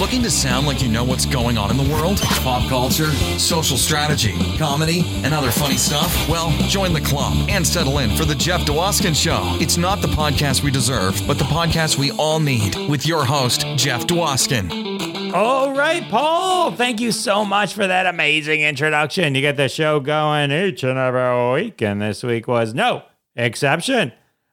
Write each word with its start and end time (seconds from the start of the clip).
Looking 0.00 0.22
to 0.22 0.30
sound 0.30 0.66
like 0.66 0.80
you 0.80 0.88
know 0.88 1.04
what's 1.04 1.26
going 1.26 1.58
on 1.58 1.70
in 1.70 1.76
the 1.76 1.82
world? 1.92 2.22
Pop 2.40 2.66
culture, 2.70 3.10
social 3.38 3.76
strategy, 3.76 4.32
comedy, 4.56 5.04
and 5.22 5.34
other 5.34 5.50
funny 5.50 5.76
stuff? 5.76 6.26
Well, 6.26 6.50
join 6.68 6.94
the 6.94 7.02
club 7.02 7.50
and 7.50 7.66
settle 7.66 7.98
in 7.98 8.16
for 8.16 8.24
The 8.24 8.34
Jeff 8.34 8.62
Dwoskin 8.62 9.14
Show. 9.14 9.58
It's 9.60 9.76
not 9.76 10.00
the 10.00 10.08
podcast 10.08 10.62
we 10.62 10.70
deserve, 10.70 11.20
but 11.26 11.36
the 11.36 11.44
podcast 11.44 11.98
we 11.98 12.12
all 12.12 12.40
need 12.40 12.76
with 12.88 13.06
your 13.06 13.26
host, 13.26 13.66
Jeff 13.76 14.06
Dwoskin. 14.06 15.34
All 15.34 15.74
right, 15.74 16.02
Paul. 16.08 16.72
Thank 16.72 17.02
you 17.02 17.12
so 17.12 17.44
much 17.44 17.74
for 17.74 17.86
that 17.86 18.06
amazing 18.06 18.62
introduction. 18.62 19.34
You 19.34 19.42
get 19.42 19.58
the 19.58 19.68
show 19.68 20.00
going 20.00 20.50
each 20.50 20.82
and 20.82 20.98
every 20.98 21.52
week, 21.52 21.82
and 21.82 22.00
this 22.00 22.22
week 22.22 22.48
was 22.48 22.72
no 22.72 23.02
exception. 23.36 24.12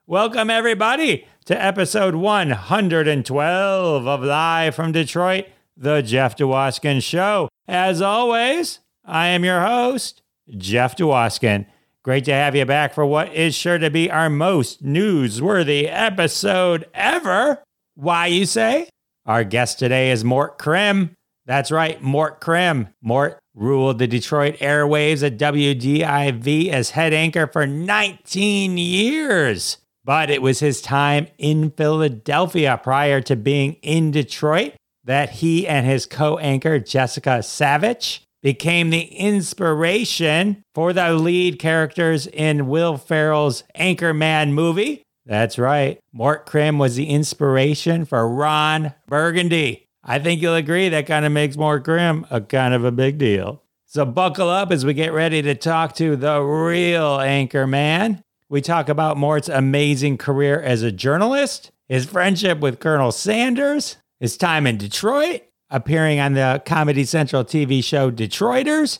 Welcome, 0.09 0.49
everybody, 0.49 1.27
to 1.47 1.61
episode 1.61 2.15
112 2.15 4.07
of 4.07 4.23
Live 4.23 4.73
from 4.73 4.93
Detroit, 4.93 5.47
The 5.75 6.01
Jeff 6.01 6.37
Dwoskin 6.37 7.03
Show. 7.03 7.49
As 7.67 8.01
always, 8.01 8.79
I 9.03 9.27
am 9.27 9.43
your 9.43 9.59
host, 9.59 10.21
Jeff 10.57 10.95
Dwoskin. 10.95 11.65
Great 12.03 12.23
to 12.23 12.31
have 12.31 12.55
you 12.55 12.63
back 12.63 12.93
for 12.93 13.05
what 13.05 13.33
is 13.33 13.53
sure 13.53 13.77
to 13.77 13.89
be 13.89 14.09
our 14.09 14.29
most 14.29 14.81
newsworthy 14.81 15.89
episode 15.91 16.85
ever. 16.93 17.61
Why, 17.95 18.27
you 18.27 18.45
say? 18.45 18.87
Our 19.25 19.43
guest 19.43 19.77
today 19.77 20.11
is 20.11 20.23
Mort 20.23 20.57
Crim. 20.57 21.17
That's 21.45 21.69
right, 21.69 22.01
Mort 22.01 22.39
Crim. 22.39 22.87
Mort 23.01 23.39
ruled 23.53 23.99
the 23.99 24.07
Detroit 24.07 24.55
airwaves 24.59 25.21
at 25.21 25.37
WDIV 25.37 26.69
as 26.69 26.91
head 26.91 27.11
anchor 27.11 27.45
for 27.45 27.67
19 27.67 28.77
years. 28.77 29.79
But 30.07 30.29
it 30.29 30.41
was 30.41 30.61
his 30.61 30.81
time 30.81 31.27
in 31.37 31.71
Philadelphia 31.71 32.79
prior 32.81 33.19
to 33.19 33.35
being 33.35 33.73
in 33.81 34.11
Detroit 34.11 34.71
that 35.03 35.29
he 35.31 35.67
and 35.67 35.85
his 35.85 36.05
co 36.05 36.37
anchor, 36.37 36.79
Jessica 36.79 37.43
Savage, 37.43 38.23
became 38.41 38.89
the 38.89 39.01
inspiration 39.01 40.63
for 40.73 40.93
the 40.93 41.11
lead 41.11 41.59
characters 41.59 42.25
in 42.25 42.67
Will 42.67 42.95
Ferrell's 42.95 43.65
Anchorman 43.77 44.51
movie. 44.51 45.03
That's 45.25 45.59
right. 45.59 45.99
Mort 46.13 46.45
Crim 46.45 46.79
was 46.79 46.95
the 46.95 47.09
inspiration 47.09 48.05
for 48.05 48.29
Ron 48.29 48.93
Burgundy. 49.07 49.87
I 50.05 50.19
think 50.19 50.41
you'll 50.41 50.55
agree 50.55 50.87
that 50.87 51.05
kind 51.05 51.25
of 51.25 51.33
makes 51.33 51.57
Mort 51.57 51.83
Crim 51.83 52.25
a 52.29 52.39
kind 52.39 52.73
of 52.73 52.85
a 52.85 52.93
big 52.93 53.17
deal. 53.17 53.61
So 53.83 54.05
buckle 54.05 54.47
up 54.47 54.71
as 54.71 54.85
we 54.85 54.93
get 54.93 55.11
ready 55.11 55.41
to 55.41 55.53
talk 55.53 55.95
to 55.95 56.15
the 56.15 56.39
real 56.39 57.17
Anchorman. 57.17 58.23
We 58.49 58.61
talk 58.61 58.87
about 58.87 59.17
Mort's 59.17 59.49
amazing 59.49 60.17
career 60.17 60.61
as 60.61 60.81
a 60.81 60.91
journalist, 60.91 61.71
his 61.89 62.05
friendship 62.05 62.59
with 62.61 62.79
Colonel 62.79 63.11
Sanders, 63.11 63.97
his 64.21 64.37
time 64.37 64.65
in 64.65 64.77
Detroit, 64.77 65.41
appearing 65.69 66.21
on 66.21 66.31
the 66.31 66.61
Comedy 66.65 67.03
Central 67.03 67.43
TV 67.43 67.83
show 67.83 68.09
Detroiters, 68.09 68.99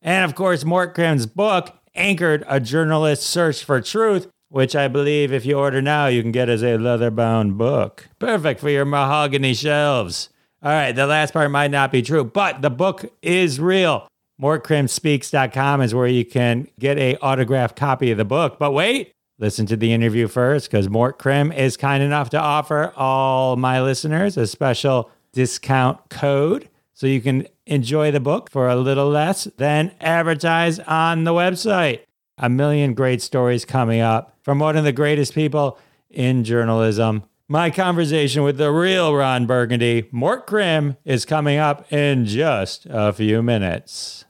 and 0.00 0.24
of 0.24 0.34
course, 0.34 0.64
Mort 0.64 0.94
Crim's 0.94 1.26
book, 1.26 1.76
Anchored 1.94 2.42
A 2.48 2.58
Journalist's 2.58 3.26
Search 3.26 3.62
for 3.62 3.82
Truth, 3.82 4.28
which 4.48 4.74
I 4.74 4.88
believe 4.88 5.30
if 5.30 5.44
you 5.44 5.58
order 5.58 5.82
now, 5.82 6.06
you 6.06 6.22
can 6.22 6.32
get 6.32 6.48
as 6.48 6.62
a 6.62 6.78
leather 6.78 7.10
bound 7.10 7.58
book. 7.58 8.08
Perfect 8.18 8.60
for 8.60 8.70
your 8.70 8.86
mahogany 8.86 9.52
shelves. 9.52 10.30
All 10.62 10.72
right, 10.72 10.92
the 10.92 11.06
last 11.06 11.34
part 11.34 11.50
might 11.50 11.70
not 11.70 11.92
be 11.92 12.00
true, 12.00 12.24
but 12.24 12.62
the 12.62 12.70
book 12.70 13.12
is 13.20 13.60
real. 13.60 14.08
MortCrimSpeaks.com 14.40 15.80
is 15.80 15.94
where 15.94 16.06
you 16.06 16.24
can 16.24 16.68
get 16.78 16.98
a 16.98 17.16
autographed 17.16 17.76
copy 17.76 18.10
of 18.10 18.18
the 18.18 18.24
book. 18.24 18.58
But 18.58 18.72
wait, 18.72 19.12
listen 19.38 19.66
to 19.66 19.76
the 19.76 19.92
interview 19.92 20.28
first 20.28 20.70
because 20.70 20.90
Mort 20.90 21.18
Crim 21.18 21.52
is 21.52 21.76
kind 21.76 22.02
enough 22.02 22.30
to 22.30 22.38
offer 22.38 22.92
all 22.96 23.56
my 23.56 23.80
listeners 23.80 24.36
a 24.36 24.46
special 24.46 25.10
discount 25.32 26.10
code 26.10 26.68
so 26.92 27.06
you 27.06 27.20
can 27.20 27.46
enjoy 27.66 28.10
the 28.10 28.20
book 28.20 28.50
for 28.50 28.68
a 28.68 28.76
little 28.76 29.08
less 29.08 29.44
than 29.56 29.92
advertised 30.00 30.80
on 30.86 31.24
the 31.24 31.32
website. 31.32 32.00
A 32.38 32.50
million 32.50 32.92
great 32.92 33.22
stories 33.22 33.64
coming 33.64 34.00
up 34.00 34.36
from 34.42 34.58
one 34.58 34.76
of 34.76 34.84
the 34.84 34.92
greatest 34.92 35.34
people 35.34 35.78
in 36.10 36.44
journalism. 36.44 37.22
My 37.48 37.70
conversation 37.70 38.42
with 38.42 38.58
the 38.58 38.70
real 38.70 39.14
Ron 39.14 39.46
Burgundy, 39.46 40.08
Mort 40.10 40.46
Crim, 40.46 40.96
is 41.04 41.24
coming 41.24 41.58
up 41.58 41.90
in 41.90 42.26
just 42.26 42.86
a 42.90 43.12
few 43.12 43.42
minutes. 43.42 44.25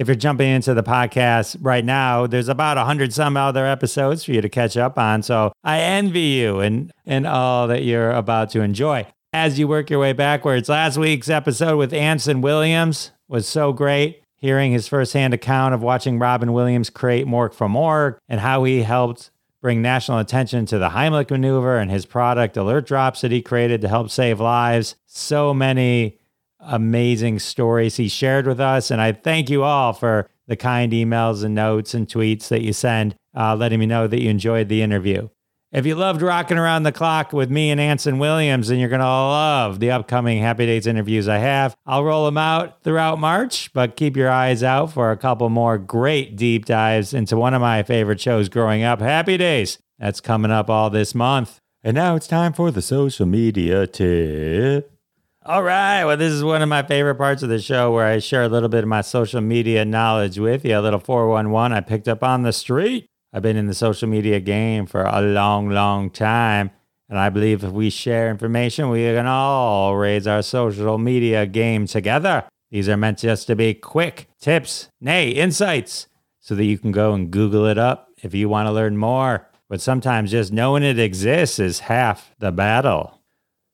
If 0.00 0.08
you're 0.08 0.16
jumping 0.16 0.48
into 0.48 0.72
the 0.72 0.82
podcast 0.82 1.58
right 1.60 1.84
now, 1.84 2.26
there's 2.26 2.48
about 2.48 2.78
a 2.78 2.86
hundred 2.86 3.12
some 3.12 3.36
other 3.36 3.66
episodes 3.66 4.24
for 4.24 4.32
you 4.32 4.40
to 4.40 4.48
catch 4.48 4.78
up 4.78 4.98
on. 4.98 5.22
So 5.22 5.52
I 5.62 5.80
envy 5.80 6.20
you 6.20 6.60
and 6.60 6.90
and 7.04 7.26
all 7.26 7.68
that 7.68 7.84
you're 7.84 8.10
about 8.10 8.48
to 8.52 8.62
enjoy. 8.62 9.06
As 9.34 9.58
you 9.58 9.68
work 9.68 9.90
your 9.90 10.00
way 10.00 10.14
backwards, 10.14 10.70
last 10.70 10.96
week's 10.96 11.28
episode 11.28 11.76
with 11.76 11.92
Anson 11.92 12.40
Williams 12.40 13.10
was 13.28 13.46
so 13.46 13.74
great. 13.74 14.22
Hearing 14.36 14.72
his 14.72 14.88
firsthand 14.88 15.34
account 15.34 15.74
of 15.74 15.82
watching 15.82 16.18
Robin 16.18 16.54
Williams 16.54 16.88
create 16.88 17.26
Mork 17.26 17.52
from 17.52 17.76
Ork 17.76 18.20
and 18.26 18.40
how 18.40 18.64
he 18.64 18.80
helped 18.80 19.30
bring 19.60 19.82
national 19.82 20.16
attention 20.16 20.64
to 20.64 20.78
the 20.78 20.88
Heimlich 20.88 21.30
maneuver 21.30 21.76
and 21.76 21.90
his 21.90 22.06
product 22.06 22.56
alert 22.56 22.86
drops 22.86 23.20
that 23.20 23.32
he 23.32 23.42
created 23.42 23.82
to 23.82 23.88
help 23.88 24.08
save 24.08 24.40
lives. 24.40 24.96
So 25.04 25.52
many 25.52 26.19
amazing 26.62 27.38
stories 27.38 27.96
he 27.96 28.08
shared 28.08 28.46
with 28.46 28.60
us. 28.60 28.90
And 28.90 29.00
I 29.00 29.12
thank 29.12 29.50
you 29.50 29.62
all 29.62 29.92
for 29.92 30.28
the 30.46 30.56
kind 30.56 30.92
emails 30.92 31.44
and 31.44 31.54
notes 31.54 31.94
and 31.94 32.08
tweets 32.08 32.48
that 32.48 32.62
you 32.62 32.72
send, 32.72 33.14
uh, 33.36 33.54
letting 33.56 33.78
me 33.78 33.86
know 33.86 34.06
that 34.06 34.20
you 34.20 34.30
enjoyed 34.30 34.68
the 34.68 34.82
interview. 34.82 35.28
If 35.72 35.86
you 35.86 35.94
loved 35.94 36.20
rocking 36.20 36.58
around 36.58 36.82
the 36.82 36.90
clock 36.90 37.32
with 37.32 37.48
me 37.48 37.70
and 37.70 37.80
Anson 37.80 38.18
Williams, 38.18 38.66
then 38.66 38.80
you're 38.80 38.88
going 38.88 38.98
to 38.98 39.06
love 39.06 39.78
the 39.78 39.92
upcoming 39.92 40.42
Happy 40.42 40.66
Days 40.66 40.88
interviews 40.88 41.28
I 41.28 41.38
have. 41.38 41.76
I'll 41.86 42.02
roll 42.02 42.24
them 42.24 42.38
out 42.38 42.82
throughout 42.82 43.20
March, 43.20 43.72
but 43.72 43.94
keep 43.94 44.16
your 44.16 44.30
eyes 44.30 44.64
out 44.64 44.92
for 44.92 45.12
a 45.12 45.16
couple 45.16 45.48
more 45.48 45.78
great 45.78 46.34
deep 46.34 46.66
dives 46.66 47.14
into 47.14 47.36
one 47.36 47.54
of 47.54 47.60
my 47.60 47.84
favorite 47.84 48.20
shows 48.20 48.48
growing 48.48 48.82
up, 48.82 49.00
Happy 49.00 49.36
Days. 49.36 49.78
That's 50.00 50.20
coming 50.20 50.50
up 50.50 50.68
all 50.68 50.90
this 50.90 51.14
month. 51.14 51.60
And 51.84 51.94
now 51.94 52.16
it's 52.16 52.26
time 52.26 52.52
for 52.52 52.72
the 52.72 52.82
social 52.82 53.26
media 53.26 53.86
tip. 53.86 54.99
All 55.46 55.62
right. 55.62 56.04
Well, 56.04 56.18
this 56.18 56.34
is 56.34 56.44
one 56.44 56.60
of 56.60 56.68
my 56.68 56.82
favorite 56.82 57.14
parts 57.14 57.42
of 57.42 57.48
the 57.48 57.60
show 57.60 57.90
where 57.90 58.04
I 58.04 58.18
share 58.18 58.42
a 58.42 58.48
little 58.48 58.68
bit 58.68 58.84
of 58.84 58.88
my 58.88 59.00
social 59.00 59.40
media 59.40 59.86
knowledge 59.86 60.38
with 60.38 60.66
you. 60.66 60.78
A 60.78 60.82
little 60.82 61.00
411 61.00 61.72
I 61.74 61.80
picked 61.80 62.08
up 62.08 62.22
on 62.22 62.42
the 62.42 62.52
street. 62.52 63.06
I've 63.32 63.40
been 63.40 63.56
in 63.56 63.66
the 63.66 63.72
social 63.72 64.06
media 64.06 64.38
game 64.38 64.84
for 64.84 65.02
a 65.02 65.22
long, 65.22 65.70
long 65.70 66.10
time. 66.10 66.72
And 67.08 67.18
I 67.18 67.30
believe 67.30 67.64
if 67.64 67.72
we 67.72 67.88
share 67.88 68.30
information, 68.30 68.90
we 68.90 69.04
can 69.04 69.26
all 69.26 69.96
raise 69.96 70.26
our 70.26 70.42
social 70.42 70.98
media 70.98 71.46
game 71.46 71.86
together. 71.86 72.44
These 72.70 72.90
are 72.90 72.98
meant 72.98 73.20
just 73.20 73.46
to 73.46 73.56
be 73.56 73.72
quick 73.72 74.28
tips, 74.42 74.90
nay, 75.00 75.30
insights, 75.30 76.06
so 76.40 76.54
that 76.54 76.66
you 76.66 76.76
can 76.76 76.92
go 76.92 77.14
and 77.14 77.30
Google 77.30 77.64
it 77.64 77.78
up 77.78 78.10
if 78.22 78.34
you 78.34 78.50
want 78.50 78.66
to 78.66 78.72
learn 78.72 78.98
more. 78.98 79.48
But 79.70 79.80
sometimes 79.80 80.32
just 80.32 80.52
knowing 80.52 80.82
it 80.82 80.98
exists 80.98 81.58
is 81.58 81.80
half 81.80 82.34
the 82.38 82.52
battle. 82.52 83.19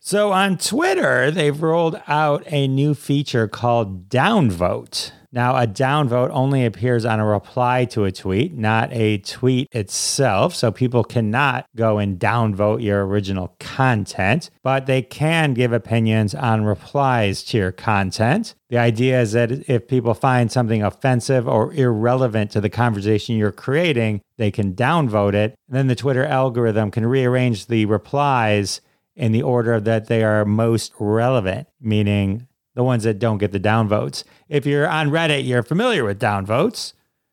So 0.07 0.31
on 0.31 0.57
Twitter, 0.57 1.33
they've 1.33 1.61
rolled 1.61 2.01
out 2.07 2.45
a 2.47 2.69
new 2.69 2.95
feature 2.95 3.49
called 3.49 4.09
downvote. 4.09 5.11
Now, 5.33 5.57
a 5.57 5.67
downvote 5.67 6.31
only 6.31 6.65
appears 6.65 7.05
on 7.05 7.19
a 7.19 7.27
reply 7.27 7.87
to 7.87 8.05
a 8.05 8.13
tweet, 8.13 8.55
not 8.57 8.93
a 8.93 9.19
tweet 9.19 9.67
itself. 9.73 10.55
So 10.55 10.71
people 10.71 11.03
cannot 11.03 11.67
go 11.75 11.99
and 11.99 12.21
downvote 12.21 12.85
your 12.85 13.05
original 13.05 13.57
content, 13.59 14.49
but 14.63 14.87
they 14.87 15.03
can 15.03 15.55
give 15.55 15.73
opinions 15.73 16.37
on 16.37 16.65
replies 16.65 17.43
to 17.43 17.59
your 17.59 17.73
content. 17.73 18.55
The 18.69 18.79
idea 18.79 19.21
is 19.21 19.33
that 19.33 19.69
if 19.69 19.89
people 19.89 20.15
find 20.15 20.53
something 20.53 20.85
offensive 20.85 21.49
or 21.49 21.75
irrelevant 21.75 22.53
to 22.53 22.61
the 22.61 22.71
conversation 22.71 23.37
you're 23.37 23.51
creating, 23.51 24.21
they 24.39 24.53
can 24.53 24.73
downvote 24.77 25.35
it. 25.35 25.57
And 25.67 25.77
then 25.77 25.89
the 25.89 25.97
Twitter 25.97 26.25
algorithm 26.25 26.93
can 26.93 27.07
rearrange 27.07 27.67
the 27.67 27.87
replies 27.87 28.81
in 29.17 29.33
the 29.33 29.43
order 29.43 29.81
that 29.81 30.07
they 30.07 30.23
are 30.23 30.45
most 30.45 30.93
relevant, 31.01 31.67
meaning 31.81 32.47
the 32.75 32.85
ones 32.85 33.05
that 33.05 33.19
don't 33.19 33.39
get 33.39 33.53
the 33.53 33.61
downvotes. 33.61 34.23
If 34.49 34.67
you're 34.67 34.87
on 34.87 35.11
Reddit, 35.11 35.47
you're 35.47 35.63
familiar 35.63 36.05
with 36.05 36.21
downvotes. 36.21 36.93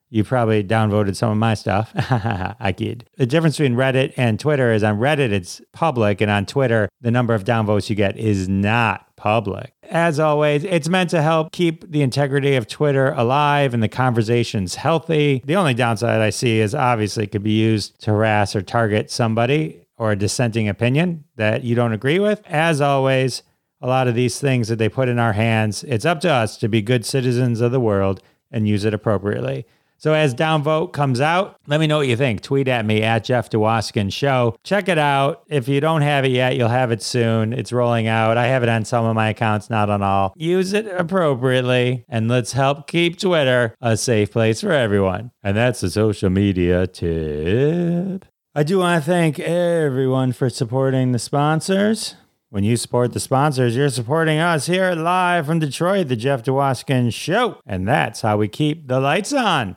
You 0.09 0.23
probably 0.23 0.63
downvoted 0.63 1.15
some 1.15 1.31
of 1.31 1.37
my 1.37 1.55
stuff. 1.55 1.91
I 1.95 2.71
kid. 2.71 3.09
The 3.17 3.25
difference 3.25 3.57
between 3.57 3.75
Reddit 3.75 4.13
and 4.15 4.39
Twitter 4.39 4.71
is 4.71 4.83
on 4.83 4.99
Reddit, 4.99 5.31
it's 5.31 5.59
public, 5.71 6.21
and 6.21 6.29
on 6.29 6.45
Twitter, 6.45 6.87
the 7.01 7.11
number 7.11 7.33
of 7.33 7.43
downvotes 7.43 7.89
you 7.89 7.95
get 7.95 8.15
is 8.15 8.47
not 8.47 9.07
public. 9.15 9.73
As 9.89 10.19
always, 10.19 10.63
it's 10.65 10.87
meant 10.87 11.09
to 11.09 11.21
help 11.21 11.51
keep 11.51 11.89
the 11.89 12.03
integrity 12.03 12.55
of 12.55 12.67
Twitter 12.67 13.11
alive 13.13 13.73
and 13.73 13.81
the 13.81 13.89
conversations 13.89 14.75
healthy. 14.75 15.41
The 15.45 15.55
only 15.55 15.73
downside 15.73 16.21
I 16.21 16.29
see 16.29 16.59
is 16.59 16.75
obviously 16.75 17.23
it 17.23 17.31
could 17.31 17.43
be 17.43 17.51
used 17.51 17.99
to 18.01 18.11
harass 18.11 18.55
or 18.55 18.61
target 18.61 19.09
somebody 19.09 19.82
or 19.97 20.11
a 20.11 20.15
dissenting 20.15 20.67
opinion 20.67 21.23
that 21.35 21.63
you 21.63 21.75
don't 21.75 21.93
agree 21.93 22.19
with. 22.19 22.41
As 22.45 22.81
always, 22.81 23.43
a 23.81 23.87
lot 23.87 24.07
of 24.07 24.15
these 24.15 24.39
things 24.39 24.67
that 24.69 24.77
they 24.77 24.89
put 24.89 25.09
in 25.09 25.19
our 25.19 25.33
hands, 25.33 25.83
it's 25.83 26.05
up 26.05 26.21
to 26.21 26.31
us 26.31 26.57
to 26.57 26.69
be 26.69 26.81
good 26.81 27.05
citizens 27.05 27.61
of 27.61 27.71
the 27.71 27.79
world 27.79 28.21
and 28.51 28.67
use 28.67 28.85
it 28.85 28.93
appropriately. 28.93 29.65
So 30.03 30.13
as 30.13 30.35
downvote 30.35 30.91
comes 30.91 31.21
out, 31.21 31.55
let 31.65 31.79
me 31.79 31.87
know 31.87 31.99
what 31.99 32.09
you 32.09 32.17
think. 32.17 32.41
Tweet 32.41 32.67
at 32.67 32.85
me 32.85 33.03
at 33.03 33.23
Jeff 33.23 33.49
Dwoskin 33.49 34.11
Show. 34.11 34.53
Check 34.61 34.89
it 34.89 34.97
out. 34.97 35.43
If 35.47 35.69
you 35.69 35.79
don't 35.79 36.01
have 36.01 36.25
it 36.25 36.31
yet, 36.31 36.57
you'll 36.57 36.67
have 36.67 36.91
it 36.91 37.01
soon. 37.01 37.53
It's 37.53 37.71
rolling 37.71 38.07
out. 38.07 38.35
I 38.37 38.47
have 38.47 38.63
it 38.63 38.69
on 38.69 38.83
some 38.83 39.05
of 39.05 39.15
my 39.15 39.29
accounts, 39.29 39.69
not 39.69 39.89
on 39.89 40.01
all. 40.01 40.33
Use 40.35 40.73
it 40.73 40.87
appropriately, 40.87 42.03
and 42.09 42.27
let's 42.27 42.51
help 42.51 42.87
keep 42.87 43.17
Twitter 43.17 43.77
a 43.79 43.95
safe 43.95 44.31
place 44.31 44.59
for 44.59 44.73
everyone. 44.73 45.31
And 45.41 45.55
that's 45.55 45.79
the 45.79 45.89
social 45.89 46.29
media 46.29 46.85
tip. 46.85 48.25
I 48.55 48.61
do 48.61 48.77
want 48.77 49.03
to 49.03 49.09
thank 49.09 49.39
everyone 49.39 50.31
for 50.31 50.47
supporting 50.47 51.11
the 51.11 51.17
sponsors. 51.17 52.13
When 52.51 52.63
you 52.63 52.77
support 52.77 53.13
the 53.13 53.19
sponsors, 53.19 53.75
you're 53.75 53.89
supporting 53.89 54.37
us 54.37 54.67
here 54.67 54.91
live 54.91 55.47
from 55.47 55.57
Detroit, 55.57 56.07
the 56.07 56.15
Jeff 56.15 56.43
Dwoskin 56.43 57.11
Show. 57.11 57.59
And 57.65 57.87
that's 57.87 58.21
how 58.21 58.37
we 58.37 58.47
keep 58.47 58.87
the 58.87 58.99
lights 58.99 59.33
on. 59.33 59.75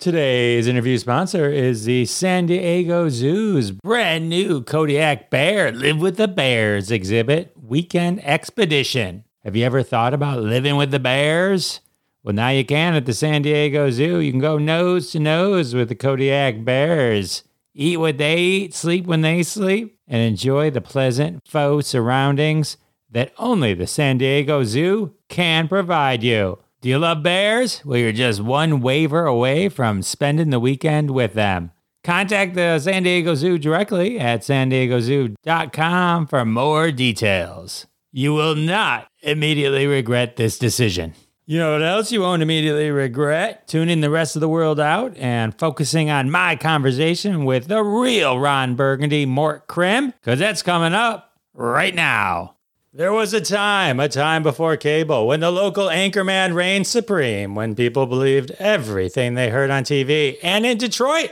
Today's 0.00 0.66
interview 0.66 0.98
sponsor 0.98 1.48
is 1.48 1.84
the 1.84 2.04
San 2.06 2.46
Diego 2.46 3.08
Zoo's 3.10 3.70
brand 3.70 4.28
new 4.28 4.60
Kodiak 4.60 5.30
Bear 5.30 5.70
Live 5.70 6.00
with 6.00 6.16
the 6.16 6.26
Bears 6.26 6.90
exhibit 6.90 7.52
weekend 7.56 8.24
expedition. 8.24 9.22
Have 9.44 9.54
you 9.54 9.64
ever 9.64 9.84
thought 9.84 10.12
about 10.12 10.42
living 10.42 10.74
with 10.74 10.90
the 10.90 10.98
bears? 10.98 11.80
Well, 12.24 12.34
now 12.34 12.48
you 12.48 12.64
can 12.64 12.94
at 12.94 13.06
the 13.06 13.14
San 13.14 13.42
Diego 13.42 13.88
Zoo. 13.90 14.18
You 14.18 14.32
can 14.32 14.40
go 14.40 14.58
nose 14.58 15.12
to 15.12 15.20
nose 15.20 15.76
with 15.76 15.88
the 15.88 15.94
Kodiak 15.94 16.64
Bears, 16.64 17.44
eat 17.76 17.98
what 17.98 18.18
they 18.18 18.38
eat, 18.38 18.74
sleep 18.74 19.06
when 19.06 19.20
they 19.20 19.42
sleep, 19.42 19.98
and 20.08 20.22
enjoy 20.22 20.70
the 20.70 20.80
pleasant 20.80 21.46
faux 21.46 21.86
surroundings 21.86 22.76
that 23.10 23.32
only 23.38 23.74
the 23.74 23.86
San 23.86 24.18
Diego 24.18 24.64
Zoo 24.64 25.14
can 25.28 25.68
provide 25.68 26.22
you. 26.22 26.58
Do 26.80 26.88
you 26.88 26.98
love 26.98 27.22
bears? 27.22 27.84
Well, 27.84 27.98
you're 27.98 28.12
just 28.12 28.40
one 28.40 28.80
waiver 28.80 29.26
away 29.26 29.68
from 29.68 30.02
spending 30.02 30.50
the 30.50 30.60
weekend 30.60 31.10
with 31.10 31.34
them. 31.34 31.72
Contact 32.04 32.54
the 32.54 32.78
San 32.78 33.02
Diego 33.02 33.34
Zoo 33.34 33.58
directly 33.58 34.18
at 34.18 34.44
san 34.44 34.70
diegozoo.com 34.70 36.26
for 36.28 36.44
more 36.44 36.92
details. 36.92 37.86
You 38.12 38.32
will 38.32 38.54
not 38.54 39.08
immediately 39.22 39.86
regret 39.86 40.36
this 40.36 40.58
decision. 40.58 41.14
You 41.48 41.60
know 41.60 41.74
what 41.74 41.82
else 41.82 42.10
you 42.10 42.22
won't 42.22 42.42
immediately 42.42 42.90
regret? 42.90 43.68
Tuning 43.68 44.00
the 44.00 44.10
rest 44.10 44.34
of 44.34 44.40
the 44.40 44.48
world 44.48 44.80
out 44.80 45.16
and 45.16 45.56
focusing 45.56 46.10
on 46.10 46.28
my 46.28 46.56
conversation 46.56 47.44
with 47.44 47.68
the 47.68 47.84
real 47.84 48.36
Ron 48.36 48.74
Burgundy, 48.74 49.26
Mort 49.26 49.68
Crim, 49.68 50.10
because 50.10 50.40
that's 50.40 50.62
coming 50.62 50.92
up 50.92 51.38
right 51.54 51.94
now. 51.94 52.56
There 52.92 53.12
was 53.12 53.32
a 53.32 53.40
time, 53.40 54.00
a 54.00 54.08
time 54.08 54.42
before 54.42 54.76
cable, 54.76 55.28
when 55.28 55.38
the 55.38 55.52
local 55.52 55.86
anchorman 55.86 56.52
reigned 56.52 56.88
supreme, 56.88 57.54
when 57.54 57.76
people 57.76 58.06
believed 58.06 58.50
everything 58.58 59.34
they 59.34 59.50
heard 59.50 59.70
on 59.70 59.84
TV. 59.84 60.38
And 60.42 60.66
in 60.66 60.78
Detroit, 60.78 61.30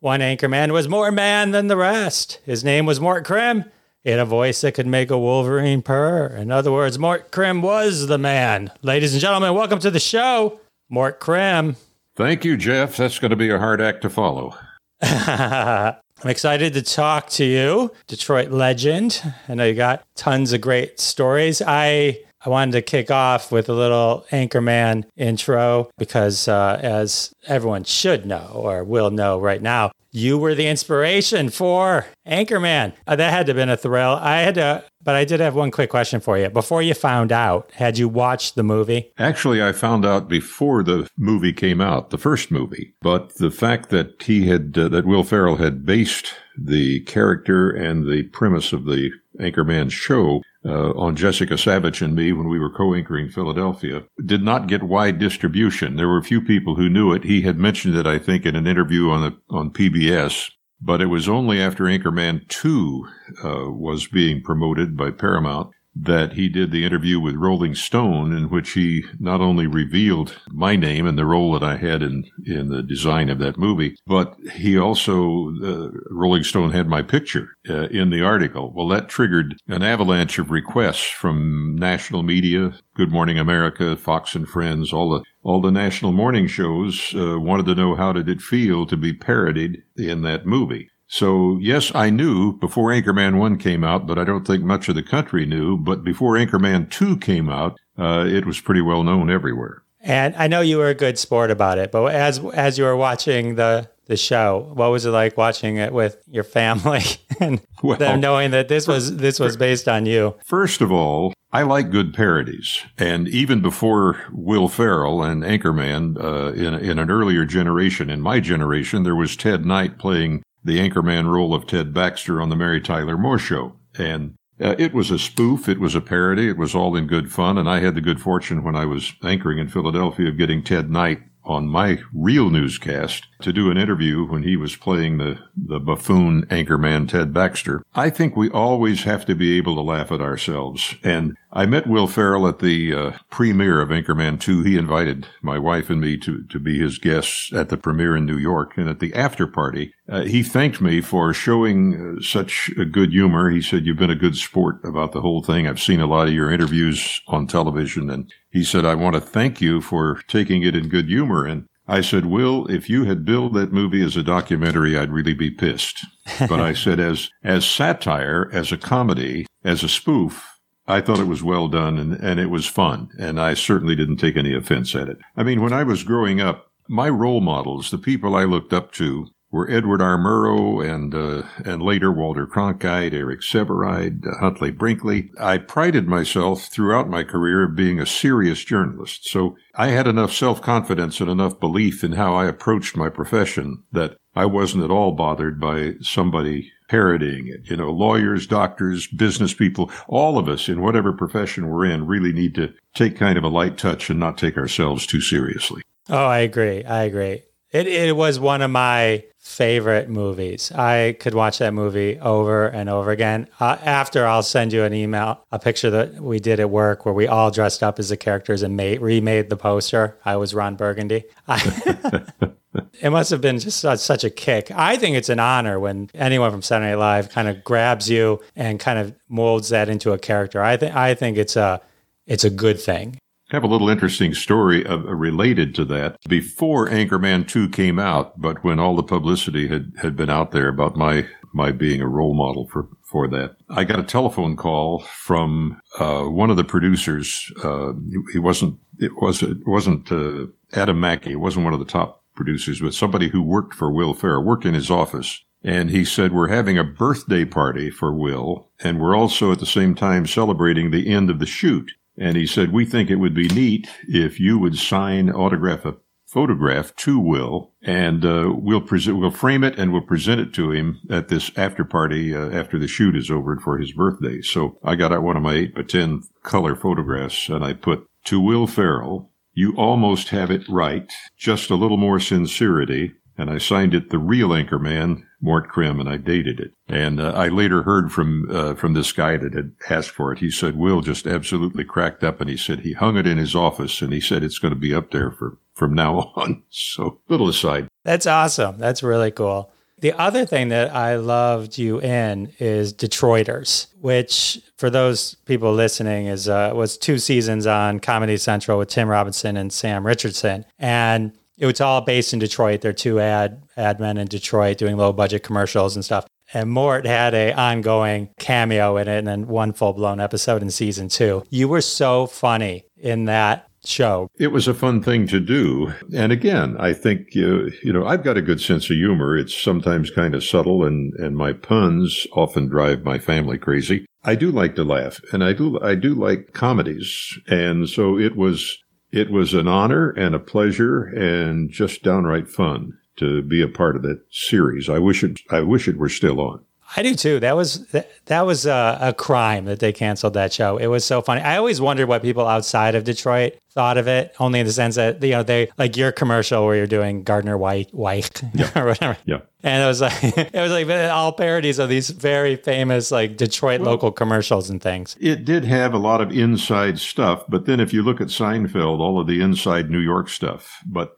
one 0.00 0.20
anchorman 0.20 0.70
was 0.70 0.86
more 0.86 1.10
man 1.10 1.52
than 1.52 1.68
the 1.68 1.78
rest. 1.78 2.40
His 2.44 2.62
name 2.62 2.84
was 2.84 3.00
Mort 3.00 3.24
Crim. 3.24 3.64
He 4.06 4.12
had 4.12 4.20
a 4.20 4.24
voice 4.24 4.60
that 4.60 4.74
could 4.74 4.86
make 4.86 5.10
a 5.10 5.18
Wolverine 5.18 5.82
purr. 5.82 6.28
In 6.28 6.52
other 6.52 6.70
words, 6.70 6.96
Mort 6.96 7.32
Crim 7.32 7.60
was 7.60 8.06
the 8.06 8.18
man. 8.18 8.70
Ladies 8.80 9.12
and 9.12 9.20
gentlemen, 9.20 9.52
welcome 9.52 9.80
to 9.80 9.90
the 9.90 9.98
show, 9.98 10.60
Mort 10.88 11.18
Crim. 11.18 11.74
Thank 12.14 12.44
you, 12.44 12.56
Jeff. 12.56 12.96
That's 12.96 13.18
going 13.18 13.32
to 13.32 13.36
be 13.36 13.50
a 13.50 13.58
hard 13.58 13.80
act 13.80 14.02
to 14.02 14.08
follow. 14.08 14.54
I'm 15.02 15.96
excited 16.24 16.72
to 16.74 16.82
talk 16.82 17.30
to 17.30 17.44
you, 17.44 17.92
Detroit 18.06 18.52
legend. 18.52 19.20
I 19.48 19.54
know 19.54 19.64
you 19.64 19.74
got 19.74 20.04
tons 20.14 20.52
of 20.52 20.60
great 20.60 21.00
stories. 21.00 21.60
I 21.66 22.20
I 22.46 22.48
wanted 22.48 22.72
to 22.72 22.82
kick 22.82 23.10
off 23.10 23.50
with 23.50 23.68
a 23.68 23.72
little 23.72 24.24
Anchorman 24.30 25.04
intro 25.16 25.90
because, 25.98 26.46
uh, 26.46 26.78
as 26.80 27.34
everyone 27.48 27.82
should 27.82 28.24
know 28.24 28.52
or 28.54 28.84
will 28.84 29.10
know 29.10 29.40
right 29.40 29.60
now, 29.60 29.90
you 30.12 30.38
were 30.38 30.54
the 30.54 30.68
inspiration 30.68 31.50
for 31.50 32.06
Anchorman. 32.24 32.92
Uh, 33.04 33.16
that 33.16 33.32
had 33.32 33.46
to 33.46 33.50
have 33.50 33.56
been 33.56 33.68
a 33.68 33.76
thrill. 33.76 34.12
I 34.12 34.42
had 34.42 34.54
to, 34.54 34.84
but 35.02 35.16
I 35.16 35.24
did 35.24 35.40
have 35.40 35.56
one 35.56 35.72
quick 35.72 35.90
question 35.90 36.20
for 36.20 36.38
you. 36.38 36.48
Before 36.48 36.80
you 36.80 36.94
found 36.94 37.32
out, 37.32 37.72
had 37.72 37.98
you 37.98 38.08
watched 38.08 38.54
the 38.54 38.62
movie? 38.62 39.12
Actually, 39.18 39.60
I 39.60 39.72
found 39.72 40.06
out 40.06 40.28
before 40.28 40.84
the 40.84 41.10
movie 41.18 41.52
came 41.52 41.80
out, 41.80 42.10
the 42.10 42.16
first 42.16 42.52
movie. 42.52 42.94
But 43.02 43.34
the 43.34 43.50
fact 43.50 43.90
that 43.90 44.22
he 44.22 44.46
had, 44.46 44.78
uh, 44.78 44.88
that 44.90 45.04
Will 45.04 45.24
Ferrell 45.24 45.56
had 45.56 45.84
based 45.84 46.32
the 46.56 47.00
character 47.00 47.70
and 47.70 48.08
the 48.08 48.22
premise 48.22 48.72
of 48.72 48.84
the 48.84 49.10
Anchorman 49.40 49.90
show 49.90 50.42
uh, 50.66 50.90
on 50.96 51.16
Jessica 51.16 51.56
Savage 51.56 52.02
and 52.02 52.14
me 52.14 52.32
when 52.32 52.48
we 52.48 52.58
were 52.58 52.72
co-anchoring 52.72 53.28
Philadelphia 53.28 54.02
did 54.24 54.42
not 54.42 54.66
get 54.66 54.82
wide 54.82 55.18
distribution. 55.18 55.96
There 55.96 56.08
were 56.08 56.18
a 56.18 56.24
few 56.24 56.42
people 56.42 56.74
who 56.74 56.88
knew 56.88 57.12
it. 57.12 57.24
He 57.24 57.42
had 57.42 57.58
mentioned 57.58 57.94
it, 57.94 58.06
I 58.06 58.18
think, 58.18 58.44
in 58.44 58.56
an 58.56 58.66
interview 58.66 59.10
on 59.10 59.22
the, 59.22 59.54
on 59.54 59.70
PBS. 59.70 60.50
But 60.80 61.00
it 61.00 61.06
was 61.06 61.28
only 61.28 61.60
after 61.60 61.84
Anchorman 61.84 62.46
2 62.48 63.06
uh, 63.42 63.48
was 63.70 64.08
being 64.08 64.42
promoted 64.42 64.96
by 64.96 65.10
Paramount 65.10 65.70
that 66.02 66.34
he 66.34 66.48
did 66.48 66.70
the 66.70 66.84
interview 66.84 67.18
with 67.18 67.34
Rolling 67.34 67.74
Stone, 67.74 68.32
in 68.32 68.50
which 68.50 68.72
he 68.72 69.04
not 69.18 69.40
only 69.40 69.66
revealed 69.66 70.36
my 70.50 70.76
name 70.76 71.06
and 71.06 71.16
the 71.16 71.24
role 71.24 71.52
that 71.52 71.62
I 71.62 71.76
had 71.76 72.02
in, 72.02 72.24
in 72.44 72.68
the 72.68 72.82
design 72.82 73.30
of 73.30 73.38
that 73.38 73.58
movie, 73.58 73.96
but 74.06 74.36
he 74.54 74.78
also, 74.78 75.50
uh, 75.62 75.90
Rolling 76.10 76.44
Stone 76.44 76.72
had 76.72 76.88
my 76.88 77.02
picture 77.02 77.56
uh, 77.68 77.88
in 77.88 78.10
the 78.10 78.22
article. 78.22 78.72
Well, 78.74 78.88
that 78.88 79.08
triggered 79.08 79.56
an 79.68 79.82
avalanche 79.82 80.38
of 80.38 80.50
requests 80.50 81.08
from 81.08 81.76
national 81.76 82.22
media, 82.22 82.74
Good 82.94 83.10
Morning 83.10 83.38
America, 83.38 83.96
Fox 83.96 84.34
and 84.34 84.48
Friends, 84.48 84.92
all 84.92 85.10
the 85.10 85.22
all 85.42 85.60
the 85.60 85.70
national 85.70 86.10
morning 86.10 86.48
shows 86.48 87.14
uh, 87.14 87.38
wanted 87.38 87.66
to 87.66 87.76
know 87.76 87.94
how 87.94 88.12
did 88.12 88.28
it 88.28 88.40
feel 88.40 88.84
to 88.84 88.96
be 88.96 89.12
parodied 89.12 89.80
in 89.96 90.22
that 90.22 90.44
movie. 90.44 90.90
So, 91.08 91.58
yes, 91.60 91.92
I 91.94 92.10
knew 92.10 92.52
before 92.58 92.90
Anchorman 92.90 93.38
1 93.38 93.58
came 93.58 93.84
out, 93.84 94.06
but 94.06 94.18
I 94.18 94.24
don't 94.24 94.46
think 94.46 94.64
much 94.64 94.88
of 94.88 94.96
the 94.96 95.02
country 95.02 95.46
knew. 95.46 95.76
But 95.76 96.02
before 96.02 96.34
Anchorman 96.34 96.90
2 96.90 97.18
came 97.18 97.48
out, 97.48 97.78
uh, 97.98 98.26
it 98.28 98.44
was 98.44 98.60
pretty 98.60 98.80
well 98.80 99.04
known 99.04 99.30
everywhere. 99.30 99.82
And 100.00 100.36
I 100.36 100.46
know 100.46 100.60
you 100.60 100.78
were 100.78 100.88
a 100.88 100.94
good 100.94 101.18
sport 101.18 101.50
about 101.50 101.78
it, 101.78 101.90
but 101.90 102.14
as 102.14 102.38
as 102.54 102.78
you 102.78 102.84
were 102.84 102.96
watching 102.96 103.56
the 103.56 103.90
the 104.06 104.16
show, 104.16 104.70
what 104.74 104.92
was 104.92 105.04
it 105.04 105.10
like 105.10 105.36
watching 105.36 105.78
it 105.78 105.92
with 105.92 106.22
your 106.28 106.44
family 106.44 107.02
and 107.40 107.60
well, 107.82 107.98
them 107.98 108.20
knowing 108.20 108.52
that 108.52 108.68
this 108.68 108.86
was 108.86 109.16
this 109.16 109.40
was 109.40 109.56
based 109.56 109.88
on 109.88 110.06
you? 110.06 110.36
First 110.44 110.80
of 110.80 110.92
all, 110.92 111.32
I 111.52 111.62
like 111.62 111.90
good 111.90 112.14
parodies, 112.14 112.84
and 112.98 113.26
even 113.26 113.60
before 113.60 114.20
Will 114.30 114.68
Ferrell 114.68 115.24
and 115.24 115.42
Anchorman, 115.42 116.22
uh, 116.22 116.52
in 116.52 116.74
in 116.74 117.00
an 117.00 117.10
earlier 117.10 117.44
generation, 117.44 118.08
in 118.08 118.20
my 118.20 118.38
generation, 118.38 119.02
there 119.02 119.16
was 119.16 119.34
Ted 119.34 119.66
Knight 119.66 119.98
playing 119.98 120.44
the 120.66 120.78
anchorman 120.78 121.30
role 121.32 121.54
of 121.54 121.66
Ted 121.66 121.94
Baxter 121.94 122.42
on 122.42 122.48
the 122.48 122.56
Mary 122.56 122.80
Tyler 122.80 123.16
Moore 123.16 123.38
Show. 123.38 123.76
And 123.96 124.34
uh, 124.60 124.74
it 124.78 124.92
was 124.92 125.10
a 125.10 125.18
spoof. 125.18 125.68
It 125.68 125.78
was 125.78 125.94
a 125.94 126.00
parody. 126.00 126.48
It 126.48 126.58
was 126.58 126.74
all 126.74 126.96
in 126.96 127.06
good 127.06 127.30
fun. 127.30 127.56
And 127.56 127.68
I 127.68 127.80
had 127.80 127.94
the 127.94 128.00
good 128.00 128.20
fortune 128.20 128.64
when 128.64 128.74
I 128.74 128.84
was 128.84 129.14
anchoring 129.22 129.58
in 129.58 129.68
Philadelphia 129.68 130.28
of 130.28 130.38
getting 130.38 130.62
Ted 130.62 130.90
Knight 130.90 131.20
on 131.44 131.68
my 131.68 132.00
real 132.12 132.50
newscast 132.50 133.28
to 133.40 133.52
do 133.52 133.70
an 133.70 133.76
interview 133.76 134.24
when 134.24 134.42
he 134.42 134.56
was 134.56 134.76
playing 134.76 135.18
the, 135.18 135.38
the 135.56 135.78
buffoon 135.78 136.46
anchorman 136.46 137.08
Ted 137.08 137.32
Baxter. 137.32 137.82
I 137.94 138.10
think 138.10 138.36
we 138.36 138.50
always 138.50 139.04
have 139.04 139.26
to 139.26 139.34
be 139.34 139.56
able 139.56 139.74
to 139.74 139.80
laugh 139.80 140.10
at 140.12 140.20
ourselves. 140.20 140.94
And 141.02 141.36
I 141.52 141.64
met 141.64 141.86
Will 141.86 142.06
Ferrell 142.06 142.46
at 142.46 142.58
the 142.58 142.94
uh, 142.94 143.12
premiere 143.30 143.80
of 143.80 143.88
Anchorman 143.88 144.38
2. 144.38 144.62
He 144.62 144.76
invited 144.76 145.26
my 145.40 145.58
wife 145.58 145.88
and 145.88 146.00
me 146.00 146.18
to, 146.18 146.42
to 146.44 146.58
be 146.58 146.78
his 146.78 146.98
guests 146.98 147.50
at 147.52 147.70
the 147.70 147.78
premiere 147.78 148.16
in 148.16 148.26
New 148.26 148.36
York. 148.36 148.76
And 148.76 148.88
at 148.88 149.00
the 149.00 149.14
after 149.14 149.46
party, 149.46 149.94
uh, 150.08 150.22
he 150.22 150.42
thanked 150.42 150.80
me 150.80 151.00
for 151.00 151.32
showing 151.32 152.18
uh, 152.18 152.22
such 152.22 152.70
a 152.78 152.84
good 152.84 153.10
humor. 153.10 153.48
He 153.48 153.62
said, 153.62 153.86
You've 153.86 153.96
been 153.96 154.10
a 154.10 154.14
good 154.14 154.36
sport 154.36 154.84
about 154.84 155.12
the 155.12 155.22
whole 155.22 155.42
thing. 155.42 155.66
I've 155.66 155.80
seen 155.80 156.00
a 156.00 156.06
lot 156.06 156.28
of 156.28 156.34
your 156.34 156.50
interviews 156.50 157.22
on 157.26 157.46
television. 157.46 158.10
And 158.10 158.30
he 158.50 158.62
said, 158.62 158.84
I 158.84 158.94
want 158.94 159.14
to 159.14 159.20
thank 159.20 159.60
you 159.60 159.80
for 159.80 160.22
taking 160.28 160.62
it 160.62 160.76
in 160.76 160.88
good 160.88 161.06
humor. 161.06 161.46
And 161.46 161.68
I 161.88 162.00
said, 162.00 162.26
Will, 162.26 162.66
if 162.66 162.90
you 162.90 163.04
had 163.04 163.24
billed 163.24 163.54
that 163.54 163.72
movie 163.72 164.02
as 164.02 164.16
a 164.16 164.22
documentary, 164.22 164.98
I'd 164.98 165.12
really 165.12 165.34
be 165.34 165.50
pissed. 165.50 166.04
But 166.40 166.60
I 166.60 166.72
said, 166.74 166.98
as, 166.98 167.30
as 167.44 167.64
satire, 167.64 168.50
as 168.52 168.72
a 168.72 168.76
comedy, 168.76 169.46
as 169.64 169.82
a 169.82 169.88
spoof, 169.88 170.44
I 170.88 171.00
thought 171.00 171.18
it 171.18 171.26
was 171.26 171.42
well 171.42 171.68
done 171.68 171.98
and, 171.98 172.14
and 172.14 172.40
it 172.40 172.50
was 172.50 172.66
fun. 172.66 173.08
And 173.18 173.40
I 173.40 173.54
certainly 173.54 173.96
didn't 173.96 174.18
take 174.18 174.36
any 174.36 174.54
offense 174.54 174.94
at 174.94 175.08
it. 175.08 175.18
I 175.36 175.42
mean, 175.42 175.60
when 175.60 175.72
I 175.72 175.82
was 175.82 176.04
growing 176.04 176.40
up, 176.40 176.66
my 176.88 177.08
role 177.08 177.40
models, 177.40 177.90
the 177.90 177.98
people 177.98 178.36
I 178.36 178.44
looked 178.44 178.72
up 178.72 178.92
to, 178.92 179.26
were 179.50 179.70
Edward 179.70 180.02
R. 180.02 180.18
Murrow 180.18 180.84
and 180.84 181.14
uh, 181.14 181.42
and 181.64 181.82
later 181.82 182.12
Walter 182.12 182.46
Cronkite, 182.46 183.12
Eric 183.12 183.40
Sevareid, 183.40 184.26
uh, 184.26 184.38
Huntley 184.38 184.70
Brinkley. 184.70 185.30
I 185.40 185.58
prided 185.58 186.06
myself 186.06 186.64
throughout 186.64 187.08
my 187.08 187.22
career 187.24 187.64
of 187.64 187.76
being 187.76 188.00
a 188.00 188.06
serious 188.06 188.64
journalist, 188.64 189.28
so 189.28 189.56
I 189.74 189.88
had 189.88 190.06
enough 190.06 190.32
self 190.32 190.60
confidence 190.60 191.20
and 191.20 191.30
enough 191.30 191.60
belief 191.60 192.02
in 192.02 192.12
how 192.12 192.34
I 192.34 192.46
approached 192.46 192.96
my 192.96 193.08
profession 193.08 193.84
that 193.92 194.16
I 194.34 194.46
wasn't 194.46 194.84
at 194.84 194.90
all 194.90 195.12
bothered 195.12 195.60
by 195.60 195.94
somebody 196.00 196.70
parodying 196.88 197.48
it. 197.48 197.70
You 197.70 197.76
know, 197.76 197.90
lawyers, 197.90 198.46
doctors, 198.46 199.06
business 199.06 199.54
people, 199.54 199.90
all 200.08 200.38
of 200.38 200.48
us 200.48 200.68
in 200.68 200.82
whatever 200.82 201.12
profession 201.12 201.68
we're 201.68 201.86
in 201.86 202.06
really 202.06 202.32
need 202.32 202.54
to 202.56 202.72
take 202.94 203.16
kind 203.16 203.38
of 203.38 203.44
a 203.44 203.48
light 203.48 203.78
touch 203.78 204.10
and 204.10 204.20
not 204.20 204.38
take 204.38 204.56
ourselves 204.56 205.06
too 205.06 205.20
seriously. 205.20 205.82
Oh, 206.08 206.26
I 206.26 206.38
agree. 206.38 206.84
I 206.84 207.04
agree. 207.04 207.42
It, 207.72 207.86
it 207.86 208.16
was 208.16 208.38
one 208.38 208.62
of 208.62 208.70
my 208.70 209.24
favorite 209.38 210.08
movies. 210.08 210.72
I 210.72 211.16
could 211.20 211.34
watch 211.34 211.58
that 211.58 211.72
movie 211.72 212.18
over 212.18 212.66
and 212.66 212.88
over 212.88 213.10
again. 213.10 213.48
Uh, 213.60 213.76
after, 213.82 214.26
I'll 214.26 214.42
send 214.42 214.72
you 214.72 214.82
an 214.84 214.92
email, 214.92 215.44
a 215.52 215.58
picture 215.58 215.90
that 215.90 216.20
we 216.20 216.40
did 216.40 216.58
at 216.58 216.68
work 216.68 217.04
where 217.04 217.14
we 217.14 217.26
all 217.26 217.50
dressed 217.50 217.82
up 217.82 217.98
as 217.98 218.08
the 218.08 218.16
characters 218.16 218.62
and 218.62 218.76
made, 218.76 219.00
remade 219.00 219.48
the 219.48 219.56
poster. 219.56 220.18
I 220.24 220.36
was 220.36 220.52
Ron 220.52 220.74
Burgundy. 220.74 221.24
I, 221.46 222.24
it 223.00 223.10
must 223.10 223.30
have 223.30 223.40
been 223.40 223.58
just 223.58 223.78
such, 223.80 224.00
such 224.00 224.24
a 224.24 224.30
kick. 224.30 224.70
I 224.72 224.96
think 224.96 225.16
it's 225.16 225.28
an 225.28 225.40
honor 225.40 225.78
when 225.78 226.10
anyone 226.14 226.50
from 226.50 226.62
Saturday 226.62 226.90
Night 226.90 226.98
Live 226.98 227.28
kind 227.28 227.48
of 227.48 227.62
grabs 227.62 228.10
you 228.10 228.40
and 228.56 228.80
kind 228.80 228.98
of 228.98 229.14
molds 229.28 229.68
that 229.68 229.88
into 229.88 230.12
a 230.12 230.18
character. 230.18 230.62
I 230.62 230.76
think 230.76 230.94
I 230.94 231.14
think 231.14 231.36
it's 231.38 231.56
a 231.56 231.80
it's 232.26 232.44
a 232.44 232.50
good 232.50 232.80
thing. 232.80 233.18
I 233.52 233.54
have 233.54 233.62
a 233.62 233.68
little 233.68 233.88
interesting 233.88 234.34
story 234.34 234.84
of, 234.84 235.06
uh, 235.06 235.14
related 235.14 235.72
to 235.76 235.84
that. 235.84 236.16
Before 236.28 236.88
Anchorman 236.88 237.46
2 237.46 237.68
came 237.68 238.00
out, 238.00 238.40
but 238.40 238.64
when 238.64 238.80
all 238.80 238.96
the 238.96 239.04
publicity 239.04 239.68
had, 239.68 239.92
had 240.02 240.16
been 240.16 240.30
out 240.30 240.50
there 240.50 240.66
about 240.66 240.96
my, 240.96 241.28
my 241.54 241.70
being 241.70 242.00
a 242.00 242.08
role 242.08 242.34
model 242.34 242.66
for, 242.66 242.88
for 243.04 243.28
that, 243.28 243.54
I 243.70 243.84
got 243.84 244.00
a 244.00 244.04
telephone 244.04 244.56
call 244.56 245.00
from, 245.00 245.80
uh, 246.00 246.24
one 246.24 246.50
of 246.50 246.56
the 246.56 246.64
producers. 246.64 247.52
Uh, 247.62 247.92
he 248.32 248.40
wasn't, 248.40 248.80
it 248.98 249.12
was, 249.22 249.44
it 249.44 249.58
wasn't, 249.64 250.10
uh, 250.10 250.46
Adam 250.72 251.00
McKay. 251.00 251.28
It 251.28 251.36
wasn't 251.36 251.64
one 251.64 251.74
of 251.74 251.78
the 251.78 251.84
top 251.84 252.24
producers, 252.34 252.80
but 252.80 252.94
somebody 252.94 253.28
who 253.28 253.42
worked 253.42 253.74
for 253.74 253.92
Will 253.92 254.12
Ferrell, 254.12 254.42
worked 254.42 254.66
in 254.66 254.74
his 254.74 254.90
office. 254.90 255.40
And 255.62 255.90
he 255.90 256.04
said, 256.04 256.32
we're 256.32 256.48
having 256.48 256.78
a 256.78 256.84
birthday 256.84 257.44
party 257.44 257.90
for 257.90 258.12
Will, 258.12 258.70
and 258.80 259.00
we're 259.00 259.16
also 259.16 259.52
at 259.52 259.60
the 259.60 259.66
same 259.66 259.94
time 259.94 260.26
celebrating 260.26 260.90
the 260.90 261.08
end 261.12 261.30
of 261.30 261.38
the 261.38 261.46
shoot. 261.46 261.92
And 262.18 262.36
he 262.36 262.46
said, 262.46 262.72
we 262.72 262.84
think 262.86 263.10
it 263.10 263.16
would 263.16 263.34
be 263.34 263.48
neat 263.48 263.88
if 264.08 264.40
you 264.40 264.58
would 264.58 264.78
sign, 264.78 265.30
autograph 265.30 265.84
a 265.84 265.96
photograph 266.26 266.94
to 266.96 267.18
Will, 267.18 267.72
and 267.82 268.24
uh, 268.24 268.52
we'll 268.52 268.84
we'll 268.90 269.30
frame 269.30 269.64
it 269.64 269.78
and 269.78 269.92
we'll 269.92 270.02
present 270.02 270.40
it 270.40 270.52
to 270.54 270.72
him 270.72 271.00
at 271.08 271.28
this 271.28 271.50
after 271.56 271.84
party 271.84 272.34
uh, 272.34 272.50
after 272.50 272.78
the 272.78 272.88
shoot 272.88 273.16
is 273.16 273.30
over 273.30 273.58
for 273.58 273.78
his 273.78 273.92
birthday. 273.92 274.42
So 274.42 274.78
I 274.82 274.96
got 274.96 275.12
out 275.12 275.22
one 275.22 275.36
of 275.36 275.42
my 275.42 275.54
eight 275.54 275.74
by 275.74 275.82
ten 275.82 276.22
color 276.42 276.74
photographs, 276.74 277.48
and 277.48 277.64
I 277.64 277.72
put 277.72 278.06
to 278.24 278.40
Will 278.40 278.66
Ferrell. 278.66 279.30
You 279.54 279.74
almost 279.76 280.28
have 280.30 280.50
it 280.50 280.68
right, 280.68 281.10
just 281.38 281.70
a 281.70 281.76
little 281.76 281.96
more 281.96 282.20
sincerity. 282.20 283.14
And 283.38 283.50
I 283.50 283.58
signed 283.58 283.94
it 283.94 284.10
the 284.10 284.18
real 284.18 284.48
Anchorman, 284.50 285.24
Mort 285.40 285.68
Crim, 285.68 286.00
and 286.00 286.08
I 286.08 286.16
dated 286.16 286.58
it. 286.60 286.72
And 286.88 287.20
uh, 287.20 287.32
I 287.32 287.48
later 287.48 287.82
heard 287.82 288.10
from 288.12 288.48
uh, 288.50 288.74
from 288.74 288.94
this 288.94 289.12
guy 289.12 289.36
that 289.36 289.54
had 289.54 289.72
asked 289.90 290.10
for 290.10 290.32
it. 290.32 290.38
He 290.38 290.50
said 290.50 290.76
Will 290.76 291.00
just 291.00 291.26
absolutely 291.26 291.84
cracked 291.84 292.24
up, 292.24 292.40
and 292.40 292.48
he 292.48 292.56
said 292.56 292.80
he 292.80 292.92
hung 292.92 293.16
it 293.16 293.26
in 293.26 293.38
his 293.38 293.54
office, 293.54 294.00
and 294.00 294.12
he 294.12 294.20
said 294.20 294.42
it's 294.42 294.58
going 294.58 294.74
to 294.74 294.80
be 294.80 294.94
up 294.94 295.10
there 295.10 295.30
for 295.30 295.58
from 295.74 295.94
now 295.94 296.32
on. 296.36 296.62
So 296.70 297.20
little 297.28 297.48
aside. 297.48 297.88
That's 298.04 298.26
awesome. 298.26 298.78
That's 298.78 299.02
really 299.02 299.30
cool. 299.30 299.70
The 299.98 300.12
other 300.12 300.44
thing 300.44 300.68
that 300.68 300.94
I 300.94 301.16
loved 301.16 301.78
you 301.78 302.00
in 302.02 302.52
is 302.58 302.92
Detroiters, 302.92 303.86
which 303.98 304.60
for 304.76 304.90
those 304.90 305.36
people 305.46 305.72
listening 305.72 306.26
is 306.26 306.50
uh, 306.50 306.72
was 306.74 306.98
two 306.98 307.18
seasons 307.18 307.66
on 307.66 308.00
Comedy 308.00 308.36
Central 308.36 308.78
with 308.78 308.90
Tim 308.90 309.08
Robinson 309.08 309.56
and 309.56 309.72
Sam 309.72 310.06
Richardson, 310.06 310.66
and 310.78 311.32
it 311.58 311.66
was 311.66 311.80
all 311.80 312.00
based 312.00 312.32
in 312.32 312.38
Detroit. 312.38 312.80
They're 312.80 312.92
two 312.92 313.20
ad 313.20 313.62
ad 313.76 314.00
men 314.00 314.18
in 314.18 314.28
Detroit 314.28 314.78
doing 314.78 314.96
low 314.96 315.12
budget 315.12 315.42
commercials 315.42 315.96
and 315.96 316.04
stuff. 316.04 316.26
And 316.54 316.70
Mort 316.70 317.06
had 317.06 317.34
a 317.34 317.52
ongoing 317.52 318.30
cameo 318.38 318.96
in 318.98 319.08
it, 319.08 319.18
and 319.18 319.26
then 319.26 319.48
one 319.48 319.72
full 319.72 319.92
blown 319.92 320.20
episode 320.20 320.62
in 320.62 320.70
season 320.70 321.08
two. 321.08 321.42
You 321.50 321.68
were 321.68 321.80
so 321.80 322.26
funny 322.26 322.84
in 322.96 323.24
that 323.24 323.66
show. 323.84 324.28
It 324.38 324.48
was 324.48 324.68
a 324.68 324.74
fun 324.74 325.02
thing 325.02 325.26
to 325.28 325.40
do. 325.40 325.92
And 326.14 326.32
again, 326.32 326.76
I 326.78 326.92
think, 326.92 327.28
uh, 327.36 327.70
you 327.82 327.92
know, 327.92 328.06
I've 328.06 328.24
got 328.24 328.36
a 328.36 328.42
good 328.42 328.60
sense 328.60 328.90
of 328.90 328.96
humor. 328.96 329.36
It's 329.36 329.54
sometimes 329.54 330.10
kind 330.10 330.34
of 330.34 330.44
subtle 330.44 330.84
and, 330.84 331.12
and 331.14 331.36
my 331.36 331.52
puns 331.52 332.26
often 332.32 332.68
drive 332.68 333.04
my 333.04 333.18
family 333.18 333.58
crazy. 333.58 334.06
I 334.24 334.34
do 334.34 334.50
like 334.50 334.74
to 334.74 334.84
laugh 334.84 335.20
and 335.32 335.44
I 335.44 335.52
do, 335.52 335.78
I 335.80 335.94
do 335.94 336.14
like 336.14 336.52
comedies. 336.52 337.38
And 337.46 337.88
so 337.88 338.18
it 338.18 338.36
was, 338.36 338.76
it 339.16 339.30
was 339.30 339.54
an 339.54 339.66
honor 339.66 340.10
and 340.10 340.34
a 340.34 340.38
pleasure 340.38 341.04
and 341.04 341.70
just 341.70 342.02
downright 342.02 342.48
fun 342.48 342.98
to 343.16 343.40
be 343.40 343.62
a 343.62 343.68
part 343.68 343.96
of 343.96 344.02
that 344.02 344.20
series. 344.30 344.90
I 344.90 344.98
wish 344.98 345.24
it, 345.24 345.40
I 345.50 345.60
wish 345.60 345.88
it 345.88 345.96
were 345.96 346.10
still 346.10 346.38
on. 346.38 346.65
I 346.94 347.02
do 347.02 347.14
too. 347.14 347.40
That 347.40 347.56
was 347.56 347.86
that 348.26 348.42
was 348.42 348.66
a, 348.66 348.98
a, 349.00 349.12
crime 349.12 349.64
that 349.64 349.80
they 349.80 349.92
canceled 349.92 350.34
that 350.34 350.52
show. 350.52 350.76
It 350.76 350.86
was 350.86 351.04
so 351.04 351.20
funny. 351.20 351.40
I 351.40 351.56
always 351.56 351.80
wondered 351.80 352.06
what 352.06 352.22
people 352.22 352.46
outside 352.46 352.94
of 352.94 353.04
Detroit 353.04 353.54
thought 353.72 353.98
of 353.98 354.06
it, 354.06 354.34
only 354.38 354.60
in 354.60 354.66
the 354.66 354.72
sense 354.72 354.94
that 354.94 355.22
you 355.22 355.30
know 355.30 355.42
they 355.42 355.68
like 355.78 355.96
your 355.96 356.12
commercial 356.12 356.64
where 356.64 356.76
you're 356.76 356.86
doing 356.86 357.24
Gardner 357.24 357.58
White 357.58 357.92
White 357.92 358.42
yeah. 358.54 358.70
or 358.78 358.86
whatever. 358.86 359.18
Yeah. 359.24 359.40
And 359.62 359.82
it 359.82 359.86
was 359.86 360.00
like 360.00 360.22
it 360.22 360.54
was 360.54 360.70
like 360.70 360.88
all 361.10 361.32
parodies 361.32 361.78
of 361.78 361.88
these 361.88 362.10
very 362.10 362.56
famous 362.56 363.10
like 363.10 363.36
Detroit 363.36 363.80
well, 363.80 363.90
local 363.90 364.12
commercials 364.12 364.70
and 364.70 364.80
things. 364.80 365.16
It 365.20 365.44
did 365.44 365.64
have 365.64 365.92
a 365.92 365.98
lot 365.98 366.20
of 366.20 366.30
inside 366.30 367.00
stuff, 367.00 367.44
but 367.48 367.66
then 367.66 367.80
if 367.80 367.92
you 367.92 368.02
look 368.02 368.20
at 368.20 368.28
Seinfeld, 368.28 369.00
all 369.00 369.20
of 369.20 369.26
the 369.26 369.40
inside 369.40 369.90
New 369.90 370.00
York 370.00 370.28
stuff, 370.28 370.82
but 370.86 371.16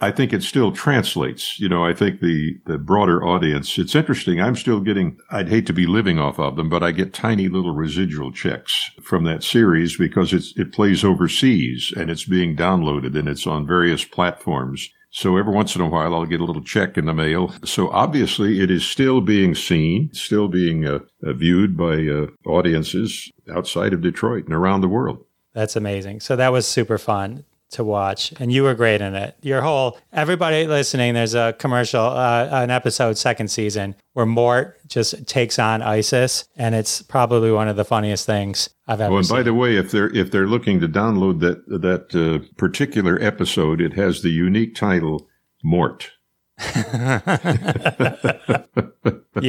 I 0.00 0.10
think 0.10 0.32
it 0.32 0.42
still 0.42 0.72
translates. 0.72 1.58
You 1.60 1.68
know, 1.68 1.84
I 1.84 1.92
think 1.92 2.20
the, 2.20 2.58
the 2.66 2.78
broader 2.78 3.24
audience, 3.24 3.78
it's 3.78 3.94
interesting. 3.94 4.40
I'm 4.40 4.56
still 4.56 4.80
getting, 4.80 5.18
I'd 5.30 5.48
hate 5.48 5.66
to 5.66 5.72
be 5.72 5.86
living 5.86 6.18
off 6.18 6.38
of 6.38 6.56
them, 6.56 6.68
but 6.68 6.82
I 6.82 6.90
get 6.90 7.12
tiny 7.12 7.48
little 7.48 7.74
residual 7.74 8.32
checks 8.32 8.90
from 9.02 9.24
that 9.24 9.42
series 9.42 9.96
because 9.96 10.32
it's, 10.32 10.56
it 10.56 10.72
plays 10.72 11.04
overseas 11.04 11.92
and 11.96 12.10
it's 12.10 12.24
being 12.24 12.56
downloaded 12.56 13.18
and 13.18 13.28
it's 13.28 13.46
on 13.46 13.66
various 13.66 14.04
platforms. 14.04 14.90
So 15.10 15.36
every 15.36 15.54
once 15.54 15.76
in 15.76 15.80
a 15.80 15.88
while, 15.88 16.14
I'll 16.14 16.26
get 16.26 16.40
a 16.40 16.44
little 16.44 16.64
check 16.64 16.98
in 16.98 17.04
the 17.06 17.14
mail. 17.14 17.54
So 17.64 17.88
obviously, 17.90 18.60
it 18.60 18.70
is 18.70 18.84
still 18.84 19.20
being 19.20 19.54
seen, 19.54 20.12
still 20.12 20.48
being 20.48 20.88
uh, 20.88 21.00
viewed 21.22 21.76
by 21.76 22.04
uh, 22.08 22.26
audiences 22.50 23.30
outside 23.54 23.92
of 23.92 24.00
Detroit 24.00 24.46
and 24.46 24.54
around 24.54 24.80
the 24.80 24.88
world. 24.88 25.24
That's 25.52 25.76
amazing. 25.76 26.18
So 26.18 26.34
that 26.34 26.50
was 26.50 26.66
super 26.66 26.98
fun 26.98 27.44
to 27.70 27.84
watch, 27.84 28.32
and 28.38 28.52
you 28.52 28.62
were 28.62 28.74
great 28.74 29.00
in 29.00 29.14
it. 29.14 29.36
Your 29.42 29.60
whole 29.60 29.98
everybody 30.12 30.66
listening, 30.66 31.14
there's 31.14 31.34
a 31.34 31.54
commercial, 31.58 32.02
uh, 32.02 32.48
an 32.52 32.70
episode 32.70 33.18
second 33.18 33.48
season 33.48 33.94
where 34.12 34.26
Mort 34.26 34.78
just 34.88 35.26
takes 35.26 35.58
on 35.58 35.82
ISIS, 35.82 36.48
and 36.56 36.74
it's 36.74 37.02
probably 37.02 37.50
one 37.50 37.68
of 37.68 37.76
the 37.76 37.84
funniest 37.84 38.26
things 38.26 38.70
I've 38.86 39.00
ever. 39.00 39.14
Oh, 39.14 39.16
and 39.18 39.26
seen. 39.26 39.36
by 39.36 39.42
the 39.42 39.54
way, 39.54 39.76
if 39.76 39.90
they're 39.90 40.14
if 40.14 40.30
they're 40.30 40.46
looking 40.46 40.80
to 40.80 40.88
download 40.88 41.40
that 41.40 41.66
that 41.68 42.14
uh, 42.14 42.46
particular 42.56 43.20
episode, 43.20 43.80
it 43.80 43.94
has 43.94 44.22
the 44.22 44.30
unique 44.30 44.74
title 44.74 45.26
Mort. 45.62 46.10
you 46.76 46.80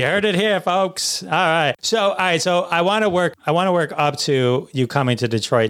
heard 0.02 0.26
it 0.26 0.34
here, 0.34 0.60
folks. 0.60 1.22
All 1.22 1.30
right. 1.30 1.76
So, 1.80 2.10
all 2.10 2.18
right. 2.18 2.42
So, 2.42 2.64
I 2.64 2.82
want 2.82 3.04
to 3.04 3.10
work. 3.10 3.36
I 3.46 3.52
want 3.52 3.68
to 3.68 3.72
work 3.72 3.94
up 3.96 4.18
to 4.22 4.68
you 4.74 4.88
coming 4.88 5.16
to 5.18 5.28
Detroit, 5.28 5.70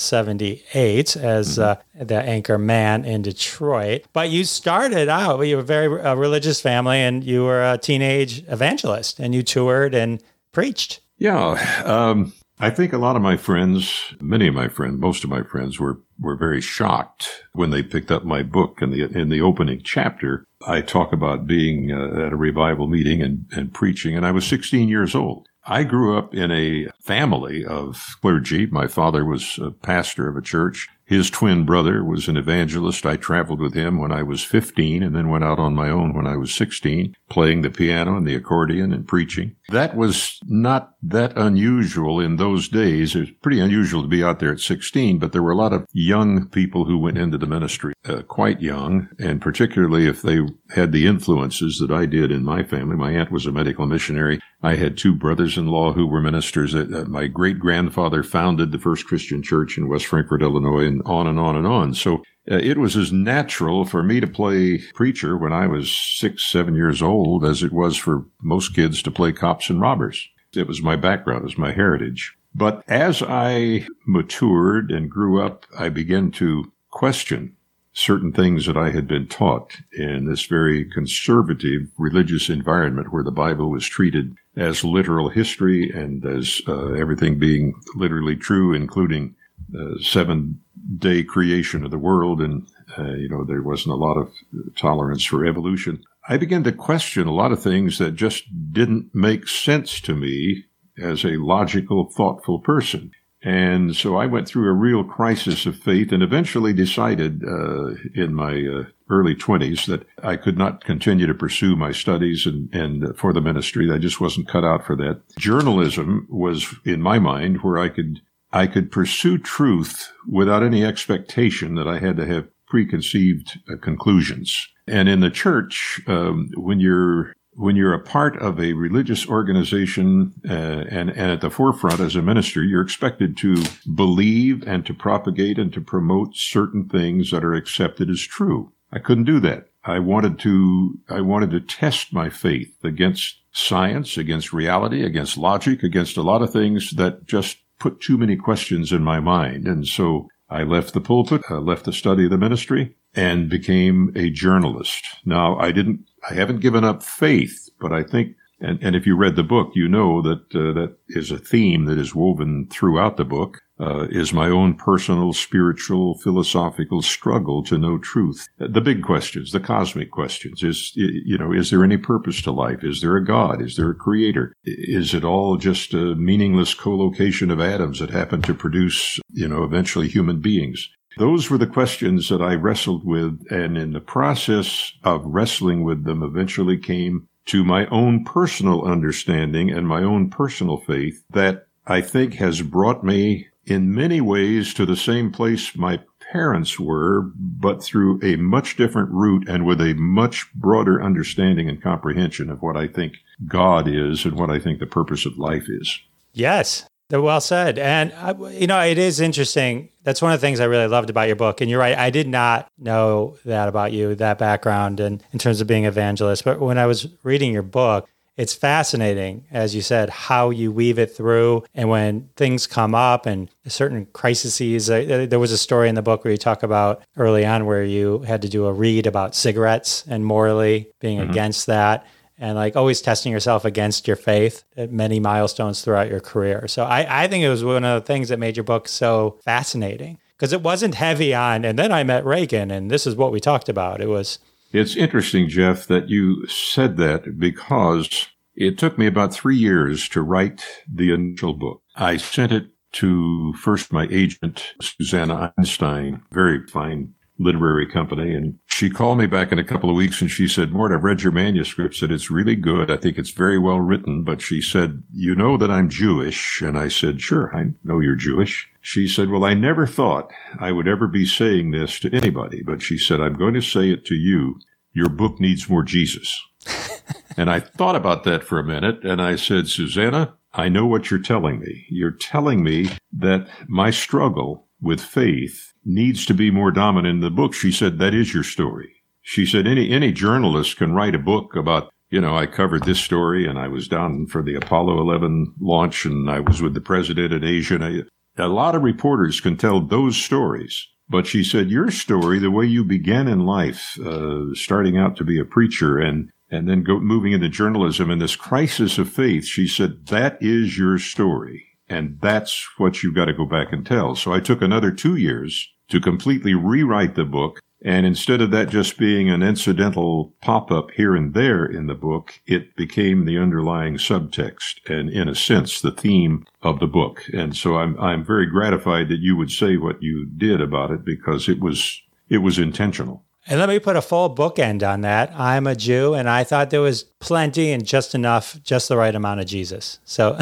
1978, 0.00 1.16
as 1.16 1.58
mm-hmm. 1.58 2.00
uh, 2.00 2.04
the 2.04 2.20
anchor 2.22 2.58
man 2.58 3.04
in 3.04 3.22
Detroit. 3.22 4.04
But 4.12 4.30
you 4.30 4.44
started 4.44 5.08
out. 5.08 5.40
You 5.42 5.56
were 5.56 5.62
a 5.62 5.64
very 5.64 6.00
uh, 6.00 6.14
religious 6.14 6.60
family, 6.60 6.98
and 6.98 7.22
you 7.22 7.44
were 7.44 7.62
a 7.62 7.78
teenage 7.78 8.42
evangelist, 8.48 9.20
and 9.20 9.34
you 9.34 9.42
toured 9.42 9.94
and 9.94 10.22
preached. 10.52 11.00
Yeah. 11.18 11.82
Um, 11.84 12.32
I 12.62 12.68
think 12.68 12.92
a 12.92 12.98
lot 12.98 13.16
of 13.16 13.22
my 13.22 13.38
friends, 13.38 14.14
many 14.20 14.46
of 14.46 14.54
my 14.54 14.68
friends, 14.68 15.00
most 15.00 15.24
of 15.24 15.30
my 15.30 15.42
friends 15.42 15.80
were, 15.80 15.98
were 16.18 16.36
very 16.36 16.60
shocked 16.60 17.44
when 17.52 17.70
they 17.70 17.82
picked 17.82 18.10
up 18.10 18.24
my 18.24 18.42
book 18.42 18.82
in 18.82 18.90
the, 18.90 19.04
in 19.18 19.30
the 19.30 19.40
opening 19.40 19.80
chapter. 19.82 20.44
I 20.66 20.82
talk 20.82 21.14
about 21.14 21.46
being 21.46 21.90
uh, 21.90 22.26
at 22.26 22.32
a 22.32 22.36
revival 22.36 22.86
meeting 22.86 23.22
and, 23.22 23.46
and 23.52 23.72
preaching, 23.72 24.14
and 24.14 24.26
I 24.26 24.30
was 24.30 24.46
16 24.46 24.90
years 24.90 25.14
old. 25.14 25.48
I 25.66 25.84
grew 25.84 26.16
up 26.16 26.34
in 26.34 26.50
a 26.50 26.88
family 27.00 27.64
of 27.64 28.16
clergy. 28.20 28.66
My 28.66 28.86
father 28.86 29.24
was 29.24 29.58
a 29.62 29.70
pastor 29.70 30.28
of 30.28 30.36
a 30.36 30.42
church. 30.42 30.88
His 31.10 31.28
twin 31.28 31.64
brother 31.64 32.04
was 32.04 32.28
an 32.28 32.36
evangelist. 32.36 33.04
I 33.04 33.16
traveled 33.16 33.60
with 33.60 33.74
him 33.74 33.98
when 33.98 34.12
I 34.12 34.22
was 34.22 34.44
15 34.44 35.02
and 35.02 35.12
then 35.14 35.28
went 35.28 35.42
out 35.42 35.58
on 35.58 35.74
my 35.74 35.90
own 35.90 36.14
when 36.14 36.24
I 36.24 36.36
was 36.36 36.54
16, 36.54 37.16
playing 37.28 37.62
the 37.62 37.70
piano 37.70 38.16
and 38.16 38.24
the 38.24 38.36
accordion 38.36 38.92
and 38.92 39.08
preaching. 39.08 39.56
That 39.70 39.96
was 39.96 40.38
not 40.46 40.94
that 41.02 41.36
unusual 41.36 42.20
in 42.20 42.36
those 42.36 42.68
days. 42.68 43.16
It 43.16 43.20
was 43.20 43.30
pretty 43.42 43.58
unusual 43.58 44.02
to 44.02 44.08
be 44.08 44.22
out 44.22 44.38
there 44.38 44.52
at 44.52 44.60
16, 44.60 45.18
but 45.18 45.32
there 45.32 45.42
were 45.42 45.50
a 45.50 45.56
lot 45.56 45.72
of 45.72 45.84
young 45.92 46.46
people 46.46 46.84
who 46.84 46.96
went 46.96 47.18
into 47.18 47.38
the 47.38 47.46
ministry, 47.46 47.92
uh, 48.08 48.22
quite 48.22 48.60
young, 48.60 49.08
and 49.18 49.42
particularly 49.42 50.06
if 50.06 50.22
they 50.22 50.38
had 50.76 50.92
the 50.92 51.08
influences 51.08 51.78
that 51.80 51.90
I 51.90 52.06
did 52.06 52.30
in 52.30 52.44
my 52.44 52.62
family. 52.62 52.94
My 52.94 53.10
aunt 53.10 53.32
was 53.32 53.46
a 53.46 53.52
medical 53.52 53.84
missionary. 53.84 54.38
I 54.62 54.74
had 54.74 54.98
two 54.98 55.14
brothers-in-law 55.14 55.94
who 55.94 56.06
were 56.06 56.20
ministers. 56.20 56.74
My 56.74 57.26
great-grandfather 57.26 58.22
founded 58.22 58.72
the 58.72 58.78
first 58.78 59.06
Christian 59.06 59.42
church 59.42 59.78
in 59.78 59.88
West 59.88 60.06
Frankfort, 60.06 60.42
Illinois, 60.42 60.84
and 60.86 61.02
on 61.06 61.26
and 61.26 61.38
on 61.38 61.56
and 61.56 61.66
on. 61.66 61.94
So 61.94 62.22
uh, 62.50 62.56
it 62.56 62.76
was 62.76 62.96
as 62.96 63.10
natural 63.10 63.84
for 63.84 64.02
me 64.02 64.20
to 64.20 64.26
play 64.26 64.78
preacher 64.94 65.36
when 65.36 65.52
I 65.52 65.66
was 65.66 65.90
six, 65.90 66.44
seven 66.44 66.74
years 66.74 67.00
old 67.00 67.44
as 67.44 67.62
it 67.62 67.72
was 67.72 67.96
for 67.96 68.26
most 68.42 68.74
kids 68.74 69.02
to 69.02 69.10
play 69.10 69.32
cops 69.32 69.70
and 69.70 69.80
robbers. 69.80 70.28
It 70.54 70.66
was 70.66 70.82
my 70.82 70.96
background, 70.96 71.42
it 71.42 71.44
was 71.44 71.58
my 71.58 71.72
heritage. 71.72 72.36
But 72.54 72.82
as 72.88 73.22
I 73.22 73.86
matured 74.06 74.90
and 74.90 75.10
grew 75.10 75.40
up, 75.40 75.64
I 75.78 75.88
began 75.88 76.32
to 76.32 76.72
question 76.90 77.56
certain 77.92 78.32
things 78.32 78.66
that 78.66 78.76
I 78.76 78.90
had 78.90 79.06
been 79.06 79.26
taught 79.26 79.76
in 79.92 80.24
this 80.24 80.46
very 80.46 80.84
conservative 80.84 81.88
religious 81.98 82.48
environment 82.48 83.12
where 83.12 83.24
the 83.24 83.30
Bible 83.30 83.70
was 83.70 83.86
treated 83.86 84.34
as 84.60 84.84
literal 84.84 85.30
history 85.30 85.90
and 85.90 86.24
as 86.26 86.60
uh, 86.68 86.92
everything 86.92 87.38
being 87.38 87.74
literally 87.94 88.36
true, 88.36 88.74
including 88.74 89.34
the 89.70 89.98
seven 90.02 90.60
day 90.98 91.22
creation 91.22 91.82
of 91.82 91.90
the 91.90 91.98
world. 91.98 92.42
And, 92.42 92.68
uh, 92.98 93.14
you 93.14 93.28
know, 93.28 93.42
there 93.42 93.62
wasn't 93.62 93.94
a 93.94 93.98
lot 93.98 94.18
of 94.18 94.30
tolerance 94.76 95.24
for 95.24 95.46
evolution. 95.46 96.04
I 96.28 96.36
began 96.36 96.62
to 96.64 96.72
question 96.72 97.26
a 97.26 97.34
lot 97.34 97.52
of 97.52 97.62
things 97.62 97.98
that 97.98 98.14
just 98.14 98.44
didn't 98.72 99.14
make 99.14 99.48
sense 99.48 99.98
to 100.02 100.14
me 100.14 100.64
as 101.02 101.24
a 101.24 101.38
logical, 101.38 102.10
thoughtful 102.10 102.58
person. 102.58 103.12
And 103.42 103.96
so 103.96 104.16
I 104.16 104.26
went 104.26 104.46
through 104.46 104.68
a 104.68 104.74
real 104.74 105.02
crisis 105.02 105.64
of 105.64 105.76
faith 105.76 106.12
and 106.12 106.22
eventually 106.22 106.72
decided 106.72 107.42
uh, 107.42 107.94
in 108.14 108.34
my 108.34 108.66
uh, 108.66 108.84
early 109.08 109.34
20s 109.34 109.86
that 109.86 110.06
I 110.22 110.36
could 110.36 110.58
not 110.58 110.84
continue 110.84 111.26
to 111.26 111.34
pursue 111.34 111.74
my 111.74 111.90
studies 111.90 112.44
and, 112.46 112.72
and 112.74 113.16
for 113.16 113.32
the 113.32 113.40
ministry. 113.40 113.90
I 113.90 113.98
just 113.98 114.20
wasn't 114.20 114.48
cut 114.48 114.64
out 114.64 114.84
for 114.84 114.94
that. 114.96 115.22
Journalism 115.38 116.26
was, 116.28 116.74
in 116.84 117.00
my 117.00 117.18
mind, 117.18 117.62
where 117.62 117.78
I 117.78 117.88
could 117.88 118.20
I 118.52 118.66
could 118.66 118.90
pursue 118.90 119.38
truth 119.38 120.12
without 120.28 120.64
any 120.64 120.84
expectation 120.84 121.76
that 121.76 121.86
I 121.86 122.00
had 122.00 122.16
to 122.16 122.26
have 122.26 122.48
preconceived 122.66 123.60
uh, 123.70 123.76
conclusions. 123.76 124.68
And 124.88 125.08
in 125.08 125.20
the 125.20 125.30
church, 125.30 126.00
um, 126.08 126.50
when 126.56 126.80
you're 126.80 127.32
when 127.60 127.76
you're 127.76 127.92
a 127.92 128.02
part 128.02 128.38
of 128.38 128.58
a 128.58 128.72
religious 128.72 129.28
organization 129.28 130.32
uh, 130.48 130.52
and, 130.88 131.10
and 131.10 131.30
at 131.30 131.42
the 131.42 131.50
forefront 131.50 132.00
as 132.00 132.16
a 132.16 132.22
minister, 132.22 132.62
you're 132.62 132.80
expected 132.80 133.36
to 133.36 133.62
believe 133.94 134.66
and 134.66 134.86
to 134.86 134.94
propagate 134.94 135.58
and 135.58 135.70
to 135.74 135.80
promote 135.80 136.34
certain 136.34 136.88
things 136.88 137.30
that 137.30 137.44
are 137.44 137.52
accepted 137.52 138.08
as 138.08 138.22
true. 138.22 138.72
I 138.90 138.98
couldn't 138.98 139.24
do 139.24 139.40
that. 139.40 139.66
I 139.84 139.98
wanted 139.98 140.38
to, 140.40 140.98
I 141.10 141.20
wanted 141.20 141.50
to 141.50 141.60
test 141.60 142.14
my 142.14 142.30
faith 142.30 142.74
against 142.82 143.36
science, 143.52 144.16
against 144.16 144.54
reality, 144.54 145.04
against 145.04 145.36
logic, 145.36 145.82
against 145.82 146.16
a 146.16 146.22
lot 146.22 146.40
of 146.40 146.50
things 146.50 146.92
that 146.92 147.26
just 147.26 147.58
put 147.78 148.00
too 148.00 148.16
many 148.16 148.36
questions 148.36 148.90
in 148.90 149.04
my 149.04 149.20
mind. 149.20 149.66
And 149.66 149.86
so 149.86 150.28
I 150.48 150.62
left 150.62 150.94
the 150.94 151.00
pulpit, 151.00 151.42
I 151.50 151.54
left 151.54 151.84
the 151.84 151.92
study 151.92 152.24
of 152.24 152.30
the 152.30 152.38
ministry 152.38 152.96
and 153.14 153.48
became 153.48 154.12
a 154.16 154.30
journalist. 154.30 155.04
Now 155.24 155.58
I 155.58 155.72
didn't 155.72 156.06
I 156.28 156.34
haven't 156.34 156.60
given 156.60 156.84
up 156.84 157.02
faith, 157.02 157.68
but 157.80 157.92
I 157.92 158.02
think, 158.02 158.36
and, 158.60 158.78
and 158.82 158.94
if 158.94 159.06
you 159.06 159.16
read 159.16 159.36
the 159.36 159.42
book, 159.42 159.72
you 159.74 159.88
know 159.88 160.20
that 160.22 160.54
uh, 160.54 160.72
that 160.74 160.96
is 161.08 161.30
a 161.30 161.38
theme 161.38 161.86
that 161.86 161.98
is 161.98 162.14
woven 162.14 162.66
throughout 162.70 163.16
the 163.16 163.24
book. 163.24 163.58
Uh, 163.80 164.06
is 164.10 164.34
my 164.34 164.50
own 164.50 164.74
personal, 164.74 165.32
spiritual, 165.32 166.14
philosophical 166.18 167.00
struggle 167.00 167.62
to 167.62 167.78
know 167.78 167.96
truth. 167.96 168.46
The 168.58 168.82
big 168.82 169.02
questions, 169.02 169.52
the 169.52 169.58
cosmic 169.60 170.10
questions, 170.10 170.62
is, 170.62 170.92
you 170.94 171.38
know, 171.38 171.50
is 171.50 171.70
there 171.70 171.82
any 171.82 171.96
purpose 171.96 172.42
to 172.42 172.50
life? 172.50 172.84
Is 172.84 173.00
there 173.00 173.16
a 173.16 173.24
God? 173.24 173.62
Is 173.62 173.76
there 173.76 173.88
a 173.88 173.94
creator? 173.94 174.52
Is 174.64 175.14
it 175.14 175.24
all 175.24 175.56
just 175.56 175.94
a 175.94 176.14
meaningless 176.14 176.74
collocation 176.74 177.50
of 177.50 177.58
atoms 177.58 178.00
that 178.00 178.10
happen 178.10 178.42
to 178.42 178.52
produce, 178.52 179.18
you 179.32 179.48
know, 179.48 179.64
eventually 179.64 180.08
human 180.08 180.42
beings? 180.42 180.90
Those 181.18 181.50
were 181.50 181.58
the 181.58 181.66
questions 181.66 182.28
that 182.28 182.40
I 182.40 182.54
wrestled 182.54 183.04
with, 183.04 183.44
and 183.50 183.76
in 183.76 183.92
the 183.92 184.00
process 184.00 184.92
of 185.02 185.24
wrestling 185.24 185.84
with 185.84 186.04
them, 186.04 186.22
eventually 186.22 186.78
came 186.78 187.28
to 187.46 187.64
my 187.64 187.86
own 187.86 188.24
personal 188.24 188.84
understanding 188.84 189.70
and 189.70 189.88
my 189.88 190.02
own 190.02 190.30
personal 190.30 190.78
faith 190.78 191.24
that 191.30 191.66
I 191.86 192.00
think 192.00 192.34
has 192.34 192.62
brought 192.62 193.02
me 193.02 193.48
in 193.66 193.94
many 193.94 194.20
ways 194.20 194.72
to 194.74 194.86
the 194.86 194.96
same 194.96 195.32
place 195.32 195.76
my 195.76 196.00
parents 196.32 196.78
were, 196.78 197.22
but 197.36 197.82
through 197.82 198.20
a 198.22 198.36
much 198.36 198.76
different 198.76 199.10
route 199.10 199.48
and 199.48 199.66
with 199.66 199.80
a 199.80 199.94
much 199.94 200.52
broader 200.54 201.02
understanding 201.02 201.68
and 201.68 201.82
comprehension 201.82 202.50
of 202.50 202.62
what 202.62 202.76
I 202.76 202.86
think 202.86 203.14
God 203.46 203.88
is 203.88 204.24
and 204.24 204.34
what 204.34 204.50
I 204.50 204.58
think 204.58 204.78
the 204.78 204.86
purpose 204.86 205.26
of 205.26 205.38
life 205.38 205.64
is. 205.68 205.98
Yes, 206.32 206.86
they're 207.10 207.20
well 207.20 207.40
said. 207.40 207.78
And, 207.78 208.12
uh, 208.16 208.34
you 208.50 208.66
know, 208.66 208.80
it 208.80 208.96
is 208.96 209.20
interesting. 209.20 209.90
That's 210.04 210.22
one 210.22 210.32
of 210.32 210.40
the 210.40 210.46
things 210.46 210.60
I 210.60 210.64
really 210.64 210.86
loved 210.86 211.10
about 211.10 211.26
your 211.26 211.36
book. 211.36 211.60
And 211.60 211.68
you're 211.68 211.80
right, 211.80 211.98
I 211.98 212.08
did 212.10 212.28
not 212.28 212.70
know 212.78 213.36
that 213.44 213.68
about 213.68 213.92
you, 213.92 214.14
that 214.14 214.38
background, 214.38 215.00
and 215.00 215.22
in 215.32 215.38
terms 215.38 215.60
of 215.60 215.66
being 215.66 215.84
evangelist. 215.84 216.44
But 216.44 216.60
when 216.60 216.78
I 216.78 216.86
was 216.86 217.08
reading 217.22 217.52
your 217.52 217.62
book, 217.62 218.08
it's 218.36 218.54
fascinating, 218.54 219.44
as 219.50 219.74
you 219.74 219.82
said, 219.82 220.08
how 220.08 220.48
you 220.48 220.72
weave 220.72 220.98
it 220.98 221.14
through. 221.14 221.64
And 221.74 221.90
when 221.90 222.30
things 222.36 222.66
come 222.66 222.94
up 222.94 223.26
and 223.26 223.50
certain 223.66 224.06
crises, 224.14 224.88
uh, 224.88 225.26
there 225.28 225.38
was 225.38 225.52
a 225.52 225.58
story 225.58 225.90
in 225.90 225.96
the 225.96 226.00
book 226.00 226.24
where 226.24 226.30
you 226.30 226.38
talk 226.38 226.62
about 226.62 227.02
early 227.18 227.44
on 227.44 227.66
where 227.66 227.84
you 227.84 228.20
had 228.20 228.40
to 228.42 228.48
do 228.48 228.64
a 228.64 228.72
read 228.72 229.06
about 229.06 229.34
cigarettes 229.34 230.04
and 230.08 230.24
morally 230.24 230.88
being 231.00 231.18
mm-hmm. 231.18 231.30
against 231.30 231.66
that 231.66 232.06
and 232.40 232.56
like 232.56 232.74
always 232.74 233.02
testing 233.02 233.30
yourself 233.30 233.64
against 233.64 234.08
your 234.08 234.16
faith 234.16 234.64
at 234.76 234.90
many 234.90 235.20
milestones 235.20 235.82
throughout 235.82 236.08
your 236.08 236.20
career. 236.20 236.66
So 236.66 236.84
I, 236.84 237.24
I 237.24 237.28
think 237.28 237.44
it 237.44 237.50
was 237.50 237.62
one 237.62 237.84
of 237.84 238.02
the 238.02 238.06
things 238.06 238.30
that 238.30 238.38
made 238.38 238.56
your 238.56 238.64
book 238.64 238.88
so 238.88 239.38
fascinating 239.44 240.18
because 240.36 240.54
it 240.54 240.62
wasn't 240.62 240.94
heavy 240.94 241.34
on, 241.34 241.66
and 241.66 241.78
then 241.78 241.92
I 241.92 242.02
met 242.02 242.24
Reagan 242.24 242.70
and 242.70 242.90
this 242.90 243.06
is 243.06 243.14
what 243.14 243.30
we 243.30 243.38
talked 243.38 243.68
about. 243.68 244.00
It 244.00 244.08
was. 244.08 244.38
It's 244.72 244.96
interesting, 244.96 245.48
Jeff, 245.48 245.86
that 245.88 246.08
you 246.08 246.46
said 246.46 246.96
that 246.96 247.38
because 247.38 248.28
it 248.54 248.78
took 248.78 248.96
me 248.96 249.06
about 249.06 249.34
three 249.34 249.56
years 249.56 250.08
to 250.10 250.22
write 250.22 250.64
the 250.90 251.12
initial 251.12 251.54
book. 251.54 251.82
I 251.96 252.16
sent 252.16 252.52
it 252.52 252.68
to 252.92 253.52
first 253.54 253.92
my 253.92 254.08
agent, 254.10 254.74
Susanna 254.80 255.52
Einstein, 255.58 256.22
very 256.32 256.66
fine 256.66 257.14
literary 257.40 257.86
company. 257.86 258.34
And 258.34 258.58
she 258.66 258.90
called 258.90 259.18
me 259.18 259.26
back 259.26 259.50
in 259.50 259.58
a 259.58 259.64
couple 259.64 259.90
of 259.90 259.96
weeks 259.96 260.20
and 260.20 260.30
she 260.30 260.46
said, 260.46 260.72
Mort, 260.72 260.92
I've 260.92 261.02
read 261.02 261.22
your 261.22 261.32
manuscript, 261.32 261.96
said 261.96 262.12
it's 262.12 262.30
really 262.30 262.54
good. 262.54 262.90
I 262.90 262.96
think 262.96 263.18
it's 263.18 263.30
very 263.30 263.58
well 263.58 263.80
written. 263.80 264.22
But 264.22 264.42
she 264.42 264.60
said, 264.60 265.02
you 265.12 265.34
know 265.34 265.56
that 265.56 265.70
I'm 265.70 265.88
Jewish. 265.88 266.60
And 266.60 266.78
I 266.78 266.88
said, 266.88 267.20
sure, 267.20 267.54
I 267.56 267.72
know 267.82 267.98
you're 267.98 268.14
Jewish. 268.14 268.68
She 268.80 269.08
said, 269.08 269.30
well, 269.30 269.44
I 269.44 269.54
never 269.54 269.86
thought 269.86 270.30
I 270.58 270.70
would 270.70 270.86
ever 270.86 271.08
be 271.08 271.26
saying 271.26 271.70
this 271.70 271.98
to 272.00 272.14
anybody. 272.14 272.62
But 272.62 272.82
she 272.82 272.98
said, 272.98 273.20
I'm 273.20 273.34
going 273.34 273.54
to 273.54 273.62
say 273.62 273.90
it 273.90 274.04
to 274.06 274.14
you. 274.14 274.60
Your 274.92 275.08
book 275.08 275.40
needs 275.40 275.68
more 275.68 275.82
Jesus. 275.82 276.40
and 277.36 277.50
I 277.50 277.60
thought 277.60 277.96
about 277.96 278.24
that 278.24 278.44
for 278.44 278.58
a 278.58 278.64
minute 278.64 279.04
and 279.04 279.20
I 279.22 279.36
said, 279.36 279.68
Susanna, 279.68 280.34
I 280.52 280.68
know 280.68 280.86
what 280.86 281.10
you're 281.10 281.20
telling 281.20 281.60
me. 281.60 281.86
You're 281.88 282.10
telling 282.10 282.62
me 282.62 282.90
that 283.12 283.48
my 283.68 283.90
struggle 283.90 284.66
with 284.80 285.00
faith 285.00 285.72
needs 285.84 286.26
to 286.26 286.34
be 286.34 286.50
more 286.50 286.70
dominant 286.70 287.14
in 287.16 287.20
the 287.20 287.30
book. 287.30 287.54
She 287.54 287.72
said, 287.72 287.98
that 287.98 288.14
is 288.14 288.34
your 288.34 288.42
story. 288.42 289.02
She 289.22 289.46
said, 289.46 289.66
any, 289.66 289.90
any 289.90 290.12
journalist 290.12 290.76
can 290.76 290.92
write 290.92 291.14
a 291.14 291.18
book 291.18 291.54
about, 291.54 291.90
you 292.10 292.20
know, 292.20 292.36
I 292.36 292.46
covered 292.46 292.84
this 292.84 293.00
story 293.00 293.46
and 293.46 293.58
I 293.58 293.68
was 293.68 293.88
down 293.88 294.26
for 294.26 294.42
the 294.42 294.54
Apollo 294.54 295.00
11 295.00 295.54
launch 295.60 296.04
and 296.04 296.30
I 296.30 296.40
was 296.40 296.62
with 296.62 296.74
the 296.74 296.80
president 296.80 297.32
in 297.32 297.44
Asia. 297.44 297.74
And 297.76 297.84
I, 297.84 298.42
a 298.42 298.48
lot 298.48 298.74
of 298.74 298.82
reporters 298.82 299.40
can 299.40 299.56
tell 299.56 299.80
those 299.80 300.16
stories. 300.16 300.86
But 301.08 301.26
she 301.26 301.42
said, 301.42 301.70
your 301.70 301.90
story, 301.90 302.38
the 302.38 302.52
way 302.52 302.66
you 302.66 302.84
began 302.84 303.26
in 303.26 303.44
life, 303.44 303.98
uh, 303.98 304.54
starting 304.54 304.96
out 304.96 305.16
to 305.16 305.24
be 305.24 305.40
a 305.40 305.44
preacher 305.44 305.98
and, 305.98 306.30
and 306.50 306.68
then 306.68 306.84
go, 306.84 307.00
moving 307.00 307.32
into 307.32 307.48
journalism 307.48 308.10
and 308.10 308.22
this 308.22 308.36
crisis 308.36 308.96
of 308.96 309.10
faith, 309.10 309.44
she 309.44 309.66
said, 309.66 310.06
that 310.06 310.38
is 310.40 310.78
your 310.78 310.98
story. 310.98 311.69
And 311.90 312.18
that's 312.22 312.66
what 312.78 313.02
you've 313.02 313.16
got 313.16 313.24
to 313.26 313.34
go 313.34 313.44
back 313.44 313.72
and 313.72 313.84
tell. 313.84 314.14
So 314.14 314.32
I 314.32 314.38
took 314.38 314.62
another 314.62 314.92
two 314.92 315.16
years 315.16 315.68
to 315.88 316.00
completely 316.00 316.54
rewrite 316.54 317.16
the 317.16 317.24
book. 317.24 317.60
And 317.82 318.06
instead 318.06 318.40
of 318.40 318.50
that 318.52 318.68
just 318.68 318.96
being 318.96 319.28
an 319.28 319.42
incidental 319.42 320.34
pop 320.40 320.70
up 320.70 320.90
here 320.92 321.16
and 321.16 321.34
there 321.34 321.64
in 321.64 321.86
the 321.86 321.94
book, 321.94 322.40
it 322.46 322.76
became 322.76 323.24
the 323.24 323.38
underlying 323.38 323.96
subtext 323.96 324.88
and, 324.88 325.10
in 325.10 325.28
a 325.28 325.34
sense, 325.34 325.80
the 325.80 325.90
theme 325.90 326.46
of 326.62 326.78
the 326.78 326.86
book. 326.86 327.24
And 327.32 327.56
so 327.56 327.76
I'm, 327.76 327.98
I'm 327.98 328.24
very 328.24 328.46
gratified 328.46 329.08
that 329.08 329.20
you 329.20 329.34
would 329.36 329.50
say 329.50 329.76
what 329.76 330.02
you 330.02 330.26
did 330.26 330.60
about 330.60 330.90
it 330.90 331.04
because 331.04 331.48
it 331.48 331.58
was, 331.58 332.00
it 332.28 332.38
was 332.38 332.58
intentional. 332.58 333.24
And 333.46 333.58
let 333.58 333.68
me 333.68 333.78
put 333.78 333.96
a 333.96 334.02
full 334.02 334.34
bookend 334.34 334.86
on 334.86 335.00
that. 335.00 335.32
I'm 335.34 335.66
a 335.66 335.74
Jew, 335.74 336.14
and 336.14 336.28
I 336.28 336.44
thought 336.44 336.70
there 336.70 336.82
was 336.82 337.04
plenty 337.20 337.72
and 337.72 337.84
just 337.84 338.14
enough, 338.14 338.60
just 338.62 338.88
the 338.88 338.96
right 338.96 339.14
amount 339.14 339.40
of 339.40 339.46
Jesus. 339.46 339.98
So, 340.04 340.34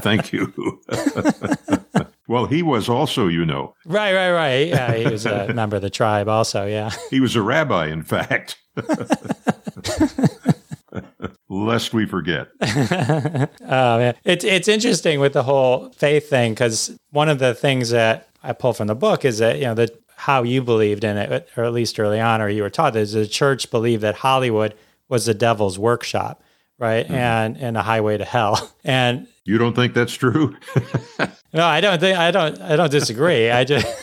thank 0.00 0.32
you. 0.32 0.52
well, 2.28 2.46
he 2.46 2.62
was 2.62 2.88
also, 2.88 3.28
you 3.28 3.46
know. 3.46 3.74
Right, 3.86 4.14
right, 4.14 4.32
right. 4.32 4.68
Yeah, 4.68 4.94
he 4.94 5.06
was 5.06 5.24
a 5.26 5.52
member 5.54 5.76
of 5.76 5.82
the 5.82 5.90
tribe, 5.90 6.28
also. 6.28 6.66
Yeah, 6.66 6.90
he 7.10 7.20
was 7.20 7.34
a 7.34 7.42
rabbi, 7.42 7.86
in 7.86 8.02
fact. 8.02 8.58
Lest 11.48 11.94
we 11.94 12.04
forget. 12.06 12.48
oh 12.60 13.48
man, 13.98 14.14
it's 14.24 14.44
it's 14.44 14.66
interesting 14.68 15.20
with 15.20 15.32
the 15.32 15.42
whole 15.44 15.90
faith 15.90 16.28
thing 16.28 16.52
because 16.52 16.96
one 17.10 17.28
of 17.28 17.38
the 17.38 17.54
things 17.54 17.90
that 17.90 18.28
I 18.42 18.52
pull 18.52 18.72
from 18.72 18.88
the 18.88 18.94
book 18.94 19.24
is 19.24 19.38
that 19.38 19.58
you 19.58 19.64
know 19.64 19.74
the 19.74 19.88
how 20.24 20.42
you 20.42 20.62
believed 20.62 21.04
in 21.04 21.18
it, 21.18 21.50
or 21.54 21.64
at 21.64 21.74
least 21.74 22.00
early 22.00 22.18
on, 22.18 22.40
or 22.40 22.48
you 22.48 22.62
were 22.62 22.70
taught 22.70 22.94
that 22.94 23.04
the 23.08 23.26
church 23.26 23.70
believed 23.70 24.02
that 24.02 24.14
Hollywood 24.14 24.74
was 25.06 25.26
the 25.26 25.34
devil's 25.34 25.78
workshop, 25.78 26.42
right? 26.78 27.04
Mm-hmm. 27.04 27.14
And 27.14 27.56
and 27.58 27.76
a 27.76 27.82
highway 27.82 28.16
to 28.16 28.24
hell. 28.24 28.72
And 28.84 29.28
You 29.44 29.58
don't 29.58 29.74
think 29.74 29.92
that's 29.92 30.14
true? 30.14 30.56
no, 31.52 31.64
I 31.66 31.82
don't 31.82 31.98
think 32.00 32.16
I 32.18 32.30
don't 32.30 32.58
I 32.60 32.76
don't 32.76 32.90
disagree. 32.90 33.50
I 33.50 33.64
just 33.64 33.86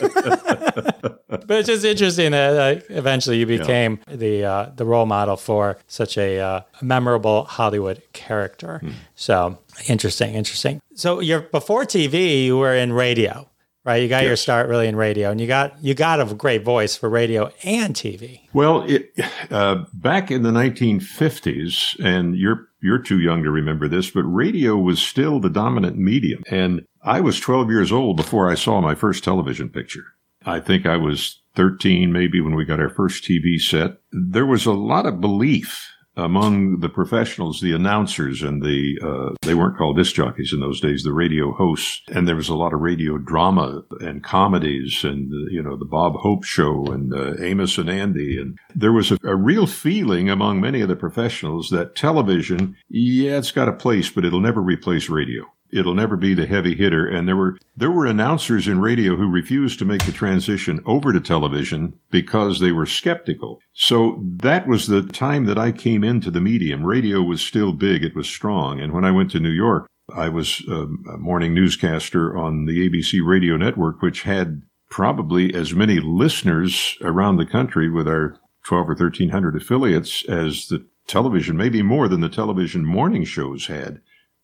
but 1.28 1.50
it's 1.50 1.68
just 1.68 1.84
interesting 1.84 2.30
that 2.30 2.56
uh, 2.56 2.80
eventually 2.88 3.38
you 3.38 3.46
became 3.46 3.98
yeah. 4.08 4.16
the 4.16 4.44
uh, 4.44 4.70
the 4.76 4.84
role 4.84 5.06
model 5.06 5.36
for 5.36 5.78
such 5.88 6.16
a 6.18 6.38
uh, 6.38 6.60
memorable 6.80 7.44
Hollywood 7.44 8.00
character. 8.12 8.78
Hmm. 8.78 8.90
So 9.16 9.58
interesting, 9.88 10.34
interesting. 10.34 10.80
So 10.94 11.20
you're 11.20 11.40
before 11.40 11.84
TV, 11.84 12.44
you 12.44 12.58
were 12.58 12.76
in 12.76 12.92
radio, 12.92 13.48
right? 13.84 14.02
You 14.02 14.08
got 14.08 14.22
yes. 14.22 14.28
your 14.28 14.36
start 14.36 14.68
really 14.68 14.88
in 14.88 14.96
radio, 14.96 15.30
and 15.30 15.40
you 15.40 15.46
got 15.46 15.82
you 15.82 15.94
got 15.94 16.20
a 16.20 16.34
great 16.34 16.64
voice 16.64 16.96
for 16.96 17.08
radio 17.08 17.50
and 17.64 17.94
TV. 17.94 18.40
Well, 18.52 18.82
it, 18.82 19.12
uh, 19.50 19.84
back 19.92 20.30
in 20.30 20.42
the 20.42 20.50
1950s, 20.50 21.98
and 22.04 22.36
you're 22.36 22.68
you're 22.82 22.98
too 22.98 23.20
young 23.20 23.42
to 23.42 23.50
remember 23.50 23.88
this, 23.88 24.10
but 24.10 24.22
radio 24.22 24.76
was 24.76 25.00
still 25.00 25.40
the 25.40 25.50
dominant 25.50 25.96
medium, 25.96 26.42
and 26.50 26.86
I 27.02 27.20
was 27.20 27.40
12 27.40 27.70
years 27.70 27.92
old 27.92 28.16
before 28.16 28.50
I 28.50 28.54
saw 28.54 28.80
my 28.80 28.94
first 28.94 29.24
television 29.24 29.68
picture. 29.68 30.04
I 30.44 30.60
think 30.60 30.86
I 30.86 30.96
was 30.96 31.40
13 31.54 32.12
maybe 32.12 32.40
when 32.40 32.54
we 32.54 32.64
got 32.64 32.80
our 32.80 32.88
first 32.88 33.24
TV 33.24 33.58
set. 33.60 33.98
There 34.10 34.46
was 34.46 34.66
a 34.66 34.72
lot 34.72 35.06
of 35.06 35.20
belief 35.20 35.91
among 36.16 36.80
the 36.80 36.88
professionals, 36.88 37.60
the 37.60 37.72
announcers 37.72 38.42
and 38.42 38.62
the, 38.62 38.98
uh, 39.02 39.34
they 39.42 39.54
weren't 39.54 39.76
called 39.78 39.96
disc 39.96 40.14
jockeys 40.14 40.52
in 40.52 40.60
those 40.60 40.80
days, 40.80 41.02
the 41.02 41.12
radio 41.12 41.52
hosts. 41.52 42.02
And 42.08 42.28
there 42.28 42.36
was 42.36 42.48
a 42.48 42.54
lot 42.54 42.74
of 42.74 42.80
radio 42.80 43.18
drama 43.18 43.82
and 44.00 44.22
comedies 44.22 45.04
and, 45.04 45.32
uh, 45.32 45.50
you 45.50 45.62
know, 45.62 45.76
the 45.76 45.84
Bob 45.84 46.14
Hope 46.16 46.44
show 46.44 46.84
and 46.86 47.14
uh, 47.14 47.42
Amos 47.42 47.78
and 47.78 47.88
Andy. 47.88 48.38
And 48.38 48.58
there 48.74 48.92
was 48.92 49.10
a, 49.10 49.18
a 49.24 49.36
real 49.36 49.66
feeling 49.66 50.28
among 50.28 50.60
many 50.60 50.80
of 50.80 50.88
the 50.88 50.96
professionals 50.96 51.70
that 51.70 51.94
television, 51.94 52.76
yeah, 52.88 53.38
it's 53.38 53.52
got 53.52 53.68
a 53.68 53.72
place, 53.72 54.10
but 54.10 54.24
it'll 54.24 54.40
never 54.40 54.60
replace 54.60 55.08
radio 55.08 55.44
it'll 55.72 55.94
never 55.94 56.16
be 56.16 56.34
the 56.34 56.46
heavy 56.46 56.74
hitter. 56.74 57.06
And 57.06 57.26
there 57.26 57.36
were 57.36 57.58
there 57.76 57.90
were 57.90 58.06
announcers 58.06 58.68
in 58.68 58.80
radio 58.80 59.16
who 59.16 59.30
refused 59.30 59.78
to 59.78 59.84
make 59.84 60.04
the 60.04 60.12
transition 60.12 60.80
over 60.86 61.12
to 61.12 61.20
television 61.20 61.94
because 62.10 62.60
they 62.60 62.72
were 62.72 62.86
skeptical. 62.86 63.60
So 63.72 64.22
that 64.36 64.68
was 64.68 64.86
the 64.86 65.02
time 65.02 65.46
that 65.46 65.58
I 65.58 65.72
came 65.72 66.04
into 66.04 66.30
the 66.30 66.40
medium. 66.40 66.84
Radio 66.84 67.22
was 67.22 67.40
still 67.40 67.72
big; 67.72 68.04
it 68.04 68.14
was 68.14 68.28
strong. 68.28 68.80
And 68.80 68.92
when 68.92 69.04
I 69.04 69.10
went 69.10 69.30
to 69.32 69.40
New 69.40 69.50
York, 69.50 69.88
I 70.14 70.28
was 70.28 70.62
um, 70.68 71.04
a 71.12 71.16
morning 71.16 71.54
newscaster 71.54 72.36
on 72.36 72.66
the 72.66 72.88
ABC 72.88 73.20
radio 73.24 73.56
network, 73.56 74.02
which 74.02 74.22
had 74.22 74.62
probably 74.90 75.54
as 75.54 75.72
many 75.72 76.00
listeners 76.00 76.98
around 77.00 77.36
the 77.36 77.46
country 77.46 77.88
with 77.88 78.06
our 78.06 78.36
12 78.66 78.90
or 78.90 78.94
1300 78.94 79.56
affiliates 79.56 80.24
as 80.28 80.68
the 80.68 80.86
television, 81.06 81.56
maybe 81.56 81.82
more 81.82 82.08
than 82.08 82.20
the 82.20 82.28
television 82.28 82.84
morning 82.84 83.24
shows 83.24 83.66
had 83.66 84.00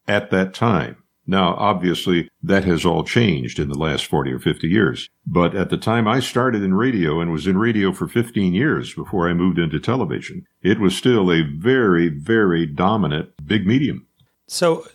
at 0.07 0.31
that 0.31 0.55
time. 0.55 0.97
Now, 1.31 1.55
obviously, 1.57 2.31
that 2.43 2.65
has 2.65 2.87
all 2.87 3.05
changed 3.05 3.59
in 3.59 3.69
the 3.69 3.79
last 3.79 4.07
40 4.07 4.33
or 4.33 4.39
50 4.39 4.67
years. 4.67 5.11
But 5.27 5.55
at 5.55 5.69
the 5.69 5.77
time 5.77 6.09
I 6.09 6.21
started 6.21 6.63
in 6.63 6.73
radio 6.73 7.21
and 7.21 7.31
was 7.31 7.47
in 7.47 7.59
radio 7.59 7.93
for 7.93 8.09
15 8.09 8.55
years 8.55 8.95
before 8.95 9.29
I 9.29 9.35
moved 9.35 9.59
into 9.59 9.79
television, 9.79 10.47
it 10.63 10.81
was 10.81 10.97
still 10.97 11.31
a 11.31 11.43
very, 11.43 12.09
very 12.09 12.65
dominant 12.65 13.29
big 13.45 13.67
medium. 13.67 14.07
So 14.47 14.87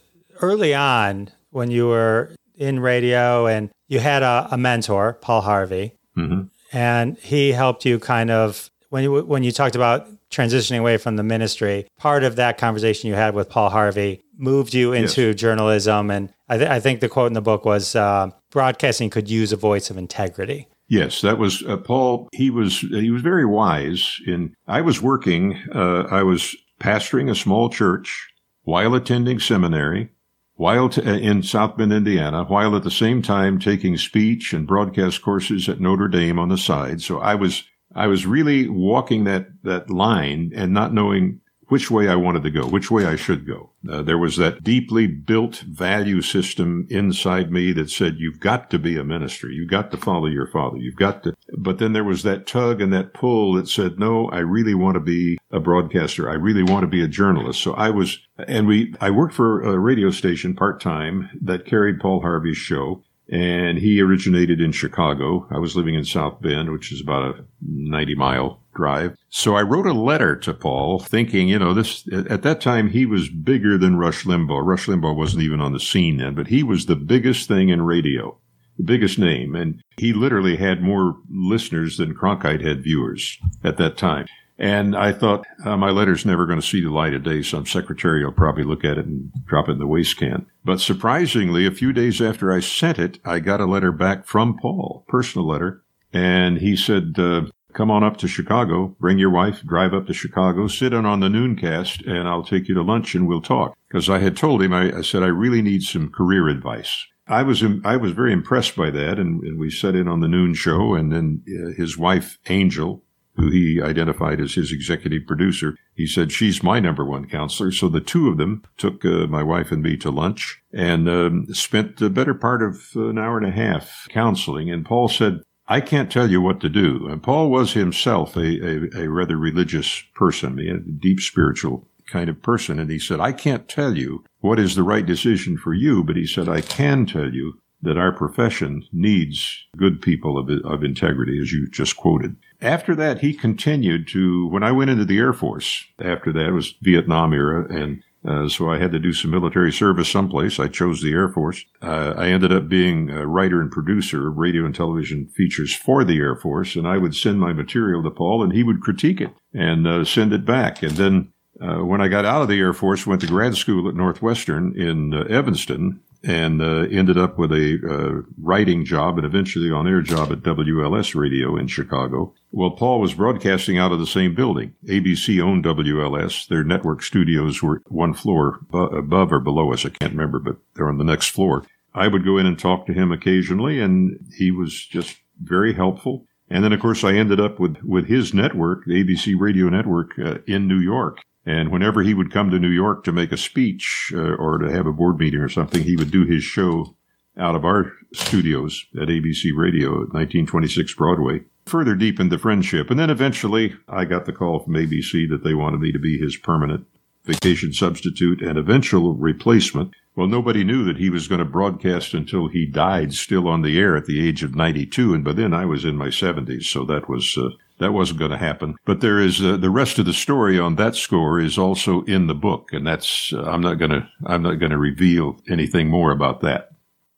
early 0.41 0.73
on, 0.73 1.29
when 1.51 1.69
you 1.69 1.87
were 1.87 2.35
in 2.55 2.79
radio 2.79 3.45
and 3.45 3.69
you 3.87 3.99
had 3.99 4.23
a, 4.23 4.47
a 4.51 4.57
mentor, 4.57 5.13
Paul 5.21 5.41
Harvey, 5.41 5.93
mm-hmm. 6.17 6.45
and 6.75 7.15
he 7.19 7.51
helped 7.51 7.85
you 7.85 7.99
kind 7.99 8.31
of 8.31 8.71
when 8.89 9.03
you 9.03 9.23
when 9.23 9.43
you 9.43 9.51
talked 9.51 9.75
about 9.75 10.07
transitioning 10.31 10.79
away 10.79 10.97
from 10.97 11.15
the 11.15 11.23
ministry, 11.23 11.85
part 11.99 12.23
of 12.23 12.37
that 12.37 12.57
conversation 12.57 13.07
you 13.07 13.15
had 13.15 13.35
with 13.35 13.49
Paul 13.49 13.69
Harvey 13.69 14.22
moved 14.37 14.73
you 14.73 14.93
into 14.93 15.27
yes. 15.27 15.35
journalism. 15.35 16.09
And 16.09 16.33
I, 16.49 16.57
th- 16.57 16.69
I, 16.69 16.79
think 16.79 16.99
the 16.99 17.09
quote 17.09 17.27
in 17.27 17.33
the 17.33 17.41
book 17.41 17.65
was 17.65 17.95
uh, 17.95 18.29
broadcasting 18.49 19.09
could 19.09 19.29
use 19.29 19.51
a 19.51 19.57
voice 19.57 19.89
of 19.89 19.97
integrity. 19.97 20.67
Yes, 20.87 21.21
that 21.21 21.37
was 21.37 21.63
uh, 21.63 21.77
Paul. 21.77 22.27
He 22.33 22.49
was 22.49 22.79
he 22.79 23.09
was 23.09 23.21
very 23.21 23.45
wise. 23.45 24.19
In 24.27 24.53
I 24.67 24.81
was 24.81 25.01
working, 25.01 25.57
uh, 25.73 26.03
I 26.11 26.23
was 26.23 26.55
pastoring 26.79 27.31
a 27.31 27.35
small 27.35 27.69
church 27.69 28.27
while 28.63 28.93
attending 28.93 29.39
seminary, 29.39 30.09
while 30.55 30.89
t- 30.89 31.01
uh, 31.01 31.15
in 31.15 31.41
South 31.41 31.77
Bend, 31.77 31.93
Indiana, 31.93 32.43
while 32.43 32.75
at 32.75 32.83
the 32.83 32.91
same 32.91 33.21
time 33.21 33.59
taking 33.59 33.97
speech 33.97 34.53
and 34.53 34.67
broadcast 34.67 35.21
courses 35.21 35.69
at 35.69 35.79
Notre 35.79 36.09
Dame 36.09 36.37
on 36.37 36.49
the 36.49 36.57
side. 36.57 37.01
So 37.01 37.19
I 37.19 37.35
was 37.35 37.63
I 37.95 38.07
was 38.07 38.25
really 38.25 38.67
walking 38.67 39.23
that, 39.25 39.47
that 39.63 39.89
line 39.89 40.51
and 40.55 40.73
not 40.73 40.93
knowing 40.93 41.41
which 41.73 41.89
way 41.89 42.07
I 42.07 42.13
wanted 42.13 42.43
to 42.43 42.51
go, 42.51 42.67
which 42.67 42.91
way 42.91 43.07
I 43.07 43.15
should 43.15 43.47
go. 43.47 43.71
Uh, 43.89 44.03
there 44.03 44.19
was 44.19 44.37
that 44.37 44.63
deeply 44.63 45.07
built 45.07 45.61
value 45.61 46.21
system 46.21 46.85
inside 46.91 47.51
me 47.51 47.71
that 47.71 47.89
said, 47.89 48.17
you've 48.19 48.39
got 48.39 48.69
to 48.69 48.77
be 48.77 48.95
a 48.95 49.03
minister. 49.03 49.49
You've 49.49 49.71
got 49.71 49.89
to 49.89 49.97
follow 49.97 50.27
your 50.27 50.45
father. 50.45 50.77
You've 50.77 50.97
got 50.97 51.23
to. 51.23 51.33
But 51.57 51.79
then 51.79 51.93
there 51.93 52.03
was 52.03 52.21
that 52.21 52.45
tug 52.45 52.79
and 52.79 52.93
that 52.93 53.15
pull 53.15 53.53
that 53.53 53.67
said, 53.67 53.97
no, 53.97 54.29
I 54.29 54.37
really 54.37 54.75
want 54.75 54.97
to 54.97 54.99
be 54.99 55.39
a 55.49 55.59
broadcaster. 55.59 56.29
I 56.29 56.35
really 56.35 56.61
want 56.61 56.83
to 56.83 56.87
be 56.87 57.01
a 57.01 57.07
journalist. 57.07 57.63
So 57.63 57.73
I 57.73 57.89
was, 57.89 58.19
and 58.37 58.67
we, 58.67 58.93
I 59.01 59.09
worked 59.09 59.33
for 59.33 59.63
a 59.63 59.79
radio 59.79 60.11
station 60.11 60.53
part 60.53 60.79
time 60.79 61.31
that 61.41 61.65
carried 61.65 61.99
Paul 61.99 62.21
Harvey's 62.21 62.57
show 62.57 63.01
and 63.29 63.79
he 63.79 63.99
originated 63.99 64.61
in 64.61 64.73
Chicago. 64.73 65.47
I 65.49 65.57
was 65.57 65.75
living 65.75 65.95
in 65.95 66.05
South 66.05 66.39
Bend, 66.39 66.71
which 66.71 66.91
is 66.91 67.01
about 67.01 67.35
a 67.35 67.45
90 67.61 68.13
mile 68.13 68.62
drive. 68.73 69.15
So 69.29 69.55
I 69.55 69.61
wrote 69.61 69.85
a 69.85 69.93
letter 69.93 70.35
to 70.37 70.53
Paul 70.53 70.99
thinking, 70.99 71.47
you 71.47 71.59
know, 71.59 71.73
this, 71.73 72.07
at 72.11 72.43
that 72.43 72.61
time 72.61 72.89
he 72.89 73.05
was 73.05 73.29
bigger 73.29 73.77
than 73.77 73.97
Rush 73.97 74.25
Limbaugh. 74.25 74.65
Rush 74.65 74.87
Limbaugh 74.87 75.15
wasn't 75.15 75.43
even 75.43 75.61
on 75.61 75.73
the 75.73 75.79
scene 75.79 76.17
then, 76.17 76.35
but 76.35 76.47
he 76.47 76.63
was 76.63 76.85
the 76.85 76.95
biggest 76.95 77.47
thing 77.47 77.69
in 77.69 77.81
radio, 77.81 78.37
the 78.77 78.83
biggest 78.83 79.17
name. 79.19 79.55
And 79.55 79.81
he 79.97 80.13
literally 80.13 80.55
had 80.55 80.81
more 80.81 81.17
listeners 81.29 81.97
than 81.97 82.15
Cronkite 82.15 82.65
had 82.65 82.83
viewers 82.83 83.37
at 83.63 83.77
that 83.77 83.97
time. 83.97 84.27
And 84.59 84.95
I 84.95 85.11
thought, 85.11 85.45
uh, 85.65 85.75
my 85.77 85.89
letter's 85.89 86.25
never 86.25 86.45
going 86.45 86.61
to 86.61 86.65
see 86.65 86.81
the 86.81 86.91
light 86.91 87.15
of 87.15 87.23
day. 87.23 87.41
Some 87.41 87.65
secretary 87.65 88.23
will 88.23 88.31
probably 88.31 88.63
look 88.63 88.85
at 88.85 88.99
it 88.99 89.05
and 89.05 89.31
drop 89.45 89.67
it 89.67 89.73
in 89.73 89.79
the 89.79 89.87
waste 89.87 90.17
can. 90.17 90.45
But 90.63 90.79
surprisingly, 90.79 91.65
a 91.65 91.71
few 91.71 91.91
days 91.91 92.21
after 92.21 92.53
I 92.53 92.59
sent 92.59 92.99
it, 92.99 93.19
I 93.25 93.39
got 93.39 93.61
a 93.61 93.65
letter 93.65 93.91
back 93.91 94.25
from 94.25 94.57
Paul, 94.57 95.05
personal 95.07 95.47
letter. 95.47 95.81
And 96.13 96.59
he 96.59 96.75
said, 96.75 97.15
uh, 97.17 97.47
come 97.73 97.91
on 97.91 98.03
up 98.03 98.17
to 98.17 98.27
Chicago, 98.27 98.95
bring 98.99 99.17
your 99.17 99.29
wife, 99.29 99.61
drive 99.63 99.93
up 99.93 100.07
to 100.07 100.13
Chicago, 100.13 100.67
sit 100.67 100.93
in 100.93 101.05
on 101.05 101.19
the 101.19 101.27
nooncast, 101.27 102.07
and 102.07 102.27
I'll 102.27 102.43
take 102.43 102.67
you 102.67 102.75
to 102.75 102.81
lunch 102.81 103.15
and 103.15 103.27
we'll 103.27 103.41
talk. 103.41 103.77
Because 103.87 104.09
I 104.09 104.19
had 104.19 104.37
told 104.37 104.61
him, 104.61 104.73
I, 104.73 104.97
I, 104.97 105.01
said, 105.01 105.23
I 105.23 105.27
really 105.27 105.61
need 105.61 105.83
some 105.83 106.09
career 106.11 106.47
advice. 106.47 107.05
I 107.27 107.43
was 107.43 107.63
I 107.85 107.95
was 107.95 108.11
very 108.11 108.33
impressed 108.33 108.75
by 108.75 108.89
that, 108.91 109.17
and, 109.17 109.41
and 109.43 109.57
we 109.57 109.69
sat 109.69 109.95
in 109.95 110.09
on 110.09 110.19
the 110.19 110.27
noon 110.27 110.53
show, 110.53 110.93
and 110.93 111.11
then 111.11 111.41
uh, 111.47 111.71
his 111.71 111.97
wife 111.97 112.37
Angel 112.49 113.01
who 113.35 113.49
he 113.49 113.81
identified 113.81 114.39
as 114.39 114.53
his 114.53 114.71
executive 114.71 115.25
producer. 115.25 115.75
He 115.95 116.05
said, 116.05 116.31
she's 116.31 116.61
my 116.61 116.79
number 116.79 117.03
one 117.03 117.27
counselor. 117.27 117.71
So 117.71 117.89
the 117.89 118.01
two 118.01 118.29
of 118.29 118.37
them 118.37 118.63
took 118.77 119.03
uh, 119.03 119.27
my 119.27 119.41
wife 119.41 119.71
and 119.71 119.81
me 119.81 119.97
to 119.97 120.11
lunch 120.11 120.61
and 120.71 121.09
um, 121.09 121.47
spent 121.53 121.97
the 121.97 122.09
better 122.09 122.33
part 122.33 122.61
of 122.61 122.89
an 122.95 123.17
hour 123.17 123.37
and 123.37 123.47
a 123.47 123.51
half 123.51 124.07
counseling. 124.09 124.69
And 124.69 124.85
Paul 124.85 125.07
said, 125.07 125.41
I 125.67 125.81
can't 125.81 126.11
tell 126.11 126.29
you 126.29 126.41
what 126.41 126.59
to 126.61 126.69
do. 126.69 127.07
And 127.07 127.23
Paul 127.23 127.49
was 127.49 127.73
himself 127.73 128.35
a, 128.35 128.41
a, 128.41 129.03
a 129.03 129.09
rather 129.09 129.37
religious 129.37 130.03
person, 130.13 130.59
a 130.59 130.79
deep 130.79 131.19
spiritual 131.19 131.87
kind 132.05 132.29
of 132.29 132.41
person. 132.41 132.79
And 132.79 132.91
he 132.91 132.99
said, 132.99 133.19
I 133.19 133.31
can't 133.31 133.67
tell 133.69 133.97
you 133.97 134.23
what 134.41 134.59
is 134.59 134.75
the 134.75 134.83
right 134.83 135.05
decision 135.05 135.57
for 135.57 135.73
you, 135.73 136.03
but 136.03 136.17
he 136.17 136.27
said, 136.27 136.49
I 136.49 136.61
can 136.61 137.05
tell 137.05 137.33
you 137.33 137.59
that 137.81 137.97
our 137.97 138.13
profession 138.13 138.85
needs 138.91 139.65
good 139.75 140.01
people 140.01 140.37
of, 140.37 140.49
of 140.65 140.83
integrity, 140.83 141.39
as 141.41 141.51
you 141.51 141.67
just 141.69 141.97
quoted. 141.97 142.35
After 142.61 142.95
that, 142.95 143.19
he 143.19 143.33
continued 143.33 144.07
to, 144.09 144.47
when 144.47 144.63
I 144.63 144.71
went 144.71 144.89
into 144.89 145.03
the 145.03 145.17
Air 145.17 145.33
Force, 145.33 145.85
after 145.99 146.31
that, 146.31 146.53
was 146.53 146.75
Vietnam 146.81 147.33
era, 147.33 147.67
and 147.69 148.01
uh, 148.25 148.47
so 148.47 148.69
I 148.69 148.77
had 148.77 148.91
to 148.93 148.99
do 148.99 149.11
some 149.11 149.31
military 149.31 149.71
service 149.71 150.09
someplace. 150.09 150.59
I 150.59 150.67
chose 150.67 151.01
the 151.01 151.11
Air 151.11 151.29
Force. 151.29 151.65
Uh, 151.81 152.13
I 152.17 152.27
ended 152.27 152.53
up 152.53 152.69
being 152.69 153.09
a 153.09 153.27
writer 153.27 153.59
and 153.59 153.71
producer 153.71 154.29
of 154.29 154.37
radio 154.37 154.65
and 154.65 154.73
television 154.73 155.27
features 155.27 155.75
for 155.75 156.03
the 156.03 156.17
Air 156.17 156.35
Force, 156.35 156.75
and 156.75 156.87
I 156.87 156.97
would 156.97 157.15
send 157.15 157.39
my 157.39 157.51
material 157.51 158.01
to 158.03 158.11
Paul, 158.11 158.43
and 158.43 158.53
he 158.53 158.63
would 158.63 158.81
critique 158.81 159.19
it 159.19 159.31
and 159.53 159.85
uh, 159.85 160.05
send 160.05 160.31
it 160.31 160.45
back. 160.45 160.81
And 160.81 160.91
then 160.93 161.33
uh, 161.61 161.83
when 161.83 162.01
I 162.01 162.07
got 162.07 162.25
out 162.25 162.41
of 162.41 162.47
the 162.47 162.59
Air 162.59 162.73
Force, 162.73 163.05
went 163.05 163.21
to 163.21 163.27
grad 163.27 163.55
school 163.55 163.89
at 163.89 163.95
Northwestern 163.95 164.73
in 164.79 165.13
uh, 165.13 165.23
Evanston, 165.23 165.99
and 166.23 166.61
uh, 166.61 166.87
ended 166.89 167.17
up 167.17 167.37
with 167.37 167.51
a 167.51 168.23
writing 168.41 168.85
job 168.85 169.17
and 169.17 169.25
eventually 169.25 169.69
on 169.69 169.85
air 169.85 170.01
job 170.01 170.31
at 170.31 170.39
WLS 170.39 171.19
Radio 171.19 171.57
in 171.57 171.67
Chicago. 171.67 172.33
Well, 172.55 172.69
Paul 172.69 173.01
was 173.01 173.15
broadcasting 173.15 173.79
out 173.79 173.91
of 173.91 173.99
the 173.99 174.05
same 174.05 174.35
building. 174.35 174.75
ABC 174.87 175.41
owned 175.41 175.65
WLS. 175.65 176.47
Their 176.47 176.63
network 176.63 177.01
studios 177.01 177.63
were 177.63 177.81
one 177.87 178.13
floor 178.13 178.59
above 178.71 179.33
or 179.33 179.39
below 179.39 179.73
us. 179.73 179.87
I 179.87 179.89
can't 179.89 180.13
remember, 180.13 180.37
but 180.37 180.57
they're 180.75 180.87
on 180.87 180.99
the 180.99 181.03
next 181.03 181.29
floor. 181.29 181.65
I 181.95 182.07
would 182.07 182.23
go 182.23 182.37
in 182.37 182.45
and 182.45 182.57
talk 182.57 182.85
to 182.85 182.93
him 182.93 183.11
occasionally, 183.11 183.79
and 183.79 184.19
he 184.37 184.51
was 184.51 184.85
just 184.85 185.17
very 185.41 185.73
helpful. 185.73 186.27
And 186.47 186.63
then, 186.63 186.73
of 186.73 186.79
course, 186.79 187.03
I 187.03 187.13
ended 187.13 187.39
up 187.39 187.59
with, 187.59 187.81
with 187.81 188.05
his 188.05 188.35
network, 188.35 188.85
the 188.85 189.03
ABC 189.03 189.33
radio 189.35 189.67
network 189.69 190.11
uh, 190.19 190.37
in 190.45 190.67
New 190.67 190.79
York. 190.79 191.23
And 191.47 191.71
whenever 191.71 192.03
he 192.03 192.13
would 192.13 192.31
come 192.31 192.51
to 192.51 192.59
New 192.59 192.69
York 192.69 193.03
to 193.05 193.11
make 193.11 193.31
a 193.31 193.37
speech 193.37 194.13
uh, 194.15 194.35
or 194.35 194.59
to 194.59 194.71
have 194.71 194.85
a 194.85 194.93
board 194.93 195.17
meeting 195.17 195.39
or 195.39 195.49
something, 195.49 195.81
he 195.81 195.95
would 195.95 196.11
do 196.11 196.23
his 196.23 196.43
show 196.43 196.95
out 197.37 197.55
of 197.55 197.65
our 197.65 197.91
studios 198.13 198.85
at 198.95 199.07
ABC 199.07 199.51
Radio 199.55 199.89
at 199.93 200.13
1926 200.13 200.93
Broadway. 200.95 201.41
Further 201.65 201.95
deepened 201.95 202.31
the 202.31 202.37
friendship. 202.37 202.89
And 202.89 202.99
then 202.99 203.09
eventually 203.09 203.75
I 203.87 204.05
got 204.05 204.25
the 204.25 204.33
call 204.33 204.59
from 204.59 204.73
ABC 204.73 205.29
that 205.29 205.43
they 205.43 205.53
wanted 205.53 205.79
me 205.79 205.91
to 205.91 205.99
be 205.99 206.17
his 206.17 206.37
permanent 206.37 206.85
vacation 207.25 207.71
substitute 207.73 208.41
and 208.41 208.57
eventual 208.57 209.15
replacement. 209.15 209.93
Well, 210.15 210.27
nobody 210.27 210.63
knew 210.63 210.83
that 210.83 210.97
he 210.97 211.09
was 211.09 211.27
going 211.27 211.39
to 211.39 211.45
broadcast 211.45 212.13
until 212.13 212.47
he 212.47 212.65
died 212.65 213.13
still 213.13 213.47
on 213.47 213.61
the 213.61 213.79
air 213.79 213.95
at 213.95 214.05
the 214.05 214.27
age 214.27 214.43
of 214.43 214.55
92. 214.55 215.13
And 215.13 215.23
by 215.23 215.33
then 215.33 215.53
I 215.53 215.65
was 215.65 215.85
in 215.85 215.95
my 215.95 216.09
70s. 216.09 216.65
So 216.65 216.83
that 216.85 217.09
was, 217.09 217.35
uh, 217.37 217.49
that 217.79 217.93
wasn't 217.93 218.19
going 218.19 218.31
to 218.31 218.37
happen. 218.37 218.75
But 218.85 219.01
there 219.01 219.19
is 219.19 219.43
uh, 219.43 219.57
the 219.57 219.69
rest 219.69 219.97
of 219.97 220.05
the 220.05 220.13
story 220.13 220.59
on 220.59 220.75
that 220.75 220.95
score 220.95 221.39
is 221.39 221.57
also 221.57 222.03
in 222.03 222.27
the 222.27 222.35
book, 222.35 222.69
and 222.71 222.85
that's 222.85 223.33
uh, 223.33 223.43
I'm 223.43 223.61
not 223.61 223.75
going 223.75 223.91
to 223.91 224.07
I'm 224.25 224.43
not 224.43 224.59
going 224.59 224.71
to 224.71 224.77
reveal 224.77 225.39
anything 225.49 225.89
more 225.89 226.11
about 226.11 226.41
that. 226.41 226.69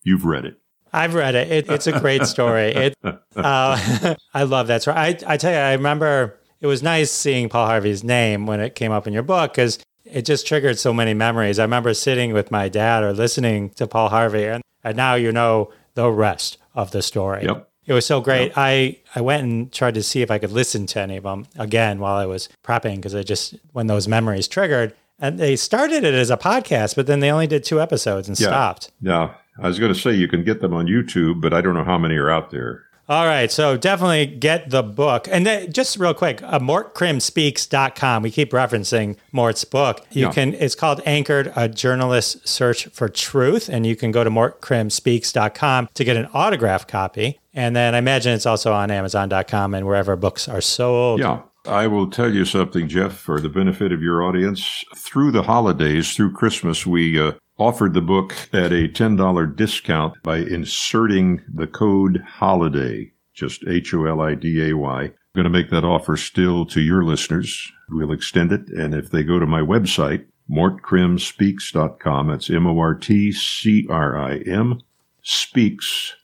You've 0.05 0.23
read 0.23 0.45
it. 0.45 0.57
I've 0.93 1.13
read 1.13 1.35
it. 1.35 1.51
it 1.51 1.69
it's 1.69 1.87
a 1.87 1.99
great 1.99 2.25
story. 2.25 2.67
It, 2.67 2.95
uh, 3.03 3.15
I 4.33 4.43
love 4.43 4.67
that 4.67 4.83
story. 4.83 4.95
I, 4.95 5.17
I 5.27 5.35
tell 5.35 5.51
you, 5.51 5.57
I 5.57 5.73
remember 5.73 6.39
it 6.61 6.67
was 6.67 6.81
nice 6.81 7.11
seeing 7.11 7.49
Paul 7.49 7.65
Harvey's 7.65 8.03
name 8.03 8.45
when 8.45 8.61
it 8.61 8.75
came 8.75 8.93
up 8.93 9.05
in 9.05 9.11
your 9.11 9.23
book 9.23 9.51
because 9.51 9.79
it 10.05 10.23
just 10.23 10.47
triggered 10.47 10.79
so 10.79 10.93
many 10.93 11.13
memories. 11.13 11.59
I 11.59 11.63
remember 11.63 11.93
sitting 11.93 12.31
with 12.31 12.49
my 12.49 12.69
dad 12.69 13.03
or 13.03 13.11
listening 13.11 13.71
to 13.71 13.87
Paul 13.87 14.09
Harvey, 14.09 14.45
and, 14.45 14.63
and 14.83 14.95
now 14.95 15.15
you 15.15 15.31
know 15.31 15.73
the 15.95 16.09
rest 16.09 16.57
of 16.75 16.91
the 16.91 17.01
story. 17.01 17.43
Yep. 17.43 17.69
It 17.87 17.93
was 17.93 18.05
so 18.05 18.21
great. 18.21 18.47
Yep. 18.47 18.53
I, 18.57 18.99
I 19.15 19.21
went 19.21 19.43
and 19.43 19.71
tried 19.71 19.95
to 19.95 20.03
see 20.03 20.21
if 20.21 20.31
I 20.31 20.39
could 20.39 20.51
listen 20.51 20.85
to 20.87 21.01
any 21.01 21.17
of 21.17 21.23
them 21.23 21.45
again 21.57 21.99
while 21.99 22.15
I 22.15 22.25
was 22.25 22.49
prepping 22.63 22.95
because 22.95 23.13
I 23.13 23.23
just, 23.23 23.55
when 23.73 23.87
those 23.87 24.07
memories 24.07 24.47
triggered, 24.47 24.95
and 25.19 25.39
they 25.39 25.55
started 25.55 26.03
it 26.03 26.13
as 26.13 26.29
a 26.29 26.37
podcast, 26.37 26.95
but 26.95 27.07
then 27.07 27.19
they 27.19 27.31
only 27.31 27.47
did 27.47 27.63
two 27.63 27.79
episodes 27.81 28.27
and 28.27 28.39
yeah. 28.39 28.47
stopped. 28.47 28.91
Yeah. 29.01 29.33
I 29.59 29.67
was 29.67 29.79
going 29.79 29.93
to 29.93 29.99
say 29.99 30.13
you 30.13 30.27
can 30.27 30.43
get 30.43 30.61
them 30.61 30.73
on 30.73 30.87
YouTube, 30.87 31.41
but 31.41 31.53
I 31.53 31.61
don't 31.61 31.73
know 31.73 31.83
how 31.83 31.97
many 31.97 32.15
are 32.15 32.29
out 32.29 32.51
there. 32.51 32.85
All 33.07 33.27
right. 33.27 33.51
So 33.51 33.77
definitely 33.77 34.25
get 34.25 34.71
the 34.71 34.81
book. 34.81 35.27
And 35.29 35.45
then 35.45 35.71
just 35.71 35.97
real 35.97 36.15
quick, 36.15 36.41
uh, 36.41 36.57
mortcrimspeaks.com. 36.57 38.23
We 38.23 38.31
keep 38.31 38.51
referencing 38.51 39.17
Mort's 39.31 39.63
book. 39.63 40.03
You 40.09 40.25
yeah. 40.25 40.31
can, 40.31 40.53
it's 40.55 40.73
called 40.73 41.01
Anchored, 41.05 41.53
a 41.55 41.69
journalist's 41.69 42.49
search 42.49 42.87
for 42.87 43.07
truth. 43.07 43.69
And 43.69 43.85
you 43.85 43.95
can 43.95 44.11
go 44.11 44.23
to 44.23 44.31
mortcrimspeaks.com 44.31 45.89
to 45.93 46.03
get 46.03 46.17
an 46.17 46.27
autograph 46.33 46.87
copy. 46.87 47.39
And 47.53 47.75
then 47.75 47.93
I 47.93 47.99
imagine 47.99 48.33
it's 48.33 48.47
also 48.47 48.73
on 48.73 48.89
amazon.com 48.89 49.75
and 49.75 49.85
wherever 49.85 50.15
books 50.15 50.47
are 50.47 50.61
sold. 50.61 51.19
Yeah. 51.19 51.43
I 51.67 51.87
will 51.87 52.09
tell 52.09 52.31
you 52.31 52.45
something, 52.45 52.87
Jeff, 52.87 53.13
for 53.13 53.39
the 53.39 53.49
benefit 53.49 53.91
of 53.91 54.01
your 54.01 54.23
audience. 54.23 54.85
Through 54.95 55.31
the 55.31 55.43
holidays, 55.43 56.13
through 56.13 56.33
Christmas, 56.33 56.85
we 56.85 57.19
uh, 57.19 57.33
offered 57.57 57.93
the 57.93 58.01
book 58.01 58.33
at 58.53 58.71
a 58.71 58.87
$10 58.87 59.55
discount 59.55 60.21
by 60.23 60.37
inserting 60.37 61.41
the 61.53 61.67
code 61.67 62.23
HOLIDAY, 62.39 63.11
just 63.33 63.63
H 63.67 63.93
O 63.93 64.05
L 64.05 64.21
I 64.21 64.35
D 64.35 64.69
A 64.69 64.75
Y. 64.75 65.01
I'm 65.03 65.13
going 65.33 65.43
to 65.45 65.49
make 65.49 65.69
that 65.69 65.83
offer 65.83 66.17
still 66.17 66.65
to 66.67 66.81
your 66.81 67.03
listeners. 67.03 67.71
We'll 67.89 68.11
extend 68.11 68.51
it. 68.51 68.67
And 68.69 68.93
if 68.93 69.09
they 69.11 69.23
go 69.23 69.39
to 69.39 69.45
my 69.45 69.61
website, 69.61 70.25
mortcrimspeaks.com, 70.49 72.27
that's 72.27 72.49
M 72.49 72.67
O 72.67 72.77
R 72.79 72.95
T 72.95 73.31
C 73.31 73.85
R 73.89 74.17
I 74.17 74.37
M, 74.39 74.81
speaks.com, 75.21 76.15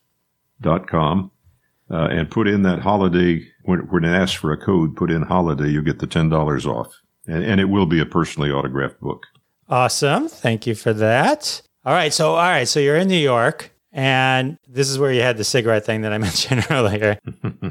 uh, 1.90 2.08
and 2.10 2.32
put 2.32 2.48
in 2.48 2.62
that 2.64 2.80
holiday, 2.80 3.46
when, 3.64 3.80
when 3.90 4.06
it 4.06 4.16
asks 4.16 4.36
for 4.36 4.52
a 4.52 4.58
code, 4.58 4.96
put 4.96 5.12
in 5.12 5.24
holiday, 5.24 5.70
you'll 5.70 5.84
get 5.84 6.00
the 6.00 6.08
$10 6.08 6.66
off. 6.66 7.02
And, 7.28 7.44
and 7.44 7.60
it 7.60 7.66
will 7.66 7.86
be 7.86 8.00
a 8.00 8.06
personally 8.06 8.50
autographed 8.50 9.00
book. 9.02 9.26
Awesome. 9.72 10.28
Thank 10.28 10.68
you 10.68 10.76
for 10.76 10.92
that. 10.92 11.62
All 11.86 11.94
right. 11.94 12.14
So, 12.14 12.32
all 12.32 12.50
right. 12.50 12.68
So 12.68 12.82
you're 12.82 12.98
in 12.98 13.08
New 13.08 13.16
York, 13.16 13.72
and 13.94 14.58
this 14.68 14.90
is 14.90 15.00
where 15.00 15.14
you 15.14 15.22
had 15.22 15.38
the 15.38 15.46
cigarette 15.46 15.86
thing 15.86 16.02
that 16.02 16.12
I 16.12 16.18
mentioned 16.20 16.68
earlier. 16.70 17.18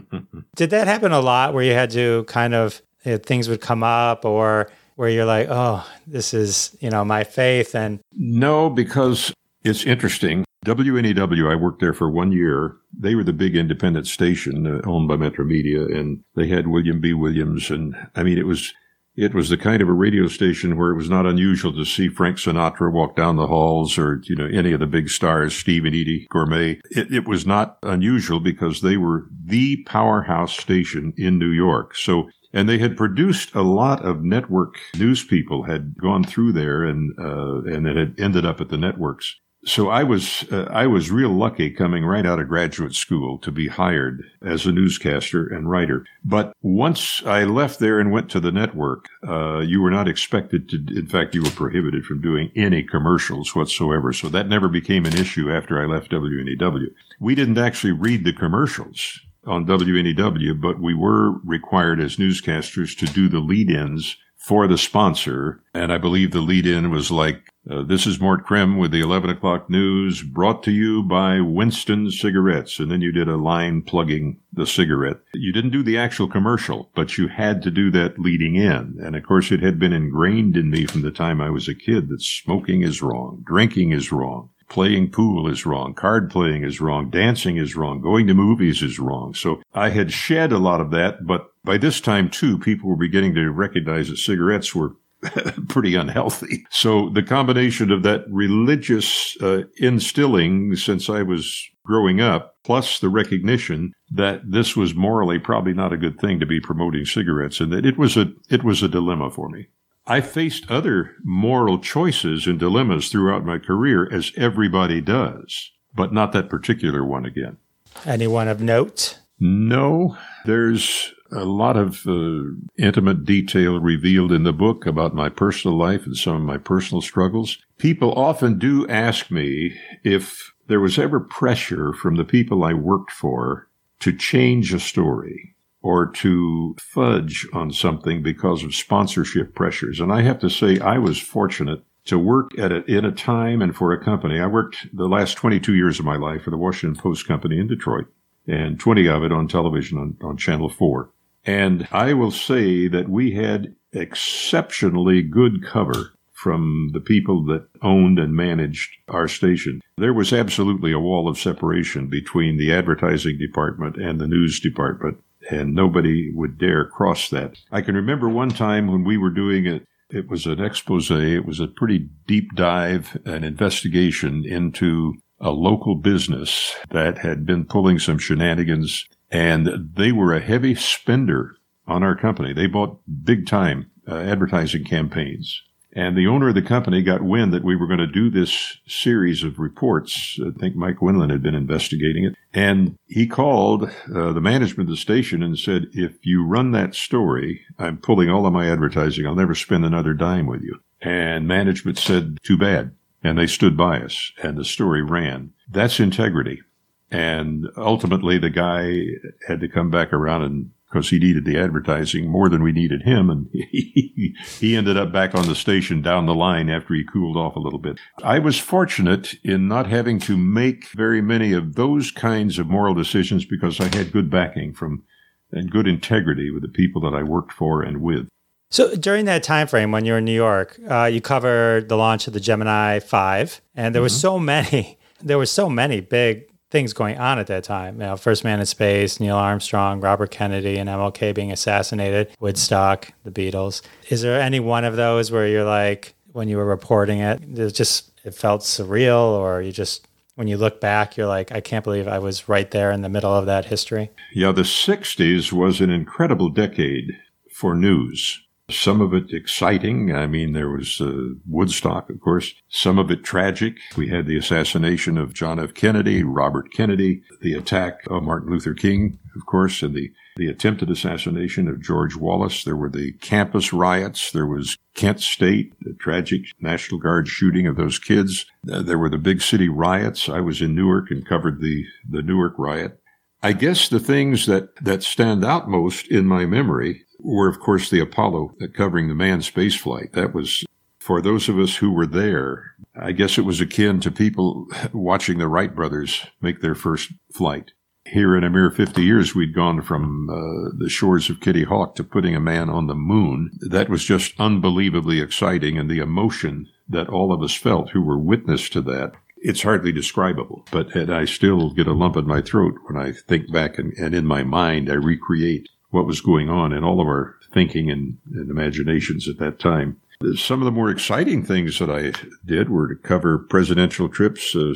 Did 0.57 0.71
that 0.71 0.87
happen 0.87 1.13
a 1.13 1.21
lot 1.21 1.53
where 1.53 1.63
you 1.63 1.75
had 1.75 1.91
to 1.91 2.25
kind 2.25 2.55
of, 2.55 2.81
you 3.05 3.13
know, 3.13 3.19
things 3.19 3.51
would 3.51 3.61
come 3.61 3.83
up 3.83 4.25
or 4.25 4.71
where 4.97 5.11
you're 5.11 5.27
like, 5.27 5.49
oh, 5.51 5.87
this 6.07 6.33
is, 6.33 6.75
you 6.81 6.89
know, 6.89 7.05
my 7.05 7.23
faith? 7.23 7.75
And 7.75 8.01
no, 8.13 8.71
because 8.71 9.35
it's 9.63 9.85
interesting. 9.85 10.47
WNEW, 10.65 11.51
I 11.51 11.55
worked 11.55 11.81
there 11.81 11.95
for 11.95 12.11
one 12.11 12.33
year. 12.33 12.77
They 12.99 13.15
were 13.15 13.25
the 13.25 13.33
big 13.35 13.57
independent 13.57 14.07
station 14.07 14.67
uh, 14.67 14.81
owned 14.89 15.09
by 15.09 15.17
Metro 15.17 15.45
Media, 15.45 15.85
and 15.85 16.23
they 16.35 16.49
had 16.49 16.67
William 16.67 17.01
B. 17.01 17.13
Williams. 17.13 17.71
And 17.71 17.95
I 18.15 18.23
mean, 18.23 18.39
it 18.39 18.47
was 18.47 18.73
it 19.21 19.35
was 19.35 19.51
the 19.51 19.59
kind 19.59 19.83
of 19.83 19.89
a 19.89 19.93
radio 19.93 20.27
station 20.27 20.79
where 20.79 20.91
it 20.91 20.97
was 20.97 21.11
not 21.11 21.27
unusual 21.27 21.75
to 21.75 21.85
see 21.85 22.09
Frank 22.09 22.39
Sinatra 22.39 22.91
walk 22.91 23.17
down 23.17 23.37
the 23.37 23.47
halls 23.47 23.99
or, 23.99 24.23
you 24.25 24.35
know, 24.35 24.47
any 24.47 24.73
of 24.73 24.81
the 24.81 24.87
big 24.87 25.11
stars, 25.11 25.55
Steve 25.55 25.85
and 25.85 25.95
Eydie 25.95 26.27
Gormé. 26.33 26.81
It, 26.91 27.13
it 27.13 27.29
was 27.29 27.47
not 27.47 27.77
unusual 27.83 28.41
because 28.41 28.81
they 28.81 28.97
were 28.97 29.27
the 29.45 29.85
powerhouse 29.85 30.59
station 30.59 31.13
in 31.19 31.39
New 31.39 31.51
York. 31.51 31.95
So 31.97 32.31
and 32.53 32.67
they 32.69 32.79
had 32.79 32.97
produced 32.97 33.55
a 33.55 33.63
lot 33.63 34.05
of 34.05 34.25
network 34.25 34.77
news 34.97 35.23
people 35.23 35.65
had 35.65 35.97
gone 35.99 36.25
through 36.25 36.53
there 36.53 36.83
and 36.83 37.13
uh, 37.19 37.63
and 37.63 37.87
it 37.87 37.97
had 37.97 38.19
ended 38.19 38.47
up 38.47 38.61
at 38.61 38.71
the 38.71 38.79
networks 38.79 39.37
so 39.65 39.89
I 39.89 40.05
was 40.05 40.45
uh, 40.51 40.69
I 40.71 40.87
was 40.87 41.11
real 41.11 41.31
lucky 41.31 41.71
coming 41.71 42.05
right 42.05 42.25
out 42.25 42.41
of 42.41 42.49
graduate 42.49 42.95
school 42.95 43.39
to 43.39 43.53
be 43.53 43.69
hired 43.69 44.23
as 44.43 44.65
a 44.65 44.73
newscaster 44.73 45.47
and 45.47 45.71
writer. 45.71 46.07
But 46.25 46.55
once 46.63 47.23
I 47.27 47.45
left 47.45 47.79
there 47.79 48.01
and 48.01 48.11
went 48.11 48.31
to 48.31 48.41
the 48.41 48.53
network, 48.53 49.09
uh, 49.27 49.59
you 49.59 49.83
were 49.83 49.91
not 49.91 50.09
expected 50.09 50.69
to. 50.71 50.77
In 50.97 51.07
fact, 51.07 51.35
you 51.35 51.43
were 51.43 51.51
prohibited 51.51 52.05
from 52.05 52.23
doing 52.23 52.51
any 52.57 52.83
commercials 52.83 53.55
whatsoever. 53.55 54.13
So 54.13 54.29
that 54.31 54.49
never 54.49 54.69
became 54.69 55.05
an 55.05 55.17
issue 55.17 55.53
after 55.53 55.81
I 55.81 55.87
left 55.87 56.11
WNEW. 56.11 56.87
We 57.21 57.35
didn't 57.35 57.59
actually 57.59 57.93
read 57.93 58.25
the 58.25 58.33
commercials 58.33 59.21
on 59.47 59.67
WNEW, 59.67 60.61
but 60.61 60.81
we 60.81 60.95
were 60.95 61.33
required 61.45 62.01
as 62.01 62.17
newscasters 62.17 62.97
to 62.99 63.07
do 63.07 63.29
the 63.29 63.41
lead-ins 63.41 64.17
for 64.37 64.67
the 64.67 64.79
sponsor. 64.79 65.63
And 65.75 65.93
I 65.93 65.99
believe 65.99 66.31
the 66.31 66.41
lead 66.41 66.67
in 66.67 66.91
was 66.91 67.11
like, 67.11 67.50
uh, 67.69 67.83
this 67.83 68.07
is 68.07 68.21
Mort 68.21 68.45
Crim 68.45 68.79
with 68.79 68.91
the 68.91 69.01
11 69.01 69.29
o'clock 69.29 69.69
news 69.69 70.23
brought 70.23 70.63
to 70.63 70.71
you 70.71 71.03
by 71.03 71.41
Winston 71.41 72.11
Cigarettes. 72.11 72.79
And 72.79 72.91
then 72.91 73.03
you 73.03 73.13
did 73.13 73.29
a 73.29 73.37
line 73.37 73.83
plugging 73.83 74.41
the 74.53 74.67
cigarette. 74.67 75.19
You 75.35 75.53
didn't 75.53 75.71
do 75.71 75.83
the 75.83 75.99
actual 75.99 76.27
commercial, 76.27 76.91
but 76.95 77.19
you 77.19 77.29
had 77.29 77.63
to 77.63 77.71
do 77.71 77.91
that 77.91 78.19
leading 78.19 78.57
in. 78.57 78.99
And 79.03 79.15
of 79.15 79.25
course, 79.25 79.53
it 79.53 79.61
had 79.61 79.79
been 79.79 79.93
ingrained 79.93 80.57
in 80.57 80.71
me 80.71 80.87
from 80.87 81.03
the 81.03 81.11
time 81.11 81.41
I 81.41 81.51
was 81.51 81.69
a 81.69 81.75
kid 81.75 82.09
that 82.09 82.23
smoking 82.23 82.83
is 82.83 83.03
wrong, 83.03 83.45
drinking 83.47 83.93
is 83.93 84.11
wrong. 84.11 84.51
Playing 84.71 85.11
pool 85.11 85.51
is 85.51 85.67
wrong. 85.67 85.95
Card 85.95 86.31
playing 86.31 86.63
is 86.63 86.81
wrong. 86.81 87.11
Dancing 87.11 87.57
is 87.57 87.75
wrong. 87.75 88.01
Going 88.01 88.29
to 88.29 88.35
movies 88.35 88.83
is 88.83 89.01
wrong. 89.01 89.35
So 89.35 89.61
I 89.75 89.91
had 89.91 90.13
shed 90.13 90.53
a 90.53 90.59
lot 90.59 90.81
of 90.81 90.93
that, 90.93 91.27
but 91.27 91.51
by 91.65 91.77
this 91.77 92.01
time 92.01 92.31
too, 92.31 92.57
people 92.57 92.89
were 92.89 92.97
beginning 92.97 93.35
to 93.35 93.51
recognize 93.51 94.09
that 94.09 94.19
cigarettes 94.19 94.73
were 94.73 94.95
pretty 95.69 95.95
unhealthy. 95.95 96.65
So 96.71 97.11
the 97.11 97.23
combination 97.23 97.91
of 97.91 98.03
that 98.03 98.25
religious 98.31 99.37
uh, 99.43 99.63
instilling 99.77 100.77
since 100.77 101.11
I 101.11 101.23
was 101.23 101.69
growing 101.85 102.21
up, 102.21 102.57
plus 102.65 103.01
the 103.01 103.09
recognition 103.09 103.93
that 104.13 104.43
this 104.51 104.77
was 104.77 104.95
morally 104.95 105.39
probably 105.39 105.75
not 105.75 105.93
a 105.93 105.99
good 105.99 106.19
thing 106.21 106.41
to 106.41 106.47
be 106.47 106.61
promoting 106.61 107.05
cigarettes, 107.05 107.61
and 107.61 107.73
that 107.73 107.87
it 107.87 107.99
was 107.99 108.17
a 108.17 108.33
it 108.49 108.65
was 108.65 108.83
a 108.83 108.89
dilemma 108.89 109.31
for 109.31 109.49
me. 109.49 109.69
I 110.07 110.21
faced 110.21 110.71
other 110.71 111.15
moral 111.23 111.79
choices 111.79 112.47
and 112.47 112.59
dilemmas 112.59 113.09
throughout 113.09 113.45
my 113.45 113.59
career, 113.59 114.09
as 114.13 114.33
everybody 114.37 115.01
does, 115.01 115.71
but 115.95 116.13
not 116.13 116.33
that 116.33 116.49
particular 116.49 117.05
one 117.05 117.27
again. 117.27 117.59
Anyone 118.07 118.49
of 118.49 118.61
note? 118.61 119.21
No, 119.39 120.17
there's 120.47 121.13
a 121.33 121.45
lot 121.45 121.77
of 121.77 122.07
uh, 122.07 122.43
intimate 122.77 123.25
detail 123.25 123.81
revealed 123.81 124.33
in 124.33 124.43
the 124.43 124.53
book 124.53 124.87
about 124.87 125.15
my 125.15 125.29
personal 125.29 125.77
life 125.77 126.07
and 126.07 126.17
some 126.17 126.37
of 126.37 126.43
my 126.43 126.59
personal 126.59 127.01
struggles. 127.01 127.59
People 127.79 128.13
often 128.15 128.59
do 128.59 128.87
ask 128.89 129.31
me 129.31 129.77
if 130.05 130.53
there 130.67 130.81
was 130.81 130.99
ever 130.99 131.21
pressure 131.21 131.93
from 131.93 132.17
the 132.17 132.25
people 132.25 132.65
I 132.65 132.75
worked 132.75 133.11
for 133.11 133.69
to 134.01 134.13
change 134.13 134.73
a 134.73 134.81
story 134.81 135.55
or 135.83 136.07
to 136.07 136.77
fudge 136.79 137.47
on 137.53 137.73
something 137.73 138.23
because 138.23 138.63
of 138.63 138.75
sponsorship 138.75 139.55
pressures. 139.55 140.01
And 140.01 140.13
I 140.13 140.23
have 140.23 140.39
to 140.41 140.51
say, 140.51 140.79
I 140.79 140.99
was 140.99 141.19
fortunate 141.19 141.83
to 142.07 142.19
work 142.19 142.59
at 142.59 142.73
a, 142.73 142.85
in 142.85 143.05
a 143.05 143.13
time 143.13 143.63
and 143.63 143.75
for 143.75 143.93
a 143.93 144.03
company. 144.03 144.41
I 144.41 144.47
worked 144.47 144.87
the 144.93 145.09
last 145.09 145.35
22 145.35 145.75
years 145.75 145.99
of 145.99 146.05
my 146.05 146.17
life 146.17 146.43
for 146.43 146.51
the 146.51 146.57
Washington 146.57 147.01
Post 147.01 147.27
Company 147.27 147.59
in 147.59 147.67
Detroit 147.67 148.07
and 148.47 148.79
20 148.79 149.09
of 149.09 149.23
it 149.23 149.33
on 149.33 149.49
television 149.49 149.99
on, 149.99 150.17
on 150.23 150.37
Channel 150.37 150.69
4. 150.69 151.11
And 151.45 151.89
I 151.91 152.13
will 152.13 152.31
say 152.31 152.89
that 152.89 153.09
we 153.09 153.33
had 153.33 153.75
exceptionally 153.93 155.23
good 155.23 155.65
cover 155.65 156.13
from 156.33 156.91
the 156.95 157.01
people 157.01 157.45
that 157.45 157.69
owned 157.83 158.19
and 158.19 158.35
managed 158.35 158.97
our 159.09 159.29
station. 159.29 159.81
There 159.99 160.15
was 160.15 160.33
absolutely 160.33 160.93
a 160.93 160.99
wall 160.99 161.29
of 161.29 161.39
separation 161.39 162.09
between 162.09 162.57
the 162.57 162.73
advertising 162.73 163.37
department 163.39 163.97
and 163.97 164.19
the 164.19 164.27
news 164.27 164.59
department 164.59 165.19
and 165.51 165.75
nobody 165.75 166.33
would 166.35 166.59
dare 166.59 166.87
cross 166.87 167.31
that. 167.31 167.59
I 167.71 167.83
can 167.83 167.95
remember 167.95 168.29
one 168.29 168.51
time 168.51 168.89
when 168.89 169.05
we 169.05 169.17
were 169.17 169.31
doing 169.31 169.67
it. 169.67 169.87
It 170.11 170.29
was 170.29 170.47
an 170.47 170.61
expose. 170.61 171.11
It 171.11 171.47
was 171.47 171.61
a 171.61 171.69
pretty 171.69 172.09
deep 172.27 172.55
dive, 172.55 173.17
an 173.25 173.45
investigation 173.45 174.45
into 174.45 175.15
a 175.41 175.51
local 175.51 175.95
business 175.95 176.75
that 176.91 177.19
had 177.19 177.47
been 177.47 177.65
pulling 177.65 177.99
some 177.99 178.19
shenanigans 178.19 179.07
and 179.31 179.91
they 179.95 180.13
were 180.13 180.35
a 180.35 180.41
heavy 180.41 180.75
spender 180.75 181.57
on 181.87 182.03
our 182.03 182.17
company. 182.17 182.53
They 182.53 182.67
bought 182.67 183.01
big 183.25 183.47
time 183.47 183.91
uh, 184.09 184.17
advertising 184.17 184.85
campaigns. 184.85 185.63
And 185.93 186.17
the 186.17 186.29
owner 186.29 186.49
of 186.51 186.55
the 186.55 186.63
company 186.63 187.03
got 187.03 187.23
wind 187.23 187.53
that 187.53 187.65
we 187.65 187.75
were 187.75 187.89
going 187.89 187.99
to 187.99 188.07
do 188.07 188.31
this 188.31 188.79
series 188.87 189.43
of 189.43 189.59
reports. 189.59 190.39
I 190.41 190.57
think 190.57 190.77
Mike 190.77 191.03
Wendland 191.03 191.33
had 191.33 191.43
been 191.43 191.57
investigating 191.57 192.25
it. 192.25 192.37
And 192.55 192.97
he 193.07 193.27
called 193.27 193.91
uh, 194.15 194.33
the 194.33 194.41
management 194.41 194.89
of 194.89 194.95
the 194.95 195.01
station 195.01 195.43
and 195.43 195.59
said, 195.59 195.87
if 195.93 196.15
you 196.23 196.47
run 196.47 196.71
that 196.73 196.95
story, 196.95 197.63
I'm 197.77 197.99
pulling 197.99 198.31
all 198.31 198.47
of 198.47 198.53
my 198.53 198.71
advertising. 198.71 199.27
I'll 199.27 199.35
never 199.35 199.55
spend 199.55 199.85
another 199.85 200.15
dime 200.15 200.47
with 200.47 200.63
you. 200.63 200.79
And 201.01 201.49
management 201.49 201.99
said, 201.99 202.39
too 202.45 202.57
bad. 202.57 202.93
And 203.25 203.37
they 203.37 203.49
stood 203.49 203.77
by 203.77 204.01
us 204.01 204.33
and 204.43 204.57
the 204.57 204.65
story 204.65 205.03
ran. 205.03 205.53
That's 205.69 205.99
integrity. 205.99 206.63
And 207.11 207.67
ultimately 207.77 208.39
the 208.39 208.51
guy 208.51 209.07
had 209.49 209.61
to 209.61 209.69
come 209.69 209.91
back 209.91 210.13
around 210.13 210.43
and 210.43 210.71
because 210.91 211.11
he 211.11 211.19
needed 211.19 211.45
the 211.45 211.59
advertising 211.59 212.29
more 212.29 212.49
than 212.49 212.63
we 212.63 212.73
needed 212.73 213.03
him. 213.03 213.31
And 213.31 213.49
he, 213.53 214.35
he 214.59 214.77
ended 214.77 214.97
up 214.97 215.13
back 215.13 215.35
on 215.35 215.47
the 215.47 215.55
station 215.55 216.03
down 216.03 216.27
the 216.27 216.35
line 216.35 216.69
after 216.69 216.95
he 216.95 217.05
cooled 217.05 217.37
off 217.37 217.57
a 217.57 217.61
little 217.61 217.79
bit. 217.79 217.99
I 218.23 218.39
was 218.39 218.59
fortunate 218.59 219.35
in 219.45 219.69
not 219.69 219.87
having 219.87 220.19
to 220.21 220.37
make 220.37 220.89
very 220.89 221.23
many 221.23 221.53
of 221.53 221.77
those 221.77 222.11
kinds 222.11 222.59
of 222.59 222.67
moral 222.67 222.95
decisions 222.95 223.45
because 223.45 223.79
I 223.81 223.95
had 223.97 224.13
good 224.13 224.31
backing 224.31 224.75
from 224.75 225.05
and 225.53 225.71
good 225.71 225.87
integrity 225.87 226.51
with 226.51 226.63
the 226.63 226.69
people 226.69 227.01
that 227.03 227.15
I 227.15 227.23
worked 227.23 227.53
for 227.53 227.83
and 227.83 228.01
with. 228.01 228.29
So 228.71 228.95
during 228.95 229.25
that 229.25 229.43
time 229.43 229.67
frame 229.67 229.91
when 229.91 230.05
you 230.05 230.13
were 230.13 230.19
in 230.19 230.25
New 230.25 230.33
York, 230.33 230.79
uh, 230.89 231.07
you 231.07 231.21
covered 231.21 231.89
the 231.89 231.97
launch 231.97 232.29
of 232.29 232.35
the 232.35 232.41
Gemini 232.41 233.01
5 233.01 233.61
and 233.75 233.95
there 233.95 233.99
mm-hmm. 233.99 234.05
was 234.05 234.21
so 234.21 234.39
many 234.39 234.99
there 235.23 235.39
were 235.39 235.47
so 235.47 235.69
many 235.69 236.01
big 236.01 236.50
things 236.71 236.93
going 236.93 237.19
on 237.19 237.39
at 237.39 237.47
that 237.49 237.65
time. 237.65 237.95
You 237.95 238.07
know, 238.07 238.17
first 238.17 238.45
man 238.45 238.61
in 238.61 238.67
space, 238.67 239.21
Neil 239.21 239.37
Armstrong, 239.37 240.01
Robert 240.01 240.31
Kennedy, 240.31 240.79
and 240.79 240.89
MLK 240.89 241.35
being 241.35 241.53
assassinated, 241.53 242.31
Woodstock, 242.41 243.13
the 243.25 243.31
Beatles. 243.31 243.83
Is 244.09 244.23
there 244.23 244.41
any 244.41 244.61
one 244.61 244.85
of 244.85 244.97
those 244.97 245.31
where 245.31 245.47
you're 245.47 245.65
like, 245.65 246.15
when 246.33 246.49
you 246.49 246.57
were 246.57 246.65
reporting 246.65 247.19
it, 247.19 247.43
it 247.59 247.73
just 247.73 248.13
it 248.25 248.35
felt 248.35 248.63
surreal, 248.63 249.33
or 249.33 249.63
you 249.63 249.73
just 249.73 250.07
when 250.37 250.49
you 250.49 250.57
look 250.57 250.81
back, 250.81 251.17
you're 251.17 251.27
like, 251.27 251.53
I 251.53 251.61
can't 251.61 251.85
believe 251.85 252.09
I 252.09 252.19
was 252.19 252.49
right 252.49 252.71
there 252.71 252.93
in 252.93 253.03
the 253.03 253.09
middle 253.09 253.35
of 253.35 253.47
that 253.47 253.67
history. 253.67 254.11
Yeah, 254.33 254.53
the 254.53 254.63
'60s 254.63 255.53
was 255.53 255.81
an 255.81 255.91
incredible 255.91 256.49
decade 256.49 257.17
for 257.53 257.75
news. 257.75 258.41
Some 258.71 259.01
of 259.01 259.15
it 259.15 259.33
exciting. 259.33 260.15
I 260.15 260.27
mean, 260.27 260.53
there 260.53 260.71
was 260.71 261.01
uh, 261.01 261.35
Woodstock, 261.47 262.11
of 262.11 262.21
course. 262.21 262.55
Some 262.69 262.99
of 262.99 263.11
it 263.11 263.25
tragic. 263.25 263.77
We 263.97 264.09
had 264.09 264.27
the 264.27 264.37
assassination 264.37 265.19
of 265.19 265.35
John 265.35 265.59
F. 265.59 265.75
Kennedy, 265.75 266.23
Robert 266.23 266.73
Kennedy, 266.73 267.23
the 267.41 267.55
attack 267.55 268.01
of 268.09 268.23
Martin 268.23 268.51
Luther 268.51 268.75
King, 268.75 269.19
of 269.37 269.47
course, 269.47 269.83
and 269.83 269.95
the, 269.95 270.11
the 270.37 270.49
attempted 270.49 270.91
assassination 270.91 271.69
of 271.69 271.83
George 271.83 272.17
Wallace. 272.17 272.65
There 272.65 272.77
were 272.77 272.91
the 272.91 273.13
campus 273.21 273.73
riots. 273.73 274.33
There 274.33 274.47
was 274.47 274.77
Kent 274.95 275.21
State, 275.21 275.73
the 275.81 275.95
tragic 275.95 276.43
National 276.61 277.01
Guard 277.01 277.29
shooting 277.29 277.67
of 277.67 277.77
those 277.77 277.99
kids. 277.99 278.47
There 278.65 278.99
were 278.99 279.11
the 279.11 279.19
big 279.19 279.43
city 279.43 279.69
riots. 279.69 280.29
I 280.29 280.41
was 280.41 280.61
in 280.61 280.75
Newark 280.75 281.11
and 281.11 281.27
covered 281.27 281.61
the, 281.61 281.85
the 282.09 282.23
Newark 282.23 282.55
riot. 282.59 283.01
I 283.43 283.53
guess 283.53 283.89
the 283.89 284.01
things 284.01 284.47
that, 284.47 284.77
that 284.85 285.03
stand 285.03 285.45
out 285.45 285.69
most 285.69 286.07
in 286.09 286.27
my 286.27 286.45
memory 286.45 287.05
were, 287.23 287.49
of 287.49 287.61
course, 287.61 287.91
the 287.91 288.01
Apollo 288.01 288.55
covering 288.75 289.09
the 289.09 289.15
manned 289.15 289.45
space 289.45 289.75
flight. 289.75 290.13
That 290.13 290.35
was, 290.35 290.65
for 290.99 291.21
those 291.21 291.49
of 291.49 291.59
us 291.59 291.77
who 291.77 291.91
were 291.91 292.07
there, 292.07 292.75
I 292.95 293.13
guess 293.13 293.39
it 293.39 293.45
was 293.45 293.61
akin 293.61 294.01
to 294.01 294.11
people 294.11 294.67
watching 294.93 295.39
the 295.39 295.49
Wright 295.49 295.75
brothers 295.75 296.27
make 296.41 296.61
their 296.61 296.75
first 296.75 297.13
flight. 297.33 297.73
Here 298.07 298.37
in 298.37 298.45
a 298.45 298.51
mere 298.51 298.71
50 298.71 299.03
years, 299.03 299.35
we'd 299.35 299.55
gone 299.55 299.83
from 299.83 300.29
uh, 300.31 300.77
the 300.77 300.89
shores 300.89 301.29
of 301.31 301.41
Kitty 301.41 301.65
Hawk 301.65 301.95
to 301.97 302.05
putting 302.05 302.35
a 302.35 302.41
man 302.41 302.69
on 302.69 302.87
the 302.87 302.95
moon. 302.95 303.51
That 303.61 303.89
was 303.89 304.05
just 304.05 304.41
unbelievably 304.41 305.21
exciting, 305.21 305.79
and 305.79 305.91
the 305.91 306.01
emotion 306.01 306.67
that 306.89 307.09
all 307.09 307.33
of 307.33 307.43
us 307.43 307.55
felt 307.55 307.91
who 307.91 308.03
were 308.03 308.19
witness 308.19 308.69
to 308.71 308.81
that 308.83 309.15
it's 309.41 309.63
hardly 309.63 309.91
describable, 309.93 310.67
but 310.71 310.95
I 310.95 311.25
still 311.25 311.71
get 311.71 311.87
a 311.87 311.93
lump 311.93 312.17
in 312.17 312.27
my 312.27 312.43
throat 312.43 312.75
when 312.87 313.03
I 313.03 313.13
think 313.13 313.51
back 313.51 313.79
and, 313.79 313.93
and 313.95 314.15
in 314.15 314.27
my 314.27 314.43
mind 314.43 314.91
I 314.91 314.95
recreate 314.95 315.69
what 315.91 316.07
was 316.07 316.21
going 316.21 316.49
on 316.49 316.73
in 316.73 316.85
all 316.85 317.01
of 317.01 317.07
our 317.07 317.37
thinking 317.53 317.91
and, 317.91 318.19
and 318.33 318.51
imaginations 318.51 319.29
at 319.29 319.39
that 319.39 319.59
time. 319.59 319.97
Some 320.37 320.61
of 320.61 320.67
the 320.67 320.73
more 320.73 320.91
exciting 320.91 321.45
things 321.45 321.79
that 321.79 321.91
I 321.91 322.13
did 322.45 322.69
were 322.69 322.89
to 322.89 322.95
cover 322.95 323.39
presidential 323.39 324.09
trips, 324.09 324.55
uh, 324.55 324.75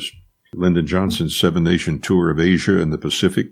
Lyndon 0.53 0.87
Johnson's 0.87 1.35
seven 1.35 1.63
nation 1.63 1.99
tour 1.99 2.31
of 2.31 2.39
Asia 2.39 2.81
and 2.81 2.91
the 2.91 2.97
Pacific. 2.97 3.47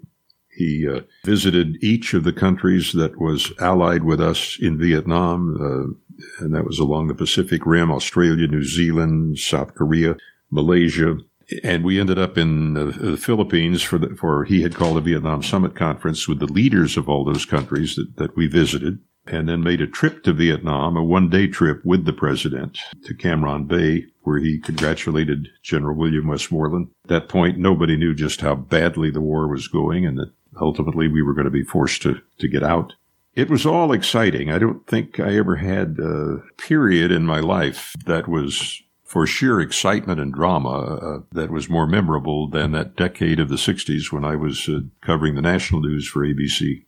He 0.56 0.88
uh, 0.88 1.02
visited 1.26 1.84
each 1.84 2.14
of 2.14 2.24
the 2.24 2.34
countries 2.34 2.94
that 2.94 3.20
was 3.20 3.52
allied 3.60 4.04
with 4.04 4.22
us 4.22 4.58
in 4.60 4.78
Vietnam, 4.78 5.58
uh, 5.60 6.44
and 6.44 6.54
that 6.54 6.66
was 6.66 6.80
along 6.80 7.08
the 7.08 7.16
Pacific 7.16 7.66
Rim, 7.66 7.92
Australia, 7.92 8.48
New 8.48 8.64
Zealand, 8.64 9.40
South 9.40 9.74
Korea, 9.74 10.16
Malaysia, 10.52 11.18
and 11.64 11.84
we 11.84 12.00
ended 12.00 12.18
up 12.18 12.38
in 12.38 12.74
the 12.74 13.18
Philippines 13.18 13.82
for 13.82 13.98
the, 13.98 14.16
for 14.16 14.46
he 14.46 14.62
had 14.62 14.76
called 14.76 14.98
a 14.98 15.02
Vietnam 15.02 15.44
Summit 15.44 15.76
conference 15.76 16.28
with 16.28 16.40
the 16.40 16.52
leaders 16.52 16.98
of 16.98 17.10
all 17.10 17.24
those 17.24 17.46
countries 17.46 17.96
that, 17.96 18.18
that 18.18 18.36
we 18.36 18.48
visited, 18.48 19.00
and 19.28 19.48
then 19.48 19.64
made 19.64 19.82
a 19.82 19.88
trip 19.88 20.24
to 20.24 20.34
Vietnam, 20.34 20.98
a 20.98 21.04
one 21.04 21.30
day 21.30 21.48
trip 21.48 21.84
with 21.86 22.06
the 22.06 22.14
president 22.14 22.80
to 23.06 23.14
Cam 23.14 23.42
Ranh 23.42 23.68
Bay, 23.68 24.06
where 24.24 24.40
he 24.40 24.60
congratulated 24.60 25.50
General 25.62 25.96
William 25.96 26.28
Westmoreland. 26.28 26.90
At 27.06 27.10
that 27.10 27.30
point, 27.30 27.58
nobody 27.58 27.96
knew 27.96 28.14
just 28.14 28.42
how 28.42 28.56
badly 28.56 29.10
the 29.10 29.22
war 29.22 29.48
was 29.48 29.68
going, 29.68 30.06
and 30.06 30.18
that 30.18 30.32
ultimately 30.60 31.08
we 31.08 31.22
were 31.22 31.34
going 31.34 31.46
to 31.46 31.52
be 31.52 31.64
forced 31.64 32.02
to 32.04 32.22
to 32.40 32.48
get 32.48 32.64
out. 32.64 32.94
It 33.36 33.50
was 33.50 33.66
all 33.66 33.92
exciting. 33.92 34.52
I 34.52 34.60
don't 34.60 34.86
think 34.86 35.20
I 35.20 35.36
ever 35.36 35.56
had 35.56 35.98
a 36.00 36.44
period 36.58 37.12
in 37.12 37.26
my 37.26 37.40
life 37.40 37.96
that 38.06 38.28
was 38.28 38.84
for 39.14 39.28
sheer 39.28 39.62
excitement 39.62 40.20
and 40.20 40.34
drama 40.34 40.70
uh, 40.70 41.20
that 41.32 41.52
was 41.52 41.70
more 41.70 41.86
memorable 41.86 42.48
than 42.48 42.72
that 42.72 42.96
decade 42.96 43.40
of 43.40 43.48
the 43.48 43.58
60s 43.58 44.12
when 44.12 44.26
I 44.26 44.36
was 44.36 44.68
uh, 44.68 44.80
covering 45.02 45.36
the 45.36 45.42
national 45.44 45.82
news 45.82 46.08
for 46.08 46.26
ABC. 46.26 46.84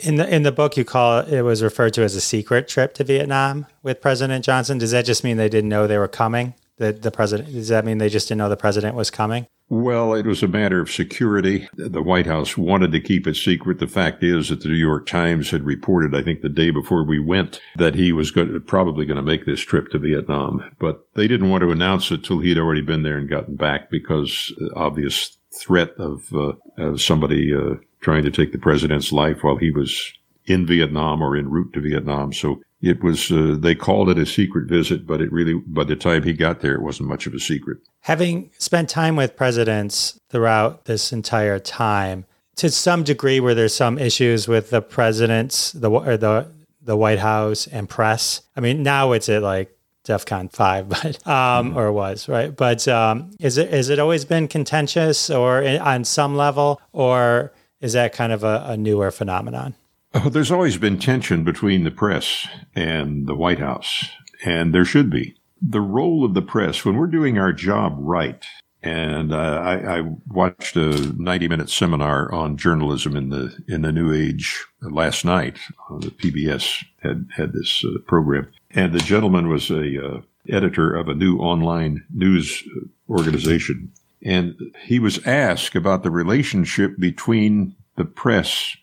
In 0.00 0.16
the 0.16 0.28
in 0.28 0.42
the 0.42 0.50
book, 0.50 0.76
you 0.76 0.84
call 0.84 1.20
it, 1.20 1.32
it 1.32 1.42
was 1.42 1.62
referred 1.62 1.94
to 1.94 2.02
as 2.02 2.16
a 2.16 2.20
secret 2.20 2.66
trip 2.66 2.94
to 2.94 3.04
Vietnam 3.04 3.64
with 3.84 4.00
President 4.00 4.44
Johnson. 4.44 4.78
Does 4.78 4.90
that 4.90 5.06
just 5.06 5.22
mean 5.22 5.36
they 5.36 5.48
didn't 5.48 5.70
know 5.70 5.86
they 5.86 5.98
were 5.98 6.08
coming? 6.08 6.54
That 6.78 7.02
the 7.02 7.12
president 7.12 7.52
does 7.52 7.68
that 7.68 7.84
mean 7.84 7.98
they 7.98 8.08
just 8.08 8.26
didn't 8.26 8.38
know 8.38 8.48
the 8.48 8.56
president 8.56 8.96
was 8.96 9.10
coming? 9.10 9.46
Well, 9.70 10.14
it 10.14 10.24
was 10.24 10.42
a 10.42 10.48
matter 10.48 10.80
of 10.80 10.90
security. 10.90 11.68
The 11.74 12.02
White 12.02 12.26
House 12.26 12.56
wanted 12.56 12.90
to 12.92 13.00
keep 13.00 13.26
it 13.26 13.36
secret. 13.36 13.78
The 13.78 13.86
fact 13.86 14.22
is 14.22 14.48
that 14.48 14.62
the 14.62 14.68
New 14.68 14.74
York 14.74 15.06
Times 15.06 15.50
had 15.50 15.62
reported, 15.62 16.14
I 16.14 16.22
think 16.22 16.40
the 16.40 16.48
day 16.48 16.70
before 16.70 17.04
we 17.04 17.18
went, 17.18 17.60
that 17.76 17.94
he 17.94 18.10
was 18.12 18.30
going 18.30 18.58
probably 18.62 19.04
going 19.04 19.18
to 19.18 19.22
make 19.22 19.44
this 19.44 19.60
trip 19.60 19.90
to 19.90 19.98
Vietnam. 19.98 20.64
But 20.78 21.06
they 21.14 21.28
didn't 21.28 21.50
want 21.50 21.62
to 21.62 21.70
announce 21.70 22.10
it 22.10 22.24
till 22.24 22.38
he'd 22.38 22.58
already 22.58 22.80
been 22.80 23.02
there 23.02 23.18
and 23.18 23.28
gotten 23.28 23.56
back 23.56 23.90
because 23.90 24.54
obvious 24.74 25.36
threat 25.54 25.90
of, 25.98 26.32
uh, 26.32 26.52
of 26.78 27.02
somebody 27.02 27.54
uh, 27.54 27.74
trying 28.00 28.22
to 28.22 28.30
take 28.30 28.52
the 28.52 28.58
president's 28.58 29.12
life 29.12 29.42
while 29.42 29.56
he 29.56 29.70
was 29.70 30.12
in 30.46 30.66
Vietnam 30.66 31.20
or 31.20 31.36
en 31.36 31.50
route 31.50 31.74
to 31.74 31.80
Vietnam. 31.80 32.32
So 32.32 32.62
it 32.80 33.02
was, 33.02 33.30
uh, 33.32 33.56
they 33.58 33.74
called 33.74 34.08
it 34.08 34.18
a 34.18 34.26
secret 34.26 34.68
visit, 34.68 35.06
but 35.06 35.20
it 35.20 35.32
really, 35.32 35.54
by 35.54 35.84
the 35.84 35.96
time 35.96 36.22
he 36.22 36.32
got 36.32 36.60
there, 36.60 36.74
it 36.74 36.82
wasn't 36.82 37.08
much 37.08 37.26
of 37.26 37.34
a 37.34 37.40
secret. 37.40 37.78
Having 38.00 38.50
spent 38.58 38.88
time 38.88 39.16
with 39.16 39.36
presidents 39.36 40.18
throughout 40.28 40.84
this 40.84 41.12
entire 41.12 41.58
time, 41.58 42.24
to 42.56 42.70
some 42.70 43.04
degree, 43.04 43.38
where 43.38 43.54
there's 43.54 43.74
some 43.74 43.98
issues 43.98 44.48
with 44.48 44.70
the 44.70 44.82
presidents, 44.82 45.72
the, 45.72 45.88
or 45.88 46.16
the, 46.16 46.48
the 46.82 46.96
White 46.96 47.20
House 47.20 47.66
and 47.68 47.88
press. 47.88 48.42
I 48.56 48.60
mean, 48.60 48.82
now 48.82 49.12
it's 49.12 49.28
at 49.28 49.42
like 49.42 49.76
DEFCON 50.08 50.50
five, 50.52 50.88
but 50.88 51.26
um, 51.26 51.70
mm-hmm. 51.70 51.78
or 51.78 51.92
was 51.92 52.28
right. 52.28 52.54
But 52.54 52.88
um, 52.88 53.30
is 53.38 53.58
it 53.58 53.72
is 53.72 53.90
it 53.90 53.98
always 53.98 54.24
been 54.24 54.48
contentious 54.48 55.30
or 55.30 55.64
on 55.64 56.04
some 56.04 56.36
level, 56.36 56.80
or 56.92 57.52
is 57.80 57.92
that 57.92 58.12
kind 58.12 58.32
of 58.32 58.42
a, 58.42 58.64
a 58.66 58.76
newer 58.76 59.10
phenomenon? 59.10 59.74
Oh, 60.14 60.30
there's 60.30 60.50
always 60.50 60.78
been 60.78 60.98
tension 60.98 61.44
between 61.44 61.84
the 61.84 61.90
press 61.90 62.48
and 62.74 63.26
the 63.26 63.34
White 63.34 63.58
House, 63.58 64.08
and 64.42 64.74
there 64.74 64.84
should 64.84 65.10
be. 65.10 65.36
The 65.60 65.82
role 65.82 66.24
of 66.24 66.32
the 66.32 66.40
press, 66.40 66.84
when 66.84 66.96
we're 66.96 67.08
doing 67.08 67.36
our 67.36 67.52
job 67.52 67.96
right, 67.98 68.42
and 68.82 69.34
uh, 69.34 69.36
I, 69.36 69.98
I, 69.98 70.00
watched 70.28 70.76
a 70.76 71.12
90 71.20 71.48
minute 71.48 71.68
seminar 71.68 72.32
on 72.32 72.56
journalism 72.56 73.16
in 73.16 73.28
the 73.28 73.54
in 73.66 73.82
the 73.82 73.92
New 73.92 74.14
Age 74.14 74.64
last 74.80 75.24
night. 75.24 75.58
Uh, 75.90 75.98
the 75.98 76.10
PBS 76.10 76.84
had 77.02 77.28
had 77.36 77.52
this 77.52 77.84
uh, 77.84 77.98
program, 78.06 78.48
and 78.70 78.94
the 78.94 79.00
gentleman 79.00 79.48
was 79.48 79.68
a 79.70 80.06
uh, 80.06 80.20
editor 80.48 80.94
of 80.94 81.08
a 81.08 81.14
new 81.14 81.38
online 81.38 82.04
news 82.14 82.62
organization, 83.10 83.92
and 84.22 84.54
he 84.84 84.98
was 84.98 85.26
asked 85.26 85.74
about 85.74 86.02
the 86.02 86.10
relationship 86.10 86.96
between 86.98 87.74
the 87.96 88.04
press 88.04 88.76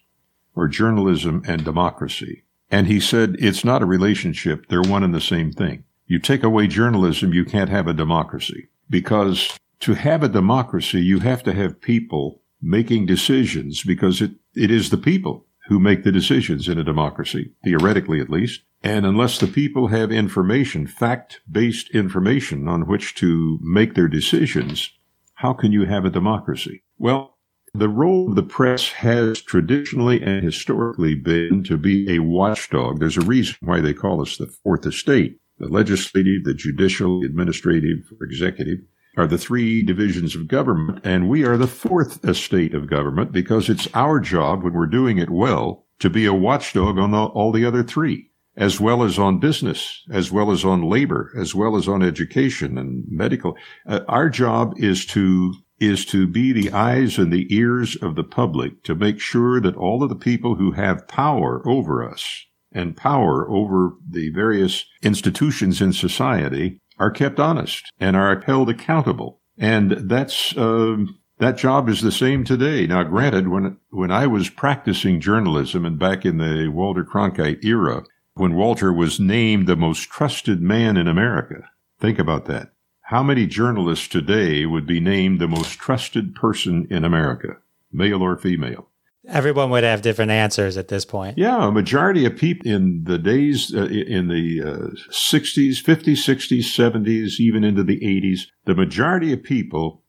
or 0.55 0.67
journalism 0.67 1.43
and 1.45 1.63
democracy. 1.63 2.43
And 2.71 2.87
he 2.87 2.99
said, 2.99 3.35
it's 3.39 3.63
not 3.63 3.81
a 3.81 3.85
relationship. 3.85 4.67
They're 4.67 4.81
one 4.81 5.03
and 5.03 5.13
the 5.13 5.21
same 5.21 5.51
thing. 5.51 5.83
You 6.07 6.19
take 6.19 6.43
away 6.43 6.67
journalism, 6.67 7.33
you 7.33 7.45
can't 7.45 7.69
have 7.69 7.87
a 7.87 7.93
democracy 7.93 8.69
because 8.89 9.57
to 9.81 9.93
have 9.93 10.23
a 10.23 10.29
democracy, 10.29 11.01
you 11.01 11.19
have 11.19 11.43
to 11.43 11.53
have 11.53 11.81
people 11.81 12.41
making 12.61 13.05
decisions 13.05 13.83
because 13.83 14.21
it, 14.21 14.31
it 14.55 14.71
is 14.71 14.89
the 14.89 14.97
people 14.97 15.45
who 15.67 15.79
make 15.79 16.03
the 16.03 16.11
decisions 16.11 16.67
in 16.67 16.77
a 16.77 16.83
democracy, 16.83 17.51
theoretically 17.63 18.19
at 18.19 18.29
least. 18.29 18.61
And 18.83 19.05
unless 19.05 19.39
the 19.39 19.47
people 19.47 19.87
have 19.87 20.11
information, 20.11 20.85
fact 20.85 21.41
based 21.51 21.89
information 21.89 22.67
on 22.67 22.87
which 22.87 23.15
to 23.15 23.59
make 23.61 23.95
their 23.95 24.07
decisions, 24.07 24.91
how 25.35 25.53
can 25.53 25.71
you 25.71 25.85
have 25.85 26.05
a 26.05 26.11
democracy? 26.11 26.83
Well, 26.99 27.34
the 27.77 27.89
role 27.89 28.29
of 28.29 28.35
the 28.35 28.43
press 28.43 28.89
has 28.89 29.41
traditionally 29.41 30.21
and 30.21 30.43
historically 30.43 31.15
been 31.15 31.63
to 31.63 31.77
be 31.77 32.09
a 32.15 32.19
watchdog. 32.19 32.99
There's 32.99 33.17
a 33.17 33.21
reason 33.21 33.55
why 33.61 33.81
they 33.81 33.93
call 33.93 34.21
us 34.21 34.37
the 34.37 34.47
fourth 34.47 34.85
estate. 34.85 35.39
The 35.59 35.67
legislative, 35.67 36.43
the 36.43 36.53
judicial, 36.53 37.21
the 37.21 37.27
administrative, 37.27 37.99
executive 38.21 38.79
are 39.17 39.27
the 39.27 39.37
three 39.37 39.81
divisions 39.81 40.35
of 40.35 40.47
government, 40.47 40.99
and 41.05 41.29
we 41.29 41.45
are 41.45 41.57
the 41.57 41.67
fourth 41.67 42.23
estate 42.25 42.73
of 42.73 42.89
government 42.89 43.31
because 43.31 43.69
it's 43.69 43.87
our 43.93 44.19
job 44.19 44.63
when 44.63 44.73
we're 44.73 44.87
doing 44.87 45.17
it 45.17 45.29
well 45.29 45.85
to 45.99 46.09
be 46.09 46.25
a 46.25 46.33
watchdog 46.33 46.97
on 46.97 47.13
all 47.13 47.51
the 47.51 47.65
other 47.65 47.83
three, 47.83 48.29
as 48.57 48.79
well 48.81 49.03
as 49.03 49.17
on 49.17 49.39
business, 49.39 50.03
as 50.11 50.31
well 50.31 50.51
as 50.51 50.65
on 50.65 50.89
labor, 50.89 51.31
as 51.37 51.55
well 51.55 51.77
as 51.77 51.87
on 51.87 52.03
education 52.03 52.77
and 52.77 53.05
medical. 53.07 53.55
Uh, 53.87 54.01
our 54.09 54.29
job 54.29 54.73
is 54.77 55.05
to 55.05 55.53
is 55.79 56.05
to 56.05 56.27
be 56.27 56.51
the 56.51 56.71
eyes 56.71 57.17
and 57.17 57.31
the 57.31 57.53
ears 57.53 57.95
of 57.97 58.15
the 58.15 58.23
public 58.23 58.83
to 58.83 58.95
make 58.95 59.19
sure 59.19 59.59
that 59.59 59.75
all 59.75 60.03
of 60.03 60.09
the 60.09 60.15
people 60.15 60.55
who 60.55 60.71
have 60.71 61.07
power 61.07 61.61
over 61.67 62.07
us 62.07 62.45
and 62.71 62.97
power 62.97 63.49
over 63.49 63.93
the 64.09 64.29
various 64.29 64.85
institutions 65.01 65.81
in 65.81 65.93
society 65.93 66.79
are 66.97 67.11
kept 67.11 67.39
honest 67.39 67.91
and 67.99 68.15
are 68.15 68.39
held 68.41 68.69
accountable. 68.69 69.41
And 69.57 69.91
that's, 70.09 70.55
uh, 70.57 70.97
that 71.39 71.57
job 71.57 71.89
is 71.89 72.01
the 72.01 72.11
same 72.11 72.43
today. 72.43 72.87
Now, 72.87 73.03
granted, 73.03 73.49
when, 73.49 73.77
when 73.89 74.11
I 74.11 74.27
was 74.27 74.49
practicing 74.49 75.19
journalism 75.19 75.85
and 75.85 75.99
back 75.99 76.25
in 76.25 76.37
the 76.37 76.69
Walter 76.69 77.03
Cronkite 77.03 77.63
era, 77.63 78.03
when 78.35 78.55
Walter 78.55 78.91
was 78.91 79.19
named 79.19 79.67
the 79.67 79.75
most 79.75 80.09
trusted 80.09 80.61
man 80.61 80.97
in 80.97 81.07
America, 81.07 81.69
think 81.99 82.19
about 82.19 82.45
that. 82.45 82.71
How 83.09 83.21
many 83.21 83.45
journalists 83.45 84.07
today 84.07 84.65
would 84.65 84.87
be 84.87 84.99
named 84.99 85.39
the 85.39 85.47
most 85.47 85.73
trusted 85.77 86.33
person 86.33 86.87
in 86.89 87.05
America, 87.05 87.57
male 87.91 88.23
or 88.23 88.35
female? 88.35 88.89
Everyone 89.27 89.69
would 89.69 89.83
have 89.83 90.01
different 90.01 90.31
answers 90.31 90.75
at 90.75 90.87
this 90.87 91.05
point. 91.05 91.37
Yeah, 91.37 91.67
a 91.67 91.71
majority 91.71 92.25
of 92.25 92.35
people 92.35 92.71
in 92.71 93.03
the 93.03 93.19
days 93.19 93.71
uh, 93.75 93.85
in 93.85 94.27
the 94.27 94.59
uh, 94.59 95.11
60s, 95.11 95.83
50s, 95.83 96.17
60s, 96.17 96.63
70s, 96.63 97.39
even 97.39 97.63
into 97.63 97.83
the 97.83 97.99
80s, 97.99 98.47
the 98.65 98.73
majority 98.73 99.31
of 99.31 99.43
people 99.43 100.01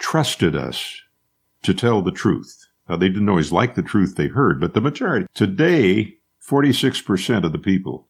trusted 0.00 0.56
us 0.56 1.00
to 1.62 1.72
tell 1.72 2.02
the 2.02 2.10
truth. 2.10 2.66
Now, 2.88 2.96
they 2.96 3.08
didn't 3.08 3.28
always 3.28 3.52
like 3.52 3.76
the 3.76 3.82
truth 3.82 4.16
they 4.16 4.26
heard, 4.26 4.60
but 4.60 4.74
the 4.74 4.80
majority. 4.80 5.26
Today, 5.32 6.16
46% 6.44 7.44
of 7.44 7.52
the 7.52 7.58
people 7.58 8.08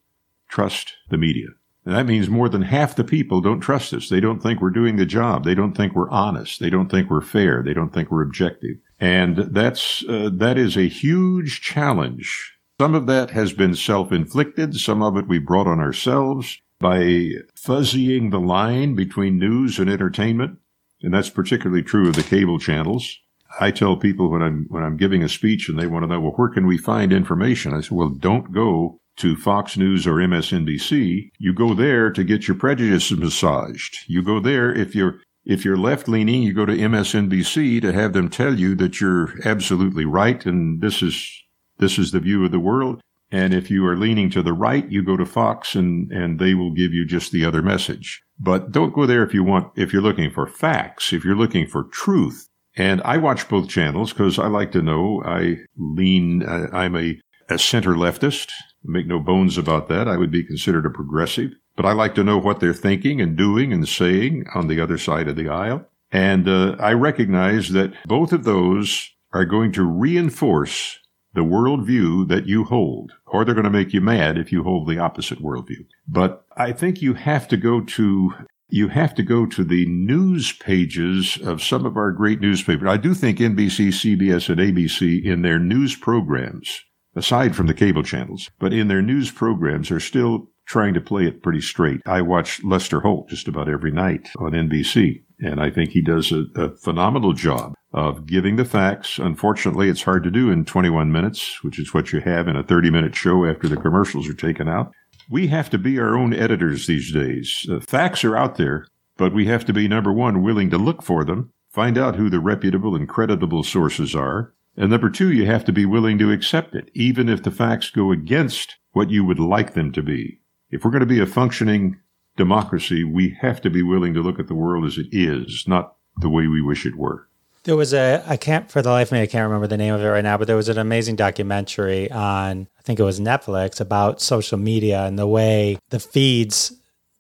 trust 0.49 0.95
the 1.11 1.18
media. 1.18 1.49
And 1.85 1.97
that 1.97 2.07
means 2.07 2.28
more 2.28 2.49
than 2.49 2.62
half 2.62 2.95
the 2.95 3.03
people 3.03 3.41
don't 3.41 3.61
trust 3.61 3.93
us. 3.93 4.09
They 4.09 4.20
don't 4.20 4.41
think 4.41 4.61
we're 4.61 4.70
doing 4.70 4.97
the 4.97 5.07
job. 5.07 5.45
They 5.45 5.55
don't 5.55 5.76
think 5.76 5.95
we're 5.95 6.11
honest. 6.11 6.61
They 6.61 6.70
don't 6.70 6.89
think 6.89 7.11
we're 7.11 7.20
fair. 7.20 7.62
They 7.62 7.74
don't 7.74 7.93
think 7.93 8.11
we're 8.11 8.22
objective. 8.22 8.76
And 9.01 9.37
that's, 9.37 10.05
uh, 10.09 10.30
that 10.35 10.59
is 10.59 10.76
a 10.76 10.89
huge 10.89 11.61
challenge. 11.61 12.57
Some 12.80 12.95
of 12.95 13.07
that 13.07 13.30
has 13.30 13.53
been 13.53 13.74
self-inflicted. 13.74 14.76
Some 14.76 15.03
of 15.03 15.16
it 15.16 15.26
we 15.26 15.41
brought 15.41 15.66
on 15.66 15.80
ourselves 15.80 16.61
by 16.78 17.33
fuzzying 17.57 18.30
the 18.30 18.41
line 18.41 18.95
between 18.95 19.39
news 19.39 19.78
and 19.78 19.91
entertainment. 19.91 20.59
And 21.03 21.12
that's 21.12 21.30
particularly 21.30 21.83
true 21.83 22.09
of 22.09 22.14
the 22.14 22.22
cable 22.22 22.61
channels. 22.61 23.18
I 23.61 23.72
tell 23.72 23.97
people 23.97 24.30
when 24.30 24.41
I'm, 24.41 24.66
when 24.68 24.85
I'm 24.85 24.97
giving 24.97 25.22
a 25.22 25.28
speech 25.28 25.68
and 25.68 25.78
they 25.78 25.87
want 25.87 26.05
to 26.05 26.07
know, 26.07 26.20
well, 26.20 26.33
where 26.33 26.49
can 26.49 26.66
we 26.66 26.78
find 26.78 27.12
information? 27.12 27.74
I 27.74 27.80
say, 27.80 27.89
well, 27.91 28.09
don't 28.09 28.53
go 28.53 29.01
to 29.17 29.37
Fox 29.37 29.77
News 29.77 30.07
or 30.07 30.15
MSNBC. 30.15 31.31
You 31.39 31.53
go 31.53 31.75
there 31.75 32.11
to 32.11 32.25
get 32.25 32.49
your 32.49 32.57
prejudices 32.57 33.19
massaged. 33.19 33.99
You 34.07 34.23
go 34.23 34.41
there 34.41 34.73
if 34.73 34.95
you're 34.95 35.21
if 35.45 35.65
you're 35.65 35.77
left 35.77 36.07
leaning, 36.07 36.43
you 36.43 36.55
go 36.55 36.65
to 36.67 36.77
MSNBC 36.77 37.83
to 37.83 37.93
have 37.93 38.13
them 38.13 38.29
tell 38.29 38.55
you 38.55 38.77
that 38.77 39.01
you're 39.01 39.31
absolutely 39.45 40.05
right 40.05 40.45
and 40.47 40.81
this 40.81 41.03
is 41.03 41.43
this 41.79 41.99
is 41.99 42.13
the 42.13 42.21
view 42.21 42.45
of 42.45 42.53
the 42.53 42.61
world. 42.61 43.01
And 43.33 43.55
if 43.55 43.71
you 43.71 43.87
are 43.87 43.97
leaning 43.97 44.29
to 44.31 44.43
the 44.43 44.53
right, 44.53 44.89
you 44.91 45.03
go 45.03 45.17
to 45.17 45.25
Fox 45.25 45.75
and, 45.75 46.13
and 46.13 46.39
they 46.39 46.53
will 46.53 46.71
give 46.71 46.93
you 46.93 47.07
just 47.07 47.33
the 47.33 47.47
other 47.47 47.63
message. 47.63 48.23
But 48.39 48.73
don't 48.73 48.95
go 48.95 49.07
there 49.07 49.25
if 49.25 49.33
you 49.33 49.43
want, 49.43 49.73
if 49.75 49.93
you're 49.93 50.03
looking 50.03 50.31
for 50.31 50.47
facts, 50.47 51.15
if 51.15 51.25
you're 51.25 51.35
looking 51.37 51.67
for 51.67 51.85
truth. 51.85 52.47
And 52.77 53.01
I 53.03 53.17
watch 53.17 53.49
both 53.49 53.69
channels 53.69 54.13
because 54.13 54.39
I 54.39 54.49
like 54.49 54.71
to 54.73 54.83
know 54.83 55.23
I 55.25 55.57
lean, 55.79 56.43
I'm 56.47 56.95
a, 56.95 57.19
a 57.49 57.59
center 57.59 57.95
leftist. 57.95 58.51
Make 58.84 59.07
no 59.07 59.20
bones 59.20 59.59
about 59.59 59.88
that. 59.88 60.09
I 60.09 60.16
would 60.16 60.30
be 60.30 60.45
considered 60.45 60.86
a 60.86 60.90
progressive. 60.90 61.53
But 61.76 61.86
I 61.86 61.93
like 61.93 62.14
to 62.16 62.24
know 62.24 62.38
what 62.38 62.61
they're 62.61 62.74
thinking 62.74 63.20
and 63.20 63.36
doing 63.36 63.72
and 63.72 63.88
saying 63.88 64.47
on 64.55 64.66
the 64.66 64.80
other 64.80 64.99
side 64.99 65.28
of 65.28 65.36
the 65.36 65.49
aisle. 65.49 65.86
And 66.11 66.47
uh, 66.47 66.76
I 66.78 66.93
recognize 66.93 67.70
that 67.70 67.95
both 68.07 68.32
of 68.32 68.45
those 68.45 69.11
are 69.32 69.47
going 69.47 69.72
to 69.72 69.82
reinforce 69.82 70.99
the 71.34 71.40
worldview 71.40 72.28
that 72.28 72.47
you 72.47 72.64
hold, 72.64 73.12
or 73.26 73.45
they're 73.45 73.55
going 73.55 73.64
to 73.64 73.70
make 73.70 73.95
you 73.95 74.03
mad 74.03 74.36
if 74.36 74.53
you 74.53 74.62
hold 74.62 74.86
the 74.86 74.99
opposite 74.99 75.40
worldview. 75.40 75.86
But 76.07 76.45
I 76.57 76.72
think 76.72 77.01
you 77.01 77.14
have 77.14 77.49
to 77.49 77.57
go 77.57 77.80
to 77.80 78.32
you 78.68 78.88
have 78.88 79.14
to 79.14 79.22
go 79.22 79.45
to 79.45 79.64
the 79.64 79.84
news 79.84 80.53
pages 80.53 81.38
of 81.45 81.62
some 81.62 81.84
of 81.84 81.99
our 81.99 82.11
great 82.11 82.40
newspapers. 82.40 82.88
I 82.88 82.97
do 82.97 83.12
think 83.12 83.38
NBC, 83.38 83.88
CBS, 83.88 84.49
and 84.49 84.59
ABC 84.59 85.22
in 85.22 85.43
their 85.43 85.59
news 85.59 85.95
programs, 85.95 86.82
aside 87.15 87.55
from 87.55 87.67
the 87.67 87.75
cable 87.75 88.03
channels, 88.03 88.51
but 88.59 88.73
in 88.73 88.89
their 88.89 89.03
news 89.03 89.31
programs 89.31 89.91
are 89.91 90.01
still 90.01 90.49
trying 90.67 90.95
to 90.95 91.01
play 91.01 91.27
it 91.27 91.43
pretty 91.43 91.61
straight. 91.61 92.01
I 92.07 92.23
watch 92.23 92.63
Lester 92.65 93.01
Holt 93.01 93.29
just 93.29 93.49
about 93.49 93.69
every 93.69 93.91
night 93.91 94.31
on 94.39 94.53
NBC, 94.53 95.23
and 95.41 95.61
I 95.61 95.71
think 95.71 95.91
he 95.91 96.03
does 96.03 96.33
a, 96.33 96.45
a, 96.55 96.77
phenomenal 96.77 97.33
job 97.33 97.75
of 97.93 98.27
giving 98.27 98.57
the 98.57 98.65
facts. 98.65 99.19
Unfortunately, 99.19 99.89
it's 99.89 100.05
hard 100.05 100.23
to 100.25 100.31
do 100.31 100.51
in 100.51 100.65
21 100.65 101.13
minutes, 101.13 101.63
which 101.63 101.79
is 101.79 101.93
what 101.93 102.13
you 102.13 102.21
have 102.21 102.49
in 102.49 102.57
a 102.57 102.63
30 102.63 102.91
minute 102.91 103.15
show 103.15 103.45
after 103.45 103.69
the 103.69 103.77
commercials 103.77 104.29
are 104.29 104.35
taken 104.35 104.69
out. 104.69 104.93
We 105.31 105.49
have 105.49 105.69
to 105.71 105.79
be 105.79 105.99
our 105.99 106.17
own 106.17 106.33
editors 106.33 106.87
these 106.87 107.13
days. 107.13 107.67
Facts 107.87 108.25
are 108.25 108.37
out 108.37 108.57
there, 108.57 108.87
but 109.17 109.35
we 109.35 109.47
have 109.47 109.65
to 109.67 109.73
be 109.73 109.89
number 109.89 110.13
one, 110.13 110.43
willing 110.43 110.71
to 110.71 110.79
look 110.79 111.03
for 111.03 111.25
them, 111.25 111.51
find 111.71 111.99
out 111.99 112.17
who 112.17 112.31
the 112.31 112.41
reputable 112.41 112.95
and 112.97 113.09
creditable 113.09 113.63
sources 113.63 114.15
are. 114.15 114.55
And 114.77 114.91
number 114.91 115.11
two, 115.11 115.31
you 115.33 115.47
have 115.47 115.64
to 115.66 115.73
be 115.73 115.85
willing 115.85 116.18
to 116.18 116.33
accept 116.33 116.75
it, 116.75 116.91
even 116.95 117.29
if 117.29 117.43
the 117.43 117.51
facts 117.51 117.91
go 117.91 118.12
against 118.12 118.77
what 118.93 119.11
you 119.11 119.25
would 119.25 119.41
like 119.41 119.75
them 119.75 119.93
to 119.93 120.03
be 120.03 120.41
if 120.73 120.85
we're 120.85 120.91
going 120.91 121.01
to 121.01 121.07
be 121.07 121.20
a 121.20 121.27
functioning 121.27 122.01
democracy, 122.37 123.05
we 123.05 123.37
have 123.41 123.61
to 123.61 123.70
be 123.70 123.83
willing 123.83 124.14
to 124.14 124.23
look 124.23 124.41
at 124.41 124.49
the 124.49 124.55
world 124.55 124.87
as 124.87 124.99
it 124.99 125.07
is, 125.12 125.64
not 125.68 125.95
the 126.16 126.31
way 126.31 126.47
we 126.47 126.62
wish 126.62 126.87
it 126.87 126.97
were. 126.97 127.29
There 127.64 127.77
was 127.77 127.95
a, 127.95 128.25
I 128.27 128.37
can't, 128.37 128.68
for 128.68 128.83
the 128.83 128.91
life 128.91 129.09
of 129.09 129.12
me, 129.12 129.23
I 129.23 129.27
can't 129.27 129.45
remember 129.45 129.68
the 129.68 129.77
name 129.77 129.95
of 129.95 130.01
it 130.01 130.09
right 130.09 130.25
now, 130.25 130.37
but 130.37 130.49
there 130.49 130.57
was 130.57 130.68
an 130.68 130.79
amazing 130.79 131.14
documentary 131.14 132.11
on, 132.11 132.66
I 132.77 132.83
think 132.83 132.99
it 132.99 133.05
was 133.05 133.20
Netflix, 133.20 133.81
about 133.81 134.20
social 134.20 134.59
media 134.59 135.05
and 135.05 135.16
the 135.16 135.29
way 135.29 135.79
the 135.91 136.01
feeds 136.01 136.73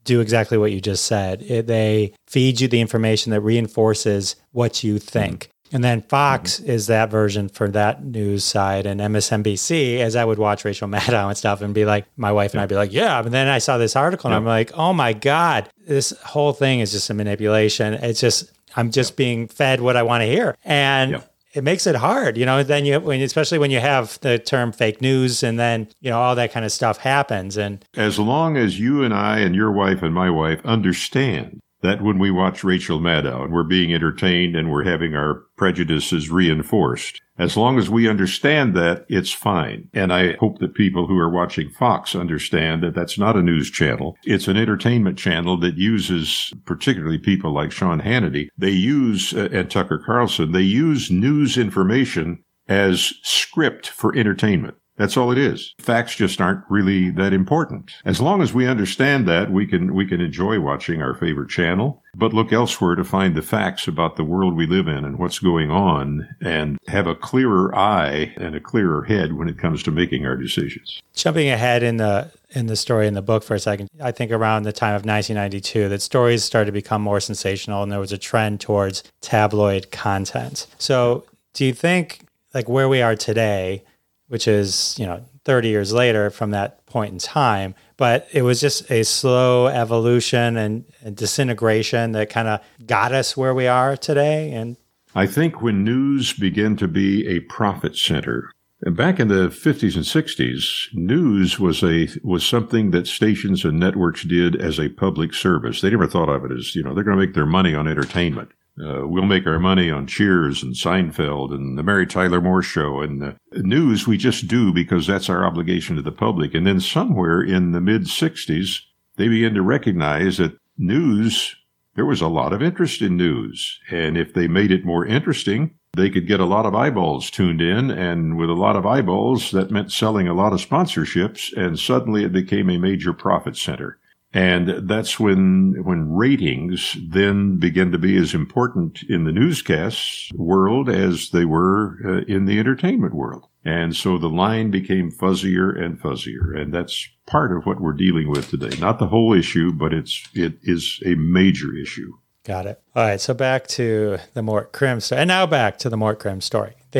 do 0.04 0.20
exactly 0.20 0.58
what 0.58 0.72
you 0.72 0.80
just 0.80 1.04
said. 1.04 1.42
It, 1.42 1.68
they 1.68 2.14
feed 2.26 2.60
you 2.60 2.66
the 2.66 2.80
information 2.80 3.30
that 3.30 3.40
reinforces 3.42 4.34
what 4.50 4.82
you 4.82 4.98
think. 4.98 5.50
And 5.72 5.82
then 5.82 6.02
Fox 6.02 6.60
mm-hmm. 6.60 6.70
is 6.70 6.86
that 6.88 7.10
version 7.10 7.48
for 7.48 7.68
that 7.68 8.04
news 8.04 8.44
side, 8.44 8.86
and 8.86 9.00
MSNBC, 9.00 9.98
as 9.98 10.14
I 10.16 10.24
would 10.24 10.38
watch 10.38 10.64
Rachel 10.64 10.88
Maddow 10.88 11.28
and 11.28 11.36
stuff, 11.36 11.62
and 11.62 11.74
be 11.74 11.84
like, 11.84 12.06
my 12.16 12.30
wife 12.30 12.52
and 12.52 12.60
I'd 12.60 12.68
be 12.68 12.74
like, 12.74 12.92
yeah. 12.92 13.22
But 13.22 13.32
then 13.32 13.48
I 13.48 13.58
saw 13.58 13.78
this 13.78 13.96
article, 13.96 14.28
and 14.28 14.36
I'm 14.36 14.44
like, 14.44 14.72
oh 14.74 14.92
my 14.92 15.12
god, 15.12 15.70
this 15.86 16.10
whole 16.24 16.52
thing 16.52 16.80
is 16.80 16.92
just 16.92 17.10
a 17.10 17.14
manipulation. 17.14 17.94
It's 17.94 18.20
just 18.20 18.52
I'm 18.76 18.90
just 18.90 19.16
being 19.16 19.48
fed 19.48 19.80
what 19.80 19.96
I 19.96 20.02
want 20.02 20.22
to 20.22 20.26
hear, 20.26 20.56
and. 20.64 21.22
It 21.54 21.64
makes 21.64 21.86
it 21.86 21.94
hard, 21.94 22.38
you 22.38 22.46
know. 22.46 22.62
Then 22.62 22.86
you, 22.86 22.98
when, 22.98 23.20
especially 23.20 23.58
when 23.58 23.70
you 23.70 23.78
have 23.78 24.18
the 24.20 24.38
term 24.38 24.72
fake 24.72 25.02
news, 25.02 25.42
and 25.42 25.60
then 25.60 25.86
you 26.00 26.08
know 26.08 26.18
all 26.18 26.34
that 26.34 26.50
kind 26.50 26.64
of 26.64 26.72
stuff 26.72 26.96
happens. 26.96 27.58
And 27.58 27.84
as 27.94 28.18
long 28.18 28.56
as 28.56 28.80
you 28.80 29.02
and 29.02 29.12
I 29.12 29.40
and 29.40 29.54
your 29.54 29.70
wife 29.70 30.02
and 30.02 30.14
my 30.14 30.30
wife 30.30 30.64
understand 30.64 31.60
that 31.82 32.02
when 32.02 32.18
we 32.18 32.30
watch 32.30 32.64
Rachel 32.64 33.00
Maddow 33.00 33.44
and 33.44 33.52
we're 33.52 33.64
being 33.64 33.92
entertained 33.92 34.56
and 34.56 34.70
we're 34.70 34.84
having 34.84 35.14
our 35.14 35.42
prejudices 35.56 36.30
reinforced. 36.30 37.20
As 37.38 37.56
long 37.56 37.78
as 37.78 37.90
we 37.90 38.08
understand 38.08 38.76
that, 38.76 39.04
it's 39.08 39.32
fine. 39.32 39.88
And 39.92 40.12
I 40.12 40.34
hope 40.34 40.58
that 40.58 40.74
people 40.74 41.06
who 41.06 41.18
are 41.18 41.30
watching 41.30 41.70
Fox 41.70 42.14
understand 42.14 42.82
that 42.82 42.94
that's 42.94 43.18
not 43.18 43.36
a 43.36 43.42
news 43.42 43.70
channel. 43.70 44.16
It's 44.24 44.48
an 44.48 44.56
entertainment 44.56 45.18
channel 45.18 45.58
that 45.60 45.76
uses, 45.76 46.52
particularly 46.64 47.18
people 47.18 47.52
like 47.52 47.72
Sean 47.72 48.00
Hannity, 48.00 48.48
they 48.56 48.70
use, 48.70 49.34
uh, 49.34 49.48
and 49.50 49.70
Tucker 49.70 50.00
Carlson, 50.04 50.52
they 50.52 50.60
use 50.60 51.10
news 51.10 51.58
information 51.58 52.44
as 52.68 53.14
script 53.22 53.88
for 53.88 54.16
entertainment. 54.16 54.76
That's 54.96 55.16
all 55.16 55.32
it 55.32 55.38
is. 55.38 55.74
Facts 55.78 56.14
just 56.14 56.40
aren't 56.40 56.64
really 56.68 57.10
that 57.10 57.32
important. 57.32 57.92
As 58.04 58.20
long 58.20 58.42
as 58.42 58.52
we 58.52 58.66
understand 58.66 59.26
that, 59.26 59.50
we 59.50 59.66
can 59.66 59.94
we 59.94 60.06
can 60.06 60.20
enjoy 60.20 60.60
watching 60.60 61.00
our 61.00 61.14
favorite 61.14 61.48
channel, 61.48 62.02
but 62.14 62.34
look 62.34 62.52
elsewhere 62.52 62.94
to 62.94 63.04
find 63.04 63.34
the 63.34 63.42
facts 63.42 63.88
about 63.88 64.16
the 64.16 64.24
world 64.24 64.54
we 64.54 64.66
live 64.66 64.88
in 64.88 65.04
and 65.04 65.18
what's 65.18 65.38
going 65.38 65.70
on 65.70 66.28
and 66.40 66.78
have 66.88 67.06
a 67.06 67.14
clearer 67.14 67.74
eye 67.74 68.34
and 68.36 68.54
a 68.54 68.60
clearer 68.60 69.04
head 69.04 69.32
when 69.32 69.48
it 69.48 69.58
comes 69.58 69.82
to 69.84 69.90
making 69.90 70.26
our 70.26 70.36
decisions. 70.36 71.02
Jumping 71.14 71.48
ahead 71.48 71.82
in 71.82 71.96
the 71.96 72.30
in 72.50 72.66
the 72.66 72.76
story 72.76 73.06
in 73.06 73.14
the 73.14 73.22
book 73.22 73.42
for 73.42 73.54
a 73.54 73.58
second, 73.58 73.88
I 74.00 74.12
think 74.12 74.30
around 74.30 74.64
the 74.64 74.72
time 74.72 74.94
of 74.94 75.06
1992 75.06 75.88
that 75.88 76.02
stories 76.02 76.44
started 76.44 76.66
to 76.66 76.72
become 76.72 77.00
more 77.00 77.20
sensational 77.20 77.82
and 77.82 77.90
there 77.90 77.98
was 77.98 78.12
a 78.12 78.18
trend 78.18 78.60
towards 78.60 79.02
tabloid 79.22 79.90
content. 79.90 80.66
So, 80.78 81.24
do 81.54 81.64
you 81.64 81.72
think 81.72 82.26
like 82.52 82.68
where 82.68 82.88
we 82.90 83.00
are 83.00 83.16
today 83.16 83.84
which 84.32 84.48
is, 84.48 84.96
you 84.98 85.04
know, 85.04 85.22
30 85.44 85.68
years 85.68 85.92
later 85.92 86.30
from 86.30 86.52
that 86.52 86.86
point 86.86 87.12
in 87.12 87.18
time. 87.18 87.74
But 87.98 88.26
it 88.32 88.40
was 88.40 88.62
just 88.62 88.90
a 88.90 89.02
slow 89.02 89.66
evolution 89.66 90.56
and, 90.56 90.86
and 91.02 91.14
disintegration 91.14 92.12
that 92.12 92.30
kind 92.30 92.48
of 92.48 92.60
got 92.86 93.12
us 93.12 93.36
where 93.36 93.52
we 93.52 93.66
are 93.66 93.94
today. 93.94 94.50
And 94.52 94.78
I 95.14 95.26
think 95.26 95.60
when 95.60 95.84
news 95.84 96.32
began 96.32 96.76
to 96.78 96.88
be 96.88 97.28
a 97.28 97.40
profit 97.40 97.94
center, 97.94 98.50
Back 98.84 99.20
in 99.20 99.28
the 99.28 99.46
50s 99.46 99.94
and 99.94 100.04
60s, 100.04 100.92
news 100.92 101.60
was 101.60 101.84
a 101.84 102.08
was 102.24 102.44
something 102.44 102.90
that 102.90 103.06
stations 103.06 103.64
and 103.64 103.78
networks 103.78 104.24
did 104.24 104.60
as 104.60 104.80
a 104.80 104.88
public 104.88 105.34
service. 105.34 105.80
They 105.80 105.90
never 105.90 106.08
thought 106.08 106.28
of 106.28 106.44
it 106.44 106.50
as, 106.50 106.74
you 106.74 106.82
know, 106.82 106.92
they're 106.92 107.04
going 107.04 107.16
to 107.16 107.24
make 107.24 107.34
their 107.34 107.46
money 107.46 107.76
on 107.76 107.86
entertainment. 107.86 108.50
Uh, 108.80 109.06
we'll 109.06 109.26
make 109.26 109.46
our 109.46 109.58
money 109.58 109.90
on 109.90 110.06
Cheers 110.06 110.62
and 110.62 110.74
Seinfeld 110.74 111.52
and 111.52 111.76
the 111.76 111.82
Mary 111.82 112.06
Tyler 112.06 112.40
Moore 112.40 112.62
Show 112.62 113.00
and 113.00 113.20
the 113.20 113.36
news. 113.52 114.06
We 114.06 114.16
just 114.16 114.48
do 114.48 114.72
because 114.72 115.06
that's 115.06 115.28
our 115.28 115.44
obligation 115.44 115.96
to 115.96 116.02
the 116.02 116.10
public. 116.10 116.54
And 116.54 116.66
then 116.66 116.80
somewhere 116.80 117.42
in 117.42 117.72
the 117.72 117.82
mid 117.82 118.04
60s, 118.04 118.80
they 119.16 119.28
began 119.28 119.52
to 119.54 119.62
recognize 119.62 120.38
that 120.38 120.56
news, 120.78 121.54
there 121.96 122.06
was 122.06 122.22
a 122.22 122.28
lot 122.28 122.54
of 122.54 122.62
interest 122.62 123.02
in 123.02 123.16
news. 123.16 123.78
And 123.90 124.16
if 124.16 124.32
they 124.32 124.48
made 124.48 124.72
it 124.72 124.86
more 124.86 125.04
interesting, 125.04 125.74
they 125.94 126.08
could 126.08 126.26
get 126.26 126.40
a 126.40 126.46
lot 126.46 126.64
of 126.64 126.74
eyeballs 126.74 127.30
tuned 127.30 127.60
in. 127.60 127.90
And 127.90 128.38
with 128.38 128.48
a 128.48 128.54
lot 128.54 128.76
of 128.76 128.86
eyeballs, 128.86 129.50
that 129.50 129.70
meant 129.70 129.92
selling 129.92 130.28
a 130.28 130.34
lot 130.34 130.54
of 130.54 130.66
sponsorships. 130.66 131.54
And 131.54 131.78
suddenly 131.78 132.24
it 132.24 132.32
became 132.32 132.70
a 132.70 132.78
major 132.78 133.12
profit 133.12 133.58
center. 133.58 133.98
And 134.34 134.88
that's 134.88 135.20
when, 135.20 135.82
when 135.84 136.10
ratings 136.10 136.96
then 137.06 137.58
begin 137.58 137.92
to 137.92 137.98
be 137.98 138.16
as 138.16 138.32
important 138.32 139.02
in 139.02 139.24
the 139.24 139.32
newscast 139.32 140.32
world 140.34 140.88
as 140.88 141.30
they 141.30 141.44
were 141.44 141.98
uh, 142.04 142.24
in 142.26 142.46
the 142.46 142.58
entertainment 142.58 143.14
world. 143.14 143.46
And 143.64 143.94
so 143.94 144.18
the 144.18 144.28
line 144.28 144.70
became 144.70 145.10
fuzzier 145.10 145.78
and 145.78 146.00
fuzzier. 146.00 146.58
And 146.58 146.72
that's 146.72 147.08
part 147.26 147.56
of 147.56 147.66
what 147.66 147.80
we're 147.80 147.92
dealing 147.92 148.30
with 148.30 148.48
today. 148.48 148.76
Not 148.80 148.98
the 148.98 149.06
whole 149.06 149.34
issue, 149.34 149.70
but 149.70 149.92
it's, 149.92 150.26
it 150.34 150.54
is 150.62 151.00
a 151.04 151.14
major 151.14 151.76
issue. 151.76 152.14
Got 152.44 152.66
it. 152.66 152.82
All 152.96 153.04
right. 153.04 153.20
So 153.20 153.34
back 153.34 153.66
to 153.68 154.18
the 154.34 154.42
Mort 154.42 154.72
Crim 154.72 155.00
story. 155.00 155.20
And 155.20 155.28
now 155.28 155.46
back 155.46 155.78
to 155.78 155.88
the 155.88 155.96
Mort 155.96 156.18
Crim 156.18 156.40
story. 156.40 156.74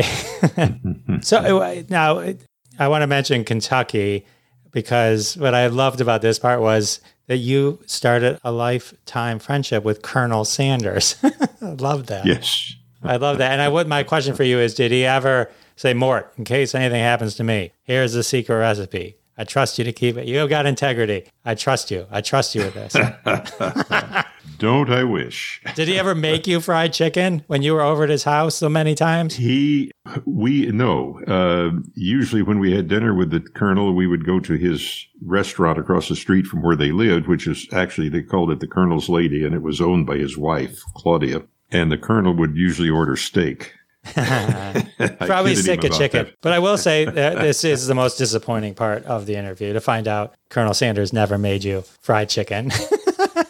so 1.23 1.63
uh, 1.63 1.83
now 1.89 2.23
I 2.79 2.89
want 2.89 3.03
to 3.03 3.07
mention 3.07 3.45
Kentucky 3.45 4.25
because 4.71 5.37
what 5.37 5.55
I 5.55 5.67
loved 5.67 6.01
about 6.01 6.23
this 6.23 6.39
part 6.39 6.61
was 6.61 7.01
that 7.27 7.39
you 7.39 7.81
started 7.87 8.39
a 8.45 8.53
lifetime 8.53 9.39
friendship 9.39 9.85
with 9.85 10.03
Colonel 10.03 10.45
Sanders. 10.45 11.17
I 11.63 11.71
love 11.79 12.07
that. 12.07 12.27
Yes. 12.27 12.75
I 13.03 13.17
love 13.17 13.39
that. 13.39 13.53
And 13.53 13.61
I 13.61 13.69
would 13.69 13.89
my 13.89 14.03
question 14.03 14.35
for 14.35 14.45
you 14.45 14.59
is 14.59 14.75
did 14.75 14.93
he 14.93 15.05
ever 15.05 15.51
say, 15.77 15.95
Mort, 15.95 16.33
in 16.37 16.45
case 16.45 16.75
anything 16.75 17.01
happens 17.01 17.35
to 17.37 17.45
me, 17.45 17.73
here's 17.83 18.13
the 18.13 18.23
secret 18.23 18.57
recipe. 18.57 19.17
I 19.37 19.45
trust 19.45 19.79
you 19.79 19.85
to 19.85 19.93
keep 19.93 20.17
it. 20.17 20.27
You've 20.27 20.51
got 20.51 20.67
integrity. 20.67 21.25
I 21.45 21.55
trust 21.55 21.91
you. 21.91 22.07
I 22.11 22.21
trust 22.21 22.55
you 22.55 22.63
with 22.63 22.75
this. 22.75 22.95
Don't 24.63 24.93
I 24.93 25.03
wish? 25.03 25.61
Did 25.75 25.89
he 25.89 25.99
ever 25.99 26.15
make 26.15 26.47
you 26.47 26.61
fried 26.61 26.93
chicken 26.93 27.43
when 27.49 27.63
you 27.63 27.75
were 27.75 27.81
over 27.81 28.05
at 28.05 28.11
his 28.11 28.23
house 28.23 28.55
so 28.55 28.69
many 28.69 28.95
times? 28.95 29.35
He, 29.35 29.91
we, 30.25 30.67
no. 30.67 31.21
Uh, 31.27 31.81
usually 31.95 32.43
when 32.43 32.61
we 32.61 32.73
had 32.73 32.87
dinner 32.87 33.13
with 33.13 33.33
the 33.33 33.41
colonel, 33.41 33.93
we 33.93 34.07
would 34.07 34.25
go 34.25 34.39
to 34.39 34.53
his 34.53 35.05
restaurant 35.27 35.81
across 35.81 36.09
the 36.09 36.15
street 36.15 36.47
from 36.47 36.63
where 36.63 36.77
they 36.77 36.93
lived, 36.93 37.27
which 37.27 37.49
is 37.49 37.67
actually, 37.73 38.09
they 38.09 38.23
called 38.23 38.53
it 38.53 38.61
the 38.61 38.69
colonel's 38.69 39.09
lady, 39.09 39.45
and 39.45 39.53
it 39.53 39.63
was 39.63 39.81
owned 39.81 40.07
by 40.07 40.17
his 40.17 40.39
wife, 40.39 40.81
Claudia. 40.95 41.43
And 41.73 41.91
the 41.91 41.99
colonel 41.99 42.33
would 42.37 42.57
usually 42.57 42.89
order 42.89 43.17
steak. 43.17 43.73
Probably 44.15 45.57
sick 45.57 45.83
of 45.83 45.91
chicken. 45.91 46.27
That. 46.27 46.37
But 46.41 46.53
I 46.53 46.61
will 46.61 46.79
say 46.79 47.05
this 47.07 47.65
is 47.65 47.89
the 47.89 47.97
most 47.97 48.17
disappointing 48.17 48.77
part 48.77 49.05
of 49.07 49.27
the 49.27 49.35
interview 49.35 49.73
to 49.73 49.81
find 49.81 50.07
out 50.07 50.35
Colonel 50.51 50.73
Sanders 50.73 51.13
never 51.13 51.37
made 51.37 51.65
you 51.65 51.83
fried 52.01 52.29
chicken. 52.29 52.71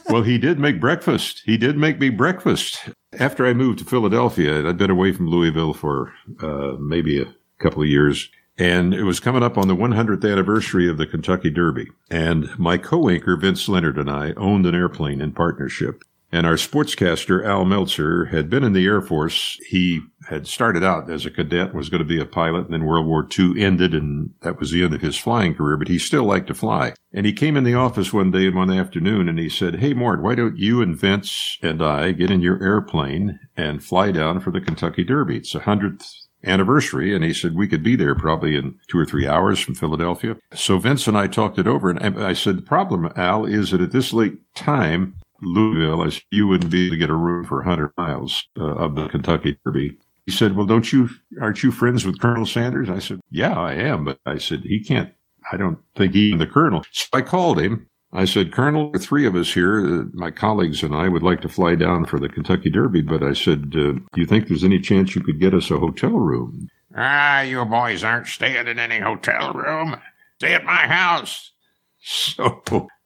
Well, 0.09 0.23
he 0.23 0.39
did 0.39 0.59
make 0.59 0.81
breakfast. 0.81 1.43
He 1.45 1.57
did 1.57 1.77
make 1.77 1.99
me 1.99 2.11
breakfast. 2.11 2.79
After 3.19 3.47
I 3.47 3.53
moved 3.53 3.79
to 3.81 3.85
Philadelphia, 3.85 4.67
I'd 4.67 4.79
been 4.79 4.91
away 4.91 5.13
from 5.13 5.29
Louisville 5.29 5.75
for 5.75 6.13
uh, 6.41 6.77
maybe 6.79 7.21
a 7.21 7.35
couple 7.59 7.83
of 7.83 7.89
years. 7.89 8.31
And 8.59 8.93
it 8.93 9.05
was 9.05 9.21
coming 9.21 9.43
up 9.43 9.57
on 9.57 9.69
the 9.69 9.77
100th 9.77 10.31
anniversary 10.31 10.89
of 10.89 10.99
the 10.99 11.07
Kentucky 11.07 11.51
Derby. 11.51 11.89
And 12.11 12.57
my 12.59 12.77
co-anchor, 12.77 13.37
Vince 13.37 13.69
Leonard, 13.69 13.99
and 13.99 14.11
I 14.11 14.33
owned 14.37 14.67
an 14.67 14.75
airplane 14.75 15.21
in 15.21 15.33
partnership. 15.33 16.03
And 16.33 16.47
our 16.47 16.55
sportscaster, 16.55 17.45
Al 17.45 17.67
Meltzer, 17.67 18.25
had 18.25 18.49
been 18.49 18.65
in 18.65 18.73
the 18.73 18.87
Air 18.87 19.03
Force. 19.03 19.59
He 19.69 20.01
had 20.29 20.47
started 20.47 20.83
out 20.83 21.11
as 21.11 21.27
a 21.27 21.31
cadet, 21.31 21.75
was 21.75 21.91
going 21.91 21.99
to 21.99 22.07
be 22.09 22.19
a 22.19 22.25
pilot, 22.25 22.65
and 22.65 22.73
then 22.73 22.87
World 22.87 23.07
War 23.07 23.29
II 23.39 23.63
ended, 23.63 23.93
and 23.93 24.31
that 24.41 24.59
was 24.59 24.71
the 24.71 24.83
end 24.83 24.95
of 24.95 25.03
his 25.03 25.19
flying 25.19 25.55
career, 25.55 25.77
but 25.77 25.89
he 25.89 25.99
still 25.99 26.25
liked 26.25 26.47
to 26.47 26.55
fly. 26.55 26.95
And 27.13 27.27
he 27.27 27.35
came 27.35 27.55
in 27.55 27.65
the 27.65 27.75
office 27.75 28.15
one 28.15 28.31
day, 28.31 28.49
one 28.49 28.73
afternoon, 28.73 29.29
and 29.29 29.39
he 29.39 29.51
said, 29.51 29.81
Hey, 29.81 29.93
Mort, 29.93 30.23
why 30.23 30.35
don't 30.35 30.57
you 30.57 30.81
and 30.81 30.97
Vince 30.97 31.59
and 31.61 31.83
I 31.83 32.13
get 32.13 32.31
in 32.31 32.41
your 32.41 32.63
airplane 32.63 33.39
and 33.55 33.85
fly 33.85 34.11
down 34.11 34.41
for 34.41 34.51
the 34.51 34.61
Kentucky 34.61 35.05
Derby? 35.05 35.37
It's 35.37 35.55
a 35.55 35.61
hundredth 35.61 36.11
anniversary. 36.45 37.15
And 37.15 37.25
he 37.25 37.33
said 37.33 37.55
we 37.55 37.69
could 37.69 37.83
be 37.83 37.97
there 37.97 38.15
probably 38.15 38.57
in 38.57 38.79
two 38.89 38.99
or 38.99 39.05
three 39.05 39.27
hours 39.27 39.61
from 39.61 39.75
Philadelphia. 39.75 40.37
So 40.55 40.79
Vince 40.79 41.07
and 41.07 41.17
I 41.17 41.27
talked 41.27 41.59
it 41.59 41.67
over. 41.67 41.91
And 41.91 42.23
I 42.23 42.33
said, 42.33 42.59
the 42.59 42.63
problem, 42.63 43.13
Al, 43.17 43.45
is 43.45 43.71
that 43.71 43.81
at 43.81 43.93
this 43.93 44.13
late 44.13 44.39
time, 44.55 45.15
Louisville, 45.43 46.05
as 46.05 46.21
you 46.31 46.47
wouldn't 46.47 46.71
be 46.71 46.87
able 46.87 46.95
to 46.95 46.99
get 46.99 47.11
a 47.11 47.15
room 47.15 47.45
for 47.45 47.59
100 47.59 47.93
miles 47.97 48.47
uh, 48.59 48.75
of 48.77 48.95
the 48.95 49.09
Kentucky 49.09 49.59
Derby. 49.65 49.99
He 50.27 50.33
said, 50.33 50.57
"Well, 50.57 50.67
don't 50.67 50.93
you 50.93 51.11
aren't 51.41 51.63
you 51.63 51.73
friends 51.73 52.07
with 52.07 52.21
Colonel 52.21 52.47
Sanders?" 52.47 52.89
I 52.89 53.01
said, 53.01 53.21
"Yeah, 53.31 53.59
I 53.59 53.75
am," 53.75 54.05
but 54.05 54.21
I 54.25 54.39
said 54.39 54.61
he 54.61 54.83
can't. 54.83 55.13
I 55.51 55.57
don't 55.57 55.79
think 55.97 56.15
he 56.15 56.37
the 56.37 56.47
colonel. 56.47 56.85
So 56.93 57.07
I 57.13 57.23
called 57.23 57.61
him. 57.61 57.89
I 58.15 58.27
said, 58.27 58.53
Colonel, 58.53 58.93
three 58.99 59.27
of 59.27 59.35
us 59.35 59.55
here, 59.55 59.79
uh, 59.81 60.05
my 60.13 60.31
colleagues 60.31 60.83
and 60.83 60.95
I, 60.95 61.09
would 61.09 61.23
like 61.23 61.41
to 61.41 61.49
fly 61.49 61.75
down 61.75 62.05
for 62.05 62.21
the 62.21 62.29
Kentucky 62.29 62.69
Derby, 62.69 63.01
but 63.01 63.23
I 63.23 63.33
said, 63.33 63.73
uh, 63.75 63.93
do 63.93 64.05
you 64.17 64.27
think 64.27 64.49
there's 64.49 64.65
any 64.65 64.81
chance 64.81 65.15
you 65.15 65.23
could 65.23 65.41
get 65.41 65.55
us 65.55 65.71
a 65.71 65.79
hotel 65.79 66.11
room? 66.11 66.69
Ah, 66.95 67.41
you 67.41 67.65
boys 67.65 68.05
aren't 68.05 68.27
staying 68.27 68.67
in 68.67 68.79
any 68.79 68.99
hotel 68.99 69.55
room. 69.55 69.97
Stay 70.39 70.53
at 70.55 70.65
my 70.65 70.87
house. 70.87 71.51
So 72.05 72.61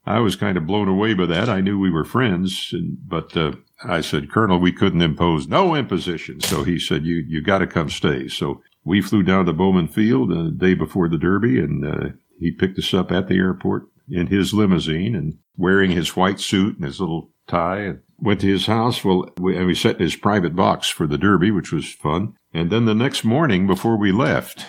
I 0.07 0.21
was 0.21 0.37
kind 0.37 0.57
of 0.57 0.67
blown 0.67 0.89
away 0.89 1.15
by 1.15 1.27
that. 1.27 1.49
I 1.49 1.61
knew 1.61 1.79
we 1.79 1.91
were 1.91 2.05
friends, 2.05 2.71
and, 2.73 2.97
but 3.09 3.37
uh, 3.37 3.53
I 3.85 4.01
said, 4.01 4.31
Colonel, 4.31 4.59
we 4.59 4.73
couldn't 4.73 5.03
impose 5.03 5.49
no 5.49 5.75
imposition. 5.75 6.41
So 6.41 6.63
he 6.63 6.79
said, 6.79 7.05
you 7.05 7.17
you 7.27 7.43
got 7.43 7.59
to 7.59 7.67
come 7.67 7.91
stay. 7.91 8.29
So 8.29 8.63
we 8.85 9.03
flew 9.03 9.23
down 9.23 9.47
to 9.47 9.53
Bowman 9.53 9.89
Field 9.89 10.31
the 10.31 10.53
day 10.57 10.75
before 10.75 11.09
the 11.09 11.19
Derby, 11.19 11.59
and 11.59 11.85
uh, 11.85 12.09
he 12.39 12.53
picked 12.53 12.79
us 12.79 12.95
up 12.95 13.11
at 13.11 13.29
the 13.29 13.37
airport 13.37 13.89
in 14.09 14.29
his 14.29 14.55
limousine 14.55 15.17
and 15.17 15.39
wearing 15.57 15.91
his 15.91 16.15
white 16.15 16.39
suit 16.39 16.77
and 16.77 16.85
his 16.85 17.01
little 17.01 17.31
tie. 17.49 17.81
And 17.81 18.01
went 18.19 18.41
to 18.41 18.47
his 18.47 18.67
house. 18.67 19.05
Well, 19.05 19.29
we, 19.39 19.57
and 19.57 19.67
we 19.67 19.75
sat 19.75 19.97
in 19.97 20.03
his 20.03 20.17
private 20.17 20.57
box 20.57 20.89
for 20.89 21.07
the 21.07 21.19
Derby, 21.19 21.51
which 21.51 21.73
was 21.73 21.93
fun. 21.93 22.35
And 22.53 22.71
then 22.71 22.85
the 22.85 22.95
next 22.95 23.25
morning, 23.25 23.67
before 23.67 23.99
we 23.99 24.13
left, 24.13 24.65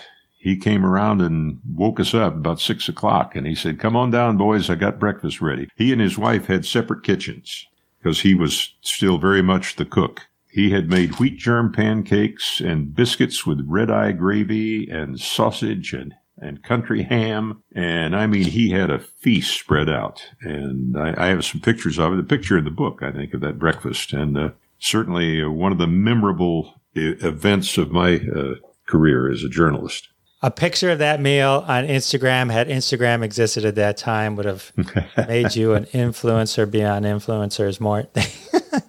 he 0.48 0.56
came 0.56 0.86
around 0.86 1.20
and 1.20 1.60
woke 1.76 2.00
us 2.00 2.14
up 2.14 2.34
about 2.34 2.62
six 2.62 2.88
o'clock 2.88 3.36
and 3.36 3.46
he 3.46 3.54
said, 3.54 3.80
come 3.80 3.98
on 3.98 4.12
down, 4.12 4.38
boys. 4.38 4.70
I 4.70 4.76
got 4.76 4.98
breakfast 4.98 5.42
ready. 5.42 5.68
He 5.76 5.92
and 5.92 6.00
his 6.00 6.18
wife 6.18 6.46
had 6.46 6.66
separate 6.66 7.04
kitchens 7.04 7.68
because 8.00 8.22
he 8.22 8.34
was 8.34 8.74
still 8.80 9.18
very 9.18 9.42
much 9.42 9.76
the 9.76 9.84
cook. 9.84 10.28
He 10.50 10.70
had 10.70 10.90
made 10.90 11.20
wheat 11.20 11.38
germ 11.38 11.74
pancakes 11.74 12.62
and 12.62 12.96
biscuits 12.96 13.46
with 13.46 13.68
red 13.68 13.92
eye 13.92 14.14
gravy 14.14 14.90
and 14.90 15.20
sausage 15.20 15.92
and, 15.94 16.16
and 16.38 16.64
country 16.64 17.04
ham. 17.04 17.62
And 17.76 18.16
I 18.16 18.26
mean, 18.26 18.46
he 18.46 18.70
had 18.70 18.90
a 18.90 19.00
feast 19.00 19.60
spread 19.60 19.90
out. 19.90 20.30
And 20.40 20.98
I, 20.98 21.26
I 21.26 21.28
have 21.28 21.44
some 21.44 21.60
pictures 21.60 22.00
of 22.00 22.14
it, 22.14 22.20
a 22.20 22.24
picture 22.24 22.58
in 22.58 22.64
the 22.64 22.72
book, 22.72 23.04
I 23.04 23.12
think, 23.12 23.34
of 23.34 23.42
that 23.42 23.60
breakfast. 23.60 24.14
And 24.14 24.38
uh, 24.38 24.50
certainly 24.80 25.44
uh, 25.44 25.50
one 25.50 25.74
of 25.74 25.78
the 25.78 25.88
memorable 25.88 26.76
events 26.96 27.78
of 27.78 27.92
my 27.92 28.22
uh, 28.34 28.56
career 28.86 29.30
as 29.30 29.44
a 29.44 29.50
journalist 29.50 30.08
a 30.48 30.52
picture 30.52 30.92
of 30.92 31.00
that 31.00 31.20
meal 31.20 31.66
on 31.68 31.86
Instagram, 31.86 32.50
had 32.50 32.70
Instagram 32.70 33.22
existed 33.22 33.66
at 33.66 33.76
that 33.76 33.98
time, 33.98 34.38
would 34.38 34.46
have 34.46 34.72
made 35.28 35.58
you 35.58 35.74
an 35.74 35.84
influencer 35.88 36.70
beyond 36.72 37.04
influencers 37.04 37.82
more. 37.82 38.08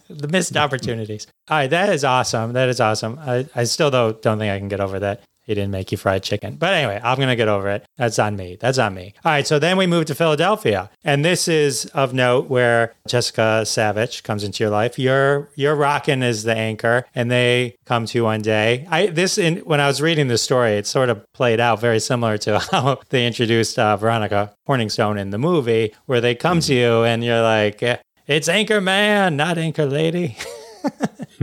the 0.09 0.29
missed 0.29 0.57
opportunities. 0.57 1.27
All 1.51 1.57
right, 1.57 1.67
that 1.67 1.89
is 1.89 2.05
awesome. 2.05 2.53
That 2.53 2.69
is 2.69 2.81
awesome. 2.81 3.19
I, 3.21 3.47
I 3.57 3.65
still 3.65 3.91
though 3.91 4.13
don't 4.13 4.39
think 4.39 4.53
I 4.53 4.59
can 4.61 4.69
get 4.69 4.79
over 4.79 5.01
that 5.01 5.23
he 5.49 5.55
didn't 5.55 5.71
make 5.71 5.91
you 5.91 5.97
fried 5.97 6.23
chicken. 6.23 6.57
But 6.57 6.75
anyway, 6.75 7.01
I'm 7.03 7.17
going 7.17 7.31
to 7.31 7.35
get 7.37 7.49
over 7.49 7.71
it. 7.71 7.87
That's 7.97 8.19
on 8.19 8.37
me. 8.37 8.59
That's 8.61 8.77
on 8.79 8.95
me. 8.95 9.15
All 9.25 9.33
right. 9.33 9.47
So 9.47 9.59
then 9.59 9.79
we 9.79 9.87
move 9.87 10.05
to 10.05 10.15
Philadelphia. 10.15 10.91
And 11.03 11.25
this 11.25 11.49
is 11.49 11.87
of 11.87 12.13
note 12.13 12.51
where 12.51 12.95
Jessica 13.09 13.63
Savitch 13.65 14.23
comes 14.23 14.45
into 14.45 14.63
your 14.63 14.71
life. 14.71 14.99
You're, 14.99 15.49
you're 15.57 15.75
rocking 15.75 16.23
as 16.23 16.43
the 16.43 16.55
anchor 16.55 17.07
and 17.15 17.31
they 17.31 17.77
come 17.87 18.05
to 18.05 18.19
you 18.19 18.25
one 18.25 18.43
day. 18.43 18.87
I, 18.91 19.07
this 19.07 19.39
in, 19.39 19.57
when 19.61 19.81
I 19.81 19.87
was 19.87 20.03
reading 20.03 20.29
the 20.29 20.37
story, 20.37 20.73
it 20.73 20.87
sort 20.87 21.09
of 21.09 21.25
played 21.33 21.61
out 21.61 21.81
very 21.81 21.99
similar 21.99 22.37
to 22.39 22.59
how 22.71 23.01
they 23.09 23.27
introduced 23.27 23.79
uh, 23.79 23.97
Veronica 23.97 24.55
Corningstone 24.69 25.19
in 25.19 25.31
the 25.31 25.39
movie, 25.39 25.95
where 26.05 26.21
they 26.21 26.35
come 26.35 26.61
to 26.61 26.75
you 26.75 27.05
and 27.05 27.25
you're 27.25 27.41
like, 27.41 27.83
"Eh, 27.83 27.97
it's 28.27 28.51
anchor 28.51 28.83
man, 28.83 29.37
not 29.39 29.57
anchor 29.57 29.87
lady. 29.87 30.37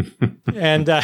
and 0.56 0.90
uh, 0.90 1.02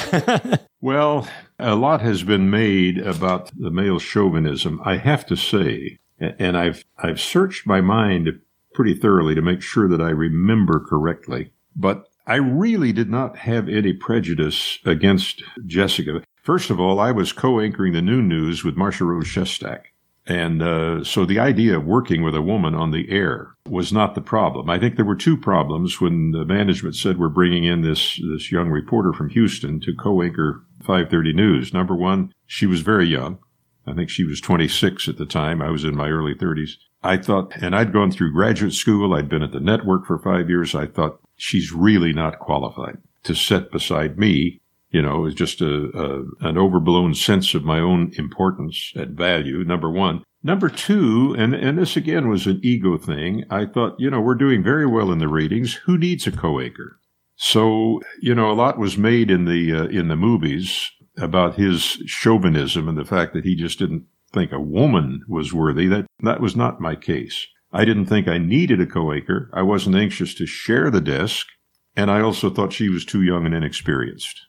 Well, 0.81 1.27
a 1.61 1.75
lot 1.75 2.01
has 2.01 2.23
been 2.23 2.49
made 2.49 2.97
about 2.97 3.51
the 3.57 3.71
male 3.71 3.99
chauvinism. 3.99 4.81
I 4.83 4.97
have 4.97 5.25
to 5.27 5.35
say, 5.35 5.99
and 6.19 6.57
I've 6.57 6.83
I've 6.97 7.19
searched 7.19 7.65
my 7.65 7.81
mind 7.81 8.39
pretty 8.73 8.93
thoroughly 8.93 9.35
to 9.35 9.41
make 9.41 9.61
sure 9.61 9.87
that 9.87 10.01
I 10.01 10.09
remember 10.09 10.79
correctly. 10.79 11.51
But 11.75 12.07
I 12.27 12.35
really 12.35 12.93
did 12.93 13.09
not 13.09 13.37
have 13.37 13.67
any 13.67 13.93
prejudice 13.93 14.79
against 14.85 15.43
Jessica. 15.65 16.23
First 16.43 16.69
of 16.69 16.79
all, 16.79 16.99
I 16.99 17.11
was 17.11 17.33
co-anchoring 17.33 17.93
the 17.93 18.01
Noon 18.01 18.27
News 18.27 18.63
with 18.63 18.75
Marciarose 18.75 19.25
Shestack. 19.25 19.90
And 20.27 20.61
uh, 20.61 21.03
so 21.03 21.25
the 21.25 21.39
idea 21.39 21.77
of 21.77 21.85
working 21.85 22.21
with 22.21 22.35
a 22.35 22.41
woman 22.41 22.75
on 22.75 22.91
the 22.91 23.09
air 23.09 23.55
was 23.67 23.91
not 23.91 24.13
the 24.13 24.21
problem. 24.21 24.69
I 24.69 24.77
think 24.77 24.95
there 24.95 25.05
were 25.05 25.15
two 25.15 25.35
problems 25.35 25.99
when 25.99 26.31
the 26.31 26.45
management 26.45 26.95
said 26.95 27.17
we're 27.17 27.29
bringing 27.29 27.63
in 27.63 27.81
this 27.81 28.21
this 28.31 28.51
young 28.51 28.69
reporter 28.69 29.13
from 29.13 29.29
Houston 29.29 29.79
to 29.81 29.95
co-anchor 29.95 30.63
5:30 30.83 31.33
News. 31.33 31.73
Number 31.73 31.95
one, 31.95 32.33
she 32.45 32.67
was 32.67 32.81
very 32.81 33.07
young. 33.07 33.39
I 33.87 33.93
think 33.93 34.09
she 34.09 34.23
was 34.23 34.39
26 34.39 35.07
at 35.07 35.17
the 35.17 35.25
time. 35.25 35.61
I 35.61 35.71
was 35.71 35.83
in 35.83 35.95
my 35.95 36.09
early 36.09 36.35
30s. 36.35 36.77
I 37.03 37.17
thought, 37.17 37.51
and 37.59 37.75
I'd 37.75 37.91
gone 37.91 38.11
through 38.11 38.33
graduate 38.33 38.73
school. 38.73 39.15
I'd 39.15 39.27
been 39.27 39.41
at 39.41 39.51
the 39.51 39.59
network 39.59 40.05
for 40.05 40.19
five 40.19 40.49
years. 40.49 40.75
I 40.75 40.85
thought 40.85 41.19
she's 41.35 41.71
really 41.71 42.13
not 42.13 42.37
qualified 42.37 42.99
to 43.23 43.33
sit 43.33 43.71
beside 43.71 44.19
me 44.19 44.60
you 44.91 45.01
know, 45.01 45.25
it's 45.25 45.35
just 45.35 45.61
a, 45.61 45.89
a 45.97 46.47
an 46.47 46.57
overblown 46.57 47.15
sense 47.15 47.53
of 47.53 47.63
my 47.63 47.79
own 47.79 48.11
importance 48.17 48.91
and 48.95 49.17
value. 49.17 49.63
Number 49.63 49.89
one. 49.89 50.23
Number 50.43 50.69
two, 50.69 51.35
and 51.37 51.53
and 51.53 51.77
this 51.77 51.95
again 51.95 52.27
was 52.27 52.47
an 52.47 52.59
ego 52.63 52.97
thing. 52.97 53.45
I 53.49 53.65
thought, 53.65 53.95
you 53.99 54.09
know, 54.09 54.19
we're 54.19 54.35
doing 54.35 54.63
very 54.63 54.87
well 54.87 55.11
in 55.11 55.19
the 55.19 55.27
ratings. 55.27 55.75
Who 55.85 55.97
needs 55.97 56.25
a 56.25 56.31
co-anchor? 56.31 56.99
So, 57.35 58.01
you 58.21 58.33
know, 58.35 58.51
a 58.51 58.53
lot 58.53 58.79
was 58.79 58.97
made 58.97 59.29
in 59.29 59.45
the 59.45 59.73
uh, 59.73 59.85
in 59.85 60.07
the 60.07 60.15
movies 60.15 60.91
about 61.17 61.55
his 61.55 61.83
chauvinism 62.05 62.87
and 62.89 62.97
the 62.97 63.05
fact 63.05 63.33
that 63.33 63.45
he 63.45 63.55
just 63.55 63.77
didn't 63.77 64.05
think 64.33 64.51
a 64.51 64.59
woman 64.59 65.21
was 65.27 65.53
worthy. 65.53 65.87
That 65.87 66.07
that 66.21 66.41
was 66.41 66.55
not 66.55 66.81
my 66.81 66.95
case. 66.95 67.47
I 67.71 67.85
didn't 67.85 68.07
think 68.07 68.27
I 68.27 68.37
needed 68.37 68.81
a 68.81 68.85
co-anchor. 68.85 69.49
I 69.53 69.61
wasn't 69.61 69.95
anxious 69.95 70.33
to 70.35 70.45
share 70.45 70.89
the 70.89 71.01
desk, 71.01 71.47
and 71.95 72.09
I 72.09 72.21
also 72.21 72.49
thought 72.49 72.73
she 72.73 72.89
was 72.89 73.05
too 73.05 73.21
young 73.21 73.45
and 73.45 73.53
inexperienced. 73.55 74.41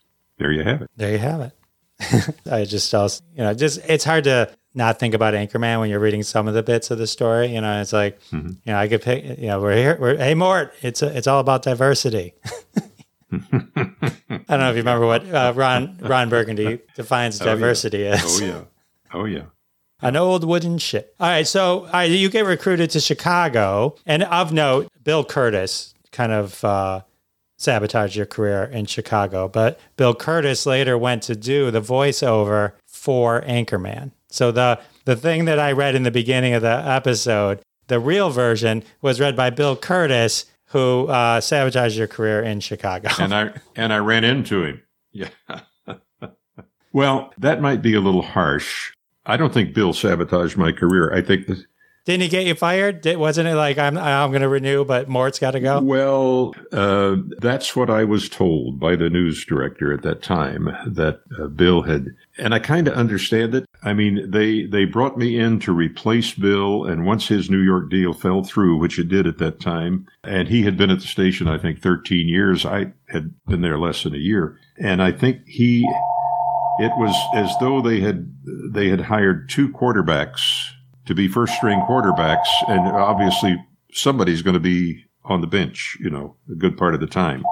There 0.43 0.53
you 0.53 0.65
have 0.65 0.83
it. 0.83 0.91
there 0.97 1.13
you 1.13 1.19
have 1.19 1.41
it. 1.41 2.37
I 2.51 2.65
just, 2.65 2.93
also, 2.95 3.23
you 3.37 3.45
know, 3.45 3.55
just 3.55 3.79
it's 3.89 4.05
hard 4.05 4.25
to 4.25 4.53
not 4.75 4.99
think 4.99 5.15
about 5.15 5.35
Anchorman 5.35 5.79
when 5.79 5.89
you're 5.89 6.01
reading 6.01 6.23
some 6.25 6.49
of 6.49 6.55
the 6.55 6.63
bits 6.65 6.91
of 6.91 6.99
the 6.99 7.07
story. 7.07 7.55
You 7.55 7.61
know, 7.61 7.81
it's 7.81 7.93
like, 7.93 8.19
you 8.33 8.57
know, 8.67 8.77
I 8.77 8.89
could 8.89 9.03
pick, 9.03 9.25
you 9.39 9.47
know, 9.47 9.61
we're 9.61 9.77
here, 9.77 9.97
we're, 10.01 10.17
hey, 10.17 10.35
Mort, 10.35 10.75
it's 10.83 11.01
a, 11.03 11.17
it's 11.17 11.27
all 11.29 11.39
about 11.41 11.63
diversity. 11.63 12.35
I 13.33 13.39
don't 13.49 14.49
know 14.49 14.71
if 14.71 14.77
you 14.77 14.83
remember 14.83 15.07
what 15.07 15.27
uh, 15.33 15.53
Ron 15.57 15.97
Ron 16.01 16.29
Burgundy 16.29 16.81
defines 16.97 17.41
Oh, 17.41 17.45
yeah. 17.47 17.55
diversity 17.55 18.07
as. 18.07 18.41
Oh 18.43 18.45
yeah. 18.45 18.61
Oh 19.15 19.25
yeah. 19.25 19.45
An 20.03 20.17
old 20.17 20.45
wooden 20.45 20.79
ship. 20.79 21.15
All 21.21 21.29
right, 21.29 21.47
so 21.47 21.87
all 21.87 21.93
right, 21.93 22.11
you 22.11 22.29
get 22.29 22.45
recruited 22.45 22.91
to 22.91 23.01
Chicago, 23.01 23.95
and 24.05 24.25
of 24.25 24.53
note, 24.53 24.89
Bill 25.03 25.25
Kurtis 25.25 25.95
kind 26.11 26.33
of 26.33 26.63
uh, 26.65 27.03
sabotaged 27.63 28.17
your 28.17 28.27
career 28.27 28.65
in 28.65 28.87
Chicago, 28.87 29.49
but 29.49 29.79
Bill 29.97 30.15
Kurtis 30.15 30.67
later 30.67 30.99
went 30.99 31.23
to 31.25 31.37
do 31.37 31.71
the 31.71 31.81
voiceover 31.81 32.73
for 32.87 33.43
Anchorman. 33.43 34.13
So 34.29 34.51
the 34.51 34.81
the 35.05 35.17
thing 35.17 35.45
that 35.47 35.59
I 35.59 35.73
read 35.73 35.95
in 35.95 36.03
the 36.03 36.11
beginning 36.11 36.55
of 36.55 36.63
the 36.63 36.69
episode, 36.69 37.61
the 37.89 38.01
real 38.01 38.31
version 38.31 38.83
was 39.01 39.21
read 39.21 39.37
by 39.37 39.51
Bill 39.51 39.77
Kurtis, 39.77 40.47
who 40.67 41.07
uh, 41.09 41.41
sabotaged 41.41 41.97
your 41.97 42.07
career 42.07 42.43
in 42.43 42.61
Chicago. 42.61 43.09
and 43.19 43.35
I 43.35 43.53
and 43.77 43.93
I 43.93 43.99
ran 43.99 44.25
into 44.25 44.65
him. 44.65 44.83
Yeah. 45.13 45.29
well, 46.93 47.33
that 47.39 47.61
might 47.61 47.83
be 47.83 47.95
a 47.95 48.01
little 48.01 48.23
harsh. 48.23 48.93
I 49.25 49.37
don't 49.37 49.53
think 49.55 49.75
Bill 49.75 49.93
sabotaged 49.93 50.57
my 50.57 50.73
career. 50.73 51.13
I 51.15 51.23
think 51.23 51.47
that 51.47 51.65
Didn't 52.05 52.23
he 52.23 52.29
get 52.29 52.47
you 52.47 52.57
fired? 52.57 53.01
Did, 53.01 53.19
wasn't 53.19 53.49
it 53.49 53.55
like 53.55 53.79
I'm 53.79 53.97
I'm 53.97 54.31
going 54.31 54.43
to 54.43 54.49
renew, 54.49 54.85
but 54.85 55.09
Mort's 55.09 55.39
got 55.39 55.53
to 55.53 55.61
go? 55.61 55.81
well, 55.81 56.53
uh, 56.73 57.17
that's 57.39 57.77
what 57.77 57.91
I 57.91 58.03
was 58.03 58.29
told 58.29 58.81
by 58.81 58.97
the 58.97 59.09
news 59.09 59.45
director 59.45 59.93
at 59.93 60.03
that 60.03 60.21
time 60.21 60.65
that 60.85 61.21
uh, 61.39 61.47
Bill 61.47 61.83
had, 61.83 62.09
and 62.39 62.55
I 62.55 62.59
kind 62.59 62.89
of 62.89 62.95
understand 62.95 63.55
it. 63.55 63.67
I 63.85 63.93
mean, 63.93 64.29
they 64.29 64.65
they 64.65 64.85
brought 64.85 65.17
me 65.17 65.39
in 65.39 65.61
to 65.61 65.73
replace 65.73 66.35
Bill, 66.35 66.85
and 66.85 67.07
once 67.07 67.29
his 67.29 67.49
New 67.49 67.63
York 67.63 67.89
deal 67.89 68.13
fell 68.13 68.43
through, 68.43 68.79
which 68.79 68.99
it 68.99 69.09
did 69.09 69.29
at 69.29 69.39
that 69.39 69.61
time, 69.61 70.09
and 70.25 70.49
he 70.49 70.65
had 70.65 70.77
been 70.77 70.91
at 70.91 71.01
the 71.01 71.07
station, 71.07 71.47
I 71.47 71.59
think, 71.59 71.81
13 71.81 72.27
years. 72.27 72.67
I 72.67 72.93
had 73.11 73.33
been 73.47 73.61
there 73.61 73.79
less 73.79 74.03
than 74.03 74.15
a 74.15 74.19
year, 74.19 74.59
and 74.77 75.01
I 75.01 75.13
think 75.13 75.47
he. 75.47 75.89
It 76.79 76.91
was 76.97 77.15
as 77.35 77.55
though 77.61 77.81
they 77.81 78.01
had 78.01 78.35
they 78.73 78.89
had 78.89 79.03
hired 79.03 79.49
two 79.49 79.69
quarterbacks 79.69 80.72
to 81.07 81.15
be 81.15 81.29
first 81.29 81.55
string 81.55 81.81
quarterbacks, 81.89 82.49
and 82.69 82.87
obviously 82.89 83.57
somebody's 83.93 84.43
going 84.43 84.55
to 84.55 84.61
be 84.61 85.05
on 85.25 85.41
the 85.41 85.47
bench, 85.47 85.97
you 86.01 86.11
know, 86.11 86.37
a 86.51 86.55
good 86.55 86.77
part 86.77 86.95
of 86.95 87.01
the 87.01 87.07
time. 87.07 87.45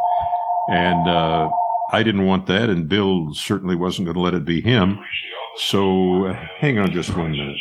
And 0.68 1.08
uh, 1.08 1.50
I 1.92 2.02
didn't 2.02 2.26
want 2.26 2.46
that, 2.46 2.70
and 2.70 2.88
Bill 2.88 3.34
certainly 3.34 3.76
wasn't 3.76 4.06
going 4.06 4.14
to 4.14 4.20
let 4.20 4.34
it 4.34 4.44
be 4.44 4.60
him. 4.60 4.98
So 5.56 6.32
hang 6.58 6.78
on 6.78 6.92
just 6.92 7.16
one 7.16 7.32
minute. 7.32 7.56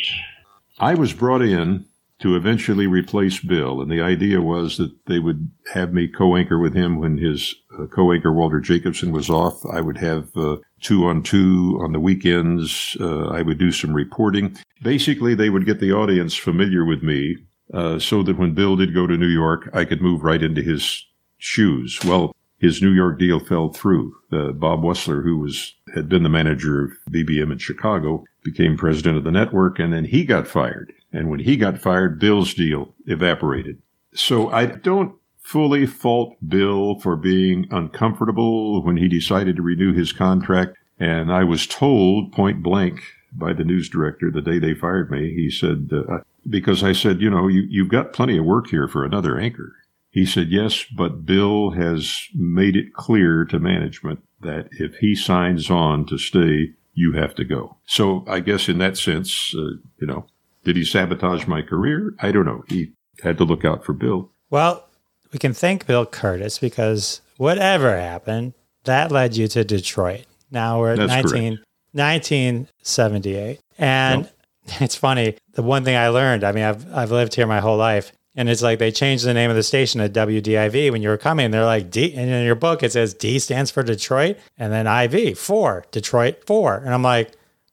I 0.78 0.94
was 0.94 1.12
brought 1.12 1.42
in 1.42 1.86
to 2.20 2.36
eventually 2.36 2.86
replace 2.86 3.40
Bill, 3.40 3.80
and 3.80 3.90
the 3.90 4.00
idea 4.00 4.40
was 4.40 4.76
that 4.76 4.92
they 5.06 5.18
would 5.18 5.50
have 5.74 5.92
me 5.92 6.06
co-anchor 6.06 6.58
with 6.58 6.74
him 6.74 6.98
when 6.98 7.18
his 7.18 7.54
co-anchor 7.88 8.32
Walter 8.32 8.60
Jacobson 8.60 9.12
was 9.12 9.30
off. 9.30 9.64
I 9.66 9.80
would 9.80 9.98
have 9.98 10.36
uh, 10.36 10.56
two 10.80 11.06
on 11.06 11.22
two 11.22 11.78
on 11.82 11.92
the 11.92 12.00
weekends. 12.00 12.96
Uh, 13.00 13.28
I 13.28 13.42
would 13.42 13.58
do 13.58 13.72
some 13.72 13.94
reporting. 13.94 14.56
Basically, 14.82 15.34
they 15.34 15.50
would 15.50 15.66
get 15.66 15.80
the 15.80 15.92
audience 15.92 16.36
familiar 16.36 16.84
with 16.84 17.02
me, 17.02 17.36
uh, 17.72 17.98
so 17.98 18.22
that 18.22 18.38
when 18.38 18.54
Bill 18.54 18.76
did 18.76 18.94
go 18.94 19.06
to 19.06 19.16
New 19.16 19.28
York, 19.28 19.70
I 19.72 19.84
could 19.84 20.00
move 20.00 20.24
right 20.24 20.42
into 20.42 20.62
his 20.62 21.06
shoes. 21.38 21.98
Well, 22.04 22.34
his 22.58 22.82
New 22.82 22.92
York 22.92 23.18
deal 23.18 23.40
fell 23.40 23.70
through. 23.70 24.14
Uh, 24.30 24.52
Bob 24.52 24.82
Wussler, 24.82 25.22
who 25.22 25.38
was 25.38 25.74
had 25.94 26.08
been 26.08 26.22
the 26.22 26.28
manager 26.28 26.84
of 26.84 26.90
BBM 27.10 27.50
in 27.52 27.58
Chicago, 27.58 28.24
became 28.44 28.76
president 28.76 29.16
of 29.16 29.24
the 29.24 29.30
network, 29.30 29.78
and 29.78 29.92
then 29.92 30.04
he 30.04 30.24
got 30.24 30.46
fired. 30.46 30.92
And 31.12 31.28
when 31.30 31.40
he 31.40 31.56
got 31.56 31.78
fired, 31.78 32.20
Bill's 32.20 32.54
deal 32.54 32.94
evaporated. 33.06 33.80
So 34.14 34.50
I 34.50 34.66
don't 34.66 35.14
fully 35.50 35.84
fault 35.84 36.36
Bill 36.46 37.00
for 37.00 37.16
being 37.16 37.66
uncomfortable 37.72 38.84
when 38.84 38.96
he 38.96 39.08
decided 39.08 39.56
to 39.56 39.62
renew 39.62 39.92
his 39.92 40.12
contract. 40.12 40.76
And 40.98 41.32
I 41.32 41.42
was 41.42 41.66
told 41.66 42.32
point 42.32 42.62
blank 42.62 43.00
by 43.32 43.52
the 43.52 43.64
news 43.64 43.88
director 43.88 44.30
the 44.30 44.42
day 44.42 44.60
they 44.60 44.74
fired 44.74 45.10
me. 45.10 45.34
He 45.34 45.50
said, 45.50 45.90
uh, 45.92 46.18
because 46.48 46.84
I 46.84 46.92
said, 46.92 47.20
you 47.20 47.28
know, 47.28 47.48
you, 47.48 47.62
you've 47.68 47.88
got 47.88 48.12
plenty 48.12 48.38
of 48.38 48.44
work 48.44 48.68
here 48.68 48.86
for 48.86 49.04
another 49.04 49.38
anchor. 49.38 49.74
He 50.10 50.24
said, 50.24 50.50
yes, 50.50 50.84
but 50.96 51.26
Bill 51.26 51.70
has 51.70 52.16
made 52.34 52.76
it 52.76 52.94
clear 52.94 53.44
to 53.46 53.58
management 53.58 54.20
that 54.42 54.68
if 54.72 54.96
he 54.96 55.16
signs 55.16 55.68
on 55.68 56.06
to 56.06 56.18
stay, 56.18 56.74
you 56.94 57.12
have 57.12 57.34
to 57.36 57.44
go. 57.44 57.76
So 57.86 58.24
I 58.28 58.38
guess 58.40 58.68
in 58.68 58.78
that 58.78 58.96
sense, 58.96 59.52
uh, 59.56 59.78
you 59.98 60.06
know, 60.06 60.26
did 60.64 60.76
he 60.76 60.84
sabotage 60.84 61.46
my 61.46 61.62
career? 61.62 62.14
I 62.20 62.30
don't 62.30 62.46
know. 62.46 62.62
He 62.68 62.92
had 63.22 63.38
to 63.38 63.44
look 63.44 63.64
out 63.64 63.84
for 63.84 63.92
Bill. 63.92 64.30
Well, 64.50 64.88
we 65.32 65.38
can 65.38 65.54
thank 65.54 65.86
Bill 65.86 66.06
Kurtis 66.06 66.60
because 66.60 67.20
whatever 67.36 67.96
happened, 67.96 68.54
that 68.84 69.12
led 69.12 69.36
you 69.36 69.48
to 69.48 69.64
Detroit. 69.64 70.26
Now 70.50 70.80
we're 70.80 70.92
at 70.92 70.98
19, 70.98 71.60
1978. 71.92 73.60
And 73.78 74.30
it's 74.80 74.96
funny, 74.96 75.36
the 75.52 75.62
one 75.62 75.84
thing 75.84 75.96
I 75.96 76.08
learned, 76.08 76.44
I 76.44 76.52
mean, 76.52 76.64
I've, 76.64 76.94
I've 76.94 77.10
lived 77.10 77.34
here 77.34 77.46
my 77.46 77.60
whole 77.60 77.76
life. 77.76 78.12
And 78.36 78.48
it's 78.48 78.62
like 78.62 78.78
they 78.78 78.92
changed 78.92 79.24
the 79.24 79.34
name 79.34 79.50
of 79.50 79.56
the 79.56 79.62
station 79.62 80.00
to 80.00 80.08
WDIV 80.08 80.92
when 80.92 81.02
you 81.02 81.08
were 81.08 81.16
coming. 81.16 81.50
They're 81.50 81.64
like 81.64 81.90
D, 81.90 82.14
and 82.14 82.30
in 82.30 82.44
your 82.44 82.54
book 82.54 82.82
it 82.84 82.92
says 82.92 83.12
D 83.12 83.40
stands 83.40 83.72
for 83.72 83.82
Detroit, 83.82 84.38
and 84.56 84.72
then 84.72 84.86
IV 84.86 85.36
four 85.36 85.84
Detroit 85.90 86.44
four, 86.46 86.76
and 86.76 86.94
I'm 86.94 87.02
like, 87.02 87.32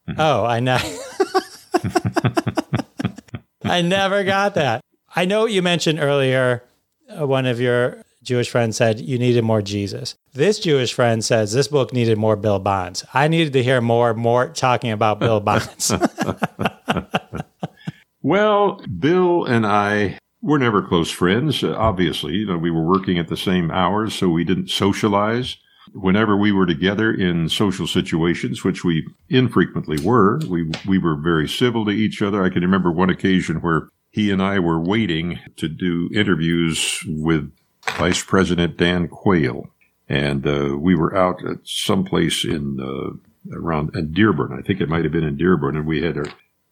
mm-hmm. 0.09 0.19
oh, 0.19 0.45
I 0.45 0.59
know, 0.59 0.79
I 3.63 3.83
never 3.83 4.23
got 4.23 4.55
that. 4.55 4.83
I 5.15 5.25
know 5.25 5.45
you 5.45 5.61
mentioned 5.61 5.99
earlier 5.99 6.63
one 7.15 7.45
of 7.45 7.59
your 7.59 8.03
Jewish 8.23 8.49
friends 8.49 8.77
said 8.77 8.99
you 8.99 9.17
needed 9.17 9.43
more 9.43 9.61
Jesus. 9.61 10.15
This 10.33 10.59
Jewish 10.59 10.93
friend 10.93 11.23
says 11.23 11.53
this 11.53 11.67
book 11.67 11.93
needed 11.93 12.17
more 12.17 12.35
Bill 12.35 12.59
Bonds. 12.59 13.05
I 13.13 13.27
needed 13.27 13.53
to 13.53 13.63
hear 13.63 13.81
more, 13.81 14.13
more 14.13 14.49
talking 14.49 14.91
about 14.91 15.19
Bill 15.19 15.39
Bonds. 15.39 15.93
well, 18.21 18.81
Bill 18.99 19.45
and 19.45 19.65
I 19.65 20.19
were 20.41 20.59
never 20.59 20.81
close 20.81 21.11
friends. 21.11 21.63
Uh, 21.63 21.75
obviously, 21.77 22.33
you 22.33 22.45
know, 22.45 22.57
we 22.57 22.71
were 22.71 22.85
working 22.85 23.17
at 23.17 23.27
the 23.27 23.37
same 23.37 23.71
hours, 23.71 24.13
so 24.13 24.29
we 24.29 24.43
didn't 24.43 24.69
socialize. 24.69 25.57
Whenever 25.93 26.35
we 26.35 26.51
were 26.51 26.65
together 26.65 27.13
in 27.13 27.47
social 27.47 27.87
situations, 27.87 28.63
which 28.63 28.83
we 28.83 29.07
infrequently 29.29 29.97
were, 30.03 30.39
we 30.49 30.69
we 30.85 30.97
were 30.97 31.15
very 31.15 31.47
civil 31.47 31.85
to 31.85 31.91
each 31.91 32.21
other. 32.21 32.43
I 32.43 32.49
can 32.49 32.61
remember 32.61 32.91
one 32.91 33.09
occasion 33.09 33.61
where 33.61 33.87
he 34.17 34.31
and 34.31 34.41
I 34.41 34.57
were 34.57 34.79
waiting 34.79 35.39
to 35.57 35.69
do 35.69 36.09
interviews 36.11 37.03
with 37.05 37.51
Vice 37.97 38.23
President 38.23 38.75
Dan 38.75 39.07
Quayle, 39.07 39.69
and 40.09 40.45
uh, 40.47 40.75
we 40.75 40.95
were 40.95 41.15
out 41.15 41.45
at 41.45 41.59
some 41.63 42.03
place 42.03 42.43
in 42.43 42.79
uh, 42.81 43.55
around 43.55 43.95
in 43.95 44.13
Dearborn. 44.13 44.57
I 44.57 44.63
think 44.63 44.81
it 44.81 44.89
might 44.89 45.03
have 45.03 45.11
been 45.11 45.23
in 45.23 45.37
Dearborn, 45.37 45.77
and 45.77 45.85
we 45.85 46.01
had 46.01 46.17
our 46.17 46.25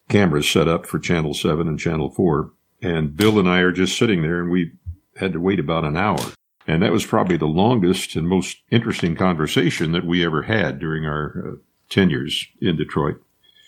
cameras 0.09 0.49
set 0.49 0.67
up 0.67 0.87
for 0.87 0.97
Channel 0.97 1.35
Seven 1.35 1.67
and 1.67 1.79
Channel 1.79 2.09
Four. 2.09 2.51
And 2.81 3.15
Bill 3.15 3.37
and 3.37 3.47
I 3.47 3.59
are 3.59 3.71
just 3.71 3.95
sitting 3.95 4.23
there, 4.23 4.41
and 4.41 4.49
we 4.49 4.71
had 5.17 5.31
to 5.33 5.39
wait 5.39 5.59
about 5.59 5.85
an 5.85 5.95
hour. 5.95 6.33
And 6.65 6.81
that 6.81 6.91
was 6.91 7.05
probably 7.05 7.37
the 7.37 7.45
longest 7.45 8.15
and 8.15 8.27
most 8.27 8.57
interesting 8.71 9.15
conversation 9.15 9.91
that 9.91 10.03
we 10.03 10.25
ever 10.25 10.41
had 10.41 10.79
during 10.79 11.05
our 11.05 11.43
uh, 11.47 11.55
tenures 11.89 12.47
in 12.59 12.75
Detroit. 12.75 13.21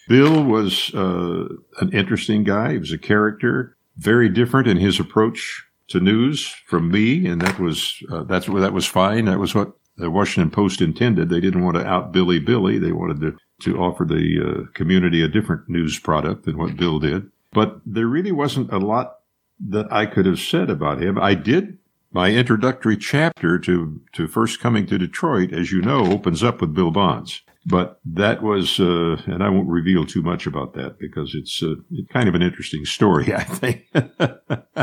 Bill 0.07 0.43
was 0.43 0.93
uh, 0.93 1.47
an 1.79 1.91
interesting 1.93 2.43
guy. 2.43 2.73
He 2.73 2.77
was 2.77 2.91
a 2.91 2.97
character, 2.97 3.75
very 3.97 4.29
different 4.29 4.67
in 4.67 4.77
his 4.77 4.99
approach 4.99 5.65
to 5.89 5.99
news 5.99 6.47
from 6.65 6.91
me, 6.91 7.25
and 7.27 7.41
that 7.41 7.59
was 7.59 8.03
uh, 8.11 8.23
that's 8.23 8.47
that 8.47 8.73
was 8.73 8.85
fine. 8.85 9.25
That 9.25 9.39
was 9.39 9.55
what 9.55 9.73
the 9.97 10.09
Washington 10.09 10.51
Post 10.51 10.81
intended. 10.81 11.29
They 11.29 11.39
didn't 11.39 11.63
want 11.63 11.77
to 11.77 11.85
out 11.85 12.11
Billy 12.11 12.39
Billy. 12.39 12.77
They 12.77 12.91
wanted 12.91 13.19
to 13.21 13.37
to 13.61 13.79
offer 13.79 14.05
the 14.05 14.39
uh, 14.67 14.71
community 14.73 15.21
a 15.23 15.27
different 15.27 15.67
news 15.67 15.99
product 15.99 16.45
than 16.45 16.57
what 16.57 16.77
Bill 16.77 16.99
did. 16.99 17.31
But 17.51 17.81
there 17.85 18.07
really 18.07 18.31
wasn't 18.31 18.71
a 18.71 18.77
lot 18.77 19.15
that 19.59 19.91
I 19.91 20.05
could 20.05 20.25
have 20.25 20.39
said 20.39 20.69
about 20.69 21.01
him. 21.01 21.17
I 21.17 21.33
did 21.33 21.79
my 22.11 22.31
introductory 22.31 22.97
chapter 22.97 23.57
to 23.59 24.01
to 24.13 24.27
first 24.27 24.59
coming 24.59 24.85
to 24.87 24.97
Detroit, 24.97 25.53
as 25.53 25.71
you 25.71 25.81
know, 25.81 26.11
opens 26.11 26.43
up 26.43 26.61
with 26.61 26.73
Bill 26.73 26.91
Bonds. 26.91 27.41
But 27.69 27.99
that 28.05 28.41
was, 28.41 28.79
uh, 28.79 29.21
and 29.25 29.43
I 29.43 29.49
won't 29.49 29.67
reveal 29.67 30.05
too 30.05 30.21
much 30.21 30.47
about 30.47 30.73
that 30.75 30.97
because 30.99 31.35
it's 31.35 31.61
uh, 31.61 31.75
kind 32.09 32.29
of 32.29 32.35
an 32.35 32.41
interesting 32.41 32.85
story, 32.85 33.33
I 33.35 33.43
think. 33.43 33.85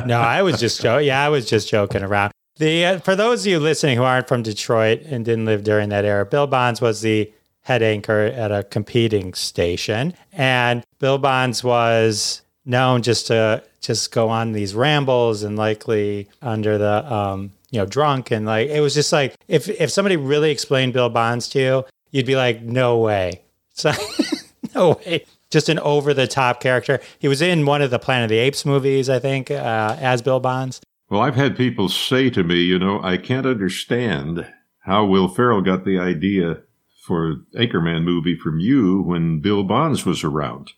no, 0.07 0.21
I 0.21 0.43
was 0.43 0.61
just 0.61 0.83
joking. 0.83 1.07
Yeah, 1.07 1.25
I 1.25 1.31
was 1.31 1.49
just 1.49 1.69
joking 1.69 2.03
around. 2.03 2.33
The 2.57 2.85
uh, 2.85 2.99
for 3.01 3.17
those 3.17 3.41
of 3.41 3.47
you 3.51 3.59
listening 3.59 3.97
who 3.97 4.05
aren't 4.05 4.29
from 4.29 4.43
Detroit 4.43 5.01
and 5.07 5.25
didn't 5.25 5.47
live 5.47 5.65
during 5.65 5.89
that 5.89 6.05
era, 6.05 6.25
Bill 6.27 6.47
Bonds 6.47 6.81
was 6.81 7.01
the 7.01 7.33
head 7.63 7.83
anchor 7.83 8.27
at 8.27 8.53
a 8.53 8.63
competing 8.63 9.35
station, 9.35 10.15
and 10.33 10.85
Bill 11.01 11.19
Bonds 11.19 11.65
was 11.65 12.43
known 12.67 13.03
just 13.03 13.27
to 13.29 13.63
just 13.81 14.13
go 14.13 14.29
on 14.29 14.53
these 14.53 14.75
rambles 14.75 15.43
and 15.43 15.57
likely 15.57 16.29
under 16.43 16.79
the 16.79 17.13
um, 17.13 17.51
you 17.71 17.81
know 17.81 17.87
drunk 17.87 18.31
and 18.31 18.47
like 18.47 18.69
it 18.69 18.81
was 18.81 18.95
just 18.95 19.13
like 19.13 19.35
if 19.49 19.69
if 19.69 19.91
somebody 19.91 20.17
really 20.17 20.51
explained 20.51 20.93
Bill 20.93 21.09
Bonds 21.09 21.49
to 21.49 21.59
you, 21.59 21.85
you'd 22.15 22.27
be 22.27 22.37
like, 22.37 22.63
no 22.63 22.99
way. 22.99 23.43
So, 23.77 23.91
no 24.73 25.01
way. 25.05 25.27
Just 25.51 25.69
an 25.69 25.81
over 25.81 26.15
the 26.15 26.29
top 26.29 26.61
character. 26.61 27.01
He 27.19 27.27
was 27.27 27.43
in 27.43 27.67
one 27.67 27.83
of 27.83 27.91
the 27.91 27.99
Planet 27.99 28.27
of 28.27 28.29
the 28.29 28.39
Apes 28.39 28.65
movies, 28.65 29.11
I 29.11 29.19
think, 29.19 29.51
uh, 29.51 29.97
as 29.99 30.23
Bill 30.23 30.39
Bonds. 30.39 30.81
Well, 31.11 31.21
I've 31.21 31.35
had 31.35 31.57
people 31.57 31.89
say 31.89 32.31
to 32.31 32.45
me, 32.45 32.63
you 32.63 32.79
know, 32.79 33.03
I 33.03 33.17
can't 33.17 33.47
understand 33.47 34.47
how 34.83 35.05
Will 35.07 35.27
Ferrell 35.27 35.61
got 35.61 35.85
the 35.85 35.99
idea 35.99 36.63
for 37.03 37.43
Anchorman 37.57 38.05
movie 38.05 38.37
from 38.37 38.61
you 38.61 39.03
when 39.03 39.41
Bill 39.41 39.65
Bonds 39.65 40.07
was 40.07 40.23
around. 40.23 40.71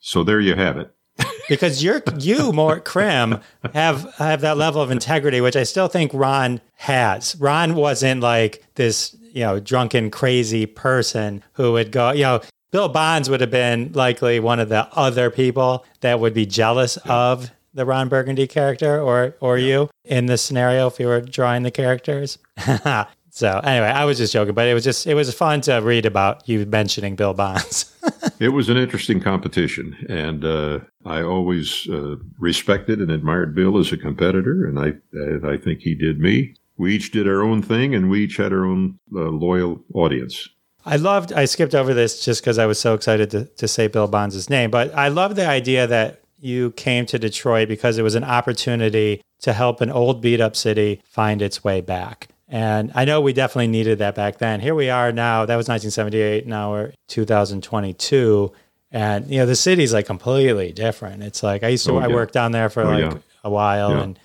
So 0.00 0.24
there 0.24 0.40
you 0.40 0.56
have 0.56 0.76
it. 0.76 0.92
because 1.48 1.84
you're 1.84 2.02
you, 2.18 2.52
Mort 2.52 2.84
Crim, 2.84 3.38
have 3.74 4.12
have 4.14 4.40
that 4.40 4.56
level 4.56 4.82
of 4.82 4.90
integrity, 4.90 5.40
which 5.40 5.56
I 5.56 5.62
still 5.62 5.86
think 5.86 6.10
Ron 6.12 6.60
has. 6.74 7.36
Ron 7.36 7.76
wasn't 7.76 8.22
like 8.22 8.64
this 8.74 9.16
you 9.32 9.42
know, 9.42 9.60
drunken, 9.60 10.10
crazy 10.10 10.66
person 10.66 11.42
who 11.54 11.72
would 11.72 11.92
go, 11.92 12.10
you 12.12 12.22
know, 12.22 12.40
Bill 12.70 12.88
Bonds 12.88 13.28
would 13.28 13.40
have 13.40 13.50
been 13.50 13.92
likely 13.94 14.38
one 14.38 14.60
of 14.60 14.68
the 14.68 14.88
other 14.92 15.30
people 15.30 15.84
that 16.00 16.20
would 16.20 16.34
be 16.34 16.46
jealous 16.46 16.98
yeah. 17.04 17.12
of 17.12 17.50
the 17.74 17.84
Ron 17.84 18.08
Burgundy 18.08 18.46
character 18.46 19.00
or 19.00 19.36
or 19.40 19.58
yeah. 19.58 19.66
you 19.66 19.90
in 20.04 20.26
this 20.26 20.42
scenario 20.42 20.86
if 20.86 20.98
you 21.00 21.06
were 21.06 21.20
drawing 21.20 21.62
the 21.62 21.70
characters. 21.70 22.38
so 23.30 23.60
anyway, 23.64 23.88
I 23.88 24.04
was 24.04 24.18
just 24.18 24.32
joking, 24.32 24.54
but 24.54 24.68
it 24.68 24.74
was 24.74 24.84
just 24.84 25.06
it 25.06 25.14
was 25.14 25.32
fun 25.34 25.60
to 25.62 25.78
read 25.78 26.06
about 26.06 26.48
you 26.48 26.64
mentioning 26.66 27.16
Bill 27.16 27.34
Bonds. 27.34 27.92
it 28.38 28.50
was 28.50 28.68
an 28.68 28.76
interesting 28.76 29.20
competition, 29.20 29.96
and 30.08 30.44
uh, 30.44 30.80
I 31.04 31.22
always 31.22 31.88
uh, 31.88 32.16
respected 32.38 33.00
and 33.00 33.10
admired 33.10 33.54
Bill 33.54 33.78
as 33.78 33.92
a 33.92 33.96
competitor, 33.96 34.66
and 34.66 34.78
I 34.78 34.92
and 35.12 35.46
I 35.46 35.56
think 35.56 35.80
he 35.80 35.94
did 35.94 36.20
me 36.20 36.54
we 36.80 36.94
each 36.94 37.10
did 37.10 37.28
our 37.28 37.42
own 37.42 37.60
thing 37.62 37.94
and 37.94 38.08
we 38.08 38.24
each 38.24 38.38
had 38.38 38.54
our 38.54 38.64
own 38.64 38.98
uh, 39.14 39.28
loyal 39.28 39.84
audience. 39.92 40.48
I 40.86 40.96
loved, 40.96 41.30
I 41.30 41.44
skipped 41.44 41.74
over 41.74 41.92
this 41.92 42.24
just 42.24 42.40
because 42.40 42.56
I 42.56 42.64
was 42.64 42.80
so 42.80 42.94
excited 42.94 43.30
to, 43.32 43.44
to 43.44 43.68
say 43.68 43.86
Bill 43.86 44.08
Bonds' 44.08 44.48
name, 44.48 44.70
but 44.70 44.92
I 44.94 45.08
love 45.08 45.36
the 45.36 45.46
idea 45.46 45.86
that 45.86 46.22
you 46.38 46.70
came 46.70 47.04
to 47.04 47.18
Detroit 47.18 47.68
because 47.68 47.98
it 47.98 48.02
was 48.02 48.14
an 48.14 48.24
opportunity 48.24 49.20
to 49.40 49.52
help 49.52 49.82
an 49.82 49.90
old 49.90 50.22
beat 50.22 50.40
up 50.40 50.56
city 50.56 51.02
find 51.04 51.42
its 51.42 51.62
way 51.62 51.82
back. 51.82 52.28
And 52.48 52.90
I 52.94 53.04
know 53.04 53.20
we 53.20 53.34
definitely 53.34 53.68
needed 53.68 53.98
that 53.98 54.14
back 54.14 54.38
then. 54.38 54.60
Here 54.60 54.74
we 54.74 54.88
are 54.88 55.12
now. 55.12 55.44
That 55.44 55.56
was 55.56 55.68
1978. 55.68 56.46
Now 56.46 56.72
we're 56.72 56.92
2022. 57.08 58.52
And, 58.90 59.30
you 59.30 59.38
know, 59.38 59.46
the 59.46 59.54
city's 59.54 59.92
like 59.92 60.06
completely 60.06 60.72
different. 60.72 61.22
It's 61.22 61.42
like 61.42 61.62
I 61.62 61.68
used 61.68 61.84
to, 61.86 61.92
oh, 61.92 61.98
yeah. 61.98 62.06
I 62.06 62.08
worked 62.08 62.32
down 62.32 62.52
there 62.52 62.70
for 62.70 62.82
oh, 62.82 62.90
like 62.90 63.12
yeah. 63.12 63.18
a 63.44 63.50
while 63.50 63.90
yeah. 63.90 64.02
and 64.02 64.18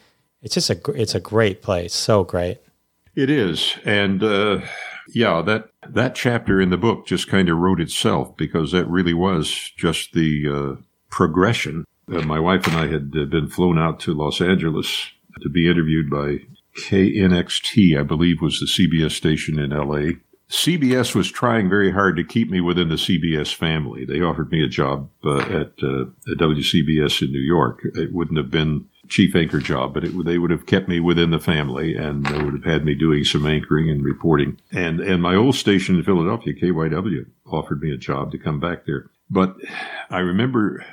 it's 0.45 0.53
just 0.53 0.69
a 0.69 0.79
it's 0.91 1.15
a 1.15 1.19
great 1.19 1.63
place, 1.63 1.93
so 1.93 2.23
great. 2.23 2.59
It 3.15 3.31
is, 3.31 3.77
and 3.83 4.23
uh, 4.23 4.61
yeah, 5.09 5.41
that 5.41 5.69
that 5.89 6.13
chapter 6.13 6.61
in 6.61 6.69
the 6.69 6.77
book 6.77 7.07
just 7.07 7.27
kind 7.27 7.49
of 7.49 7.57
wrote 7.57 7.81
itself 7.81 8.37
because 8.37 8.71
that 8.71 8.85
really 8.85 9.15
was 9.15 9.71
just 9.75 10.13
the 10.13 10.47
uh, 10.47 10.81
progression. 11.09 11.83
Uh, 12.07 12.21
my 12.21 12.39
wife 12.39 12.67
and 12.67 12.77
I 12.77 12.87
had 12.87 13.11
uh, 13.17 13.25
been 13.25 13.47
flown 13.47 13.79
out 13.79 13.99
to 14.01 14.13
Los 14.13 14.39
Angeles 14.39 15.07
to 15.41 15.49
be 15.49 15.67
interviewed 15.67 16.11
by 16.11 16.41
KNXT, 16.77 17.99
I 17.99 18.03
believe 18.03 18.39
was 18.39 18.59
the 18.59 18.67
CBS 18.67 19.11
station 19.11 19.57
in 19.57 19.71
LA. 19.71 20.19
CBS 20.47 21.15
was 21.15 21.31
trying 21.31 21.69
very 21.69 21.91
hard 21.91 22.15
to 22.17 22.23
keep 22.23 22.51
me 22.51 22.61
within 22.61 22.89
the 22.89 22.95
CBS 22.95 23.51
family. 23.51 24.05
They 24.05 24.21
offered 24.21 24.51
me 24.51 24.63
a 24.63 24.67
job 24.67 25.09
uh, 25.25 25.39
at, 25.39 25.73
uh, 25.81 26.03
at 26.29 26.37
WCBS 26.37 27.23
in 27.23 27.31
New 27.31 27.39
York. 27.39 27.81
It 27.95 28.13
wouldn't 28.13 28.37
have 28.37 28.51
been 28.51 28.87
chief 29.07 29.35
anchor 29.35 29.59
job, 29.59 29.93
but 29.93 30.03
it, 30.03 30.25
they 30.25 30.37
would 30.37 30.51
have 30.51 30.65
kept 30.65 30.87
me 30.87 30.99
within 30.99 31.31
the 31.31 31.39
family 31.39 31.95
and 31.95 32.25
they 32.25 32.41
would 32.41 32.53
have 32.53 32.63
had 32.63 32.85
me 32.85 32.95
doing 32.95 33.23
some 33.23 33.45
anchoring 33.45 33.89
and 33.89 34.03
reporting. 34.03 34.59
And, 34.71 34.99
and 34.99 35.21
my 35.21 35.35
old 35.35 35.55
station 35.55 35.95
in 35.95 36.03
Philadelphia, 36.03 36.53
KYW, 36.53 37.25
offered 37.45 37.81
me 37.81 37.91
a 37.91 37.97
job 37.97 38.31
to 38.31 38.37
come 38.37 38.59
back 38.59 38.85
there. 38.85 39.09
But 39.29 39.55
I 40.09 40.19
remember 40.19 40.85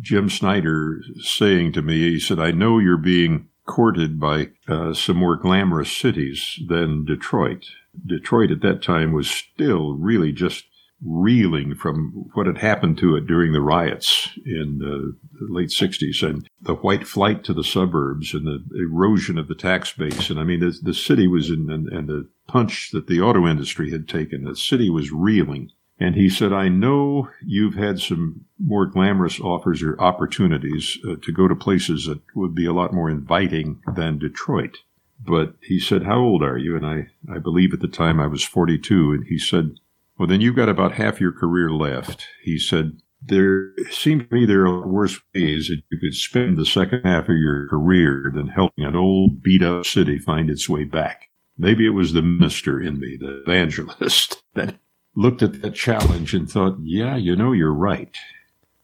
Jim 0.00 0.28
Snyder 0.28 1.00
saying 1.20 1.72
to 1.72 1.82
me, 1.82 2.12
he 2.12 2.20
said, 2.20 2.38
I 2.38 2.50
know 2.50 2.78
you're 2.78 2.96
being 2.96 3.48
courted 3.66 4.20
by 4.20 4.50
uh, 4.68 4.92
some 4.92 5.16
more 5.16 5.36
glamorous 5.36 5.90
cities 5.90 6.60
than 6.68 7.04
Detroit. 7.04 7.64
Detroit 8.06 8.50
at 8.50 8.60
that 8.60 8.82
time 8.82 9.12
was 9.12 9.30
still 9.30 9.94
really 9.94 10.32
just 10.32 10.64
reeling 11.02 11.74
from 11.74 12.28
what 12.34 12.46
had 12.46 12.58
happened 12.58 12.98
to 12.98 13.16
it 13.16 13.26
during 13.26 13.52
the 13.52 13.60
riots 13.60 14.30
in 14.46 14.78
the 14.78 15.16
late 15.48 15.68
60s 15.68 16.22
and 16.26 16.48
the 16.60 16.74
white 16.74 17.06
flight 17.06 17.44
to 17.44 17.52
the 17.52 17.64
suburbs 17.64 18.32
and 18.32 18.46
the 18.46 18.62
erosion 18.78 19.38
of 19.38 19.48
the 19.48 19.54
tax 19.54 19.92
base. 19.92 20.30
And 20.30 20.38
I 20.38 20.44
mean, 20.44 20.60
the, 20.60 20.76
the 20.82 20.94
city 20.94 21.26
was 21.26 21.50
in, 21.50 21.70
and, 21.70 21.88
and 21.88 22.08
the 22.08 22.28
punch 22.46 22.90
that 22.92 23.06
the 23.06 23.20
auto 23.20 23.46
industry 23.46 23.90
had 23.90 24.08
taken, 24.08 24.44
the 24.44 24.56
city 24.56 24.88
was 24.88 25.10
reeling. 25.10 25.70
And 25.98 26.16
he 26.16 26.28
said, 26.28 26.52
I 26.52 26.68
know 26.68 27.30
you've 27.44 27.74
had 27.74 28.00
some 28.00 28.46
more 28.58 28.86
glamorous 28.86 29.40
offers 29.40 29.82
or 29.82 30.00
opportunities 30.00 30.98
uh, 31.08 31.14
to 31.22 31.32
go 31.32 31.46
to 31.46 31.54
places 31.54 32.06
that 32.06 32.20
would 32.34 32.54
be 32.54 32.66
a 32.66 32.72
lot 32.72 32.92
more 32.92 33.08
inviting 33.08 33.80
than 33.94 34.18
Detroit. 34.18 34.78
But 35.24 35.54
he 35.62 35.78
said, 35.78 36.02
How 36.02 36.18
old 36.18 36.42
are 36.42 36.58
you? 36.58 36.76
And 36.76 36.84
I, 36.84 37.08
I 37.32 37.38
believe 37.38 37.72
at 37.72 37.80
the 37.80 37.88
time 37.88 38.18
I 38.18 38.26
was 38.26 38.42
42. 38.42 39.12
And 39.12 39.26
he 39.26 39.38
said, 39.38 39.76
well, 40.18 40.28
then 40.28 40.40
you've 40.40 40.56
got 40.56 40.68
about 40.68 40.92
half 40.92 41.20
your 41.20 41.32
career 41.32 41.70
left. 41.70 42.26
He 42.42 42.58
said, 42.58 43.00
there 43.26 43.72
seems 43.90 44.28
to 44.28 44.34
me 44.34 44.46
there 44.46 44.66
are 44.66 44.86
worse 44.86 45.18
ways 45.34 45.68
that 45.68 45.82
you 45.90 45.98
could 45.98 46.14
spend 46.14 46.56
the 46.56 46.66
second 46.66 47.02
half 47.04 47.28
of 47.28 47.36
your 47.36 47.68
career 47.68 48.30
than 48.34 48.48
helping 48.48 48.84
an 48.84 48.96
old 48.96 49.42
beat 49.42 49.62
up 49.62 49.86
city 49.86 50.18
find 50.18 50.50
its 50.50 50.68
way 50.68 50.84
back. 50.84 51.30
Maybe 51.56 51.86
it 51.86 51.90
was 51.90 52.12
the 52.12 52.22
minister 52.22 52.80
in 52.80 52.98
me, 52.98 53.16
the 53.18 53.42
evangelist, 53.42 54.42
that 54.54 54.76
looked 55.14 55.42
at 55.42 55.62
that 55.62 55.74
challenge 55.74 56.34
and 56.34 56.50
thought, 56.50 56.76
yeah, 56.82 57.16
you 57.16 57.36
know, 57.36 57.52
you're 57.52 57.72
right. 57.72 58.14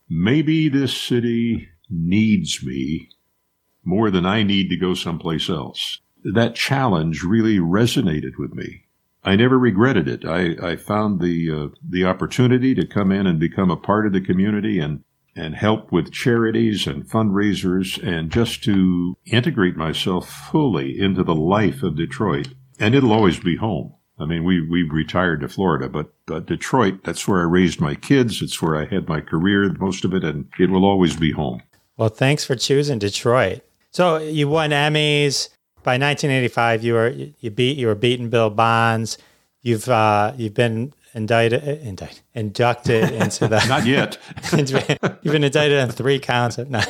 Maybe 0.09 0.69
this 0.69 0.97
city 0.97 1.69
needs 1.89 2.65
me 2.65 3.11
more 3.85 4.11
than 4.11 4.25
I 4.25 4.43
need 4.43 4.69
to 4.71 4.77
go 4.77 4.95
someplace 4.95 5.49
else. 5.49 6.01
that 6.23 6.55
challenge 6.55 7.23
really 7.23 7.59
resonated 7.59 8.33
with 8.39 8.53
me. 8.53 8.85
I 9.23 9.37
never 9.37 9.59
regretted 9.59 10.09
it. 10.09 10.25
I, 10.25 10.73
I 10.73 10.77
found 10.77 11.21
the 11.21 11.51
uh, 11.51 11.69
the 11.87 12.05
opportunity 12.05 12.75
to 12.75 12.87
come 12.87 13.13
in 13.13 13.27
and 13.27 13.39
become 13.39 13.71
a 13.71 13.77
part 13.77 14.07
of 14.07 14.13
the 14.13 14.21
community 14.21 14.79
and 14.79 15.05
and 15.37 15.55
help 15.55 15.93
with 15.93 16.13
charities 16.13 16.87
and 16.87 17.09
fundraisers 17.09 18.03
and 18.07 18.31
just 18.31 18.65
to 18.65 19.17
integrate 19.27 19.77
myself 19.77 20.29
fully 20.29 20.99
into 20.99 21.23
the 21.23 21.35
life 21.35 21.83
of 21.83 21.97
Detroit. 21.97 22.49
And 22.79 22.95
it'll 22.95 23.13
always 23.13 23.39
be 23.39 23.57
home. 23.57 23.95
I 24.19 24.27
mean, 24.27 24.45
we, 24.45 24.61
we 24.61 24.83
retired 24.83 25.41
to 25.41 25.49
Florida, 25.49 25.89
but, 25.89 26.13
but 26.27 26.47
Detroit, 26.47 27.05
that's 27.05 27.27
where 27.27 27.41
I 27.41 27.45
raised 27.45 27.81
my 27.81 27.95
kids. 27.95 28.43
It's 28.43 28.61
where 28.61 28.77
I 28.77 28.85
had 28.85 29.09
my 29.09 29.21
career, 29.21 29.73
most 29.79 30.05
of 30.05 30.13
it, 30.13 30.25
and 30.25 30.47
it 30.59 30.69
will 30.69 30.85
always 30.85 31.17
be 31.17 31.33
home. 31.33 31.63
Well, 31.97 32.11
thanks 32.11 32.45
for 32.45 32.55
choosing 32.55 32.99
Detroit. 32.99 33.63
So 33.93 34.19
you 34.19 34.49
won 34.49 34.71
Emmys. 34.71 35.49
By 35.83 35.93
1985, 35.93 36.85
you 36.85 36.95
were 36.95 37.09
you 37.41 37.51
beat 37.51 37.79
you 37.79 37.87
were 37.87 37.95
beating 37.95 38.29
Bill 38.29 38.51
Bonds. 38.51 39.17
You've 39.63 39.89
uh, 39.89 40.33
you've 40.37 40.55
been 40.55 40.93
indicted, 41.15 41.63
indicted 41.83 42.21
inducted 42.35 43.11
into 43.13 43.49
the 43.49 43.65
not 43.67 43.85
yet. 43.87 44.19
you've 44.53 45.33
been 45.33 45.45
indicted 45.45 45.79
on 45.79 45.91
three 45.91 46.19
counts. 46.19 46.59
No. 46.71 46.81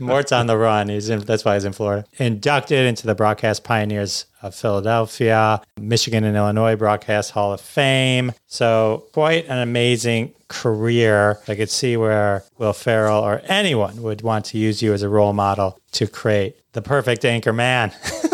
Mort's 0.00 0.32
on 0.32 0.46
the 0.46 0.56
run. 0.56 0.88
He's 0.88 1.08
in, 1.08 1.20
that's 1.20 1.44
why 1.44 1.54
he's 1.54 1.64
in 1.64 1.72
Florida. 1.72 2.04
Inducted 2.18 2.86
into 2.86 3.06
the 3.06 3.14
Broadcast 3.14 3.62
Pioneers 3.62 4.26
of 4.42 4.54
Philadelphia, 4.54 5.60
Michigan 5.78 6.24
and 6.24 6.36
Illinois 6.36 6.74
Broadcast 6.74 7.30
Hall 7.30 7.52
of 7.52 7.60
Fame. 7.60 8.32
So 8.46 9.04
quite 9.12 9.46
an 9.48 9.58
amazing 9.58 10.34
career. 10.48 11.38
I 11.48 11.54
could 11.54 11.70
see 11.70 11.96
where 11.96 12.44
Will 12.58 12.72
Ferrell 12.72 13.22
or 13.22 13.40
anyone 13.44 14.02
would 14.02 14.22
want 14.22 14.46
to 14.46 14.58
use 14.58 14.82
you 14.82 14.92
as 14.92 15.02
a 15.02 15.08
role 15.08 15.32
model 15.32 15.78
to 15.92 16.06
create 16.06 16.56
the 16.72 16.82
perfect 16.82 17.24
anchor 17.24 17.52
man. 17.52 17.92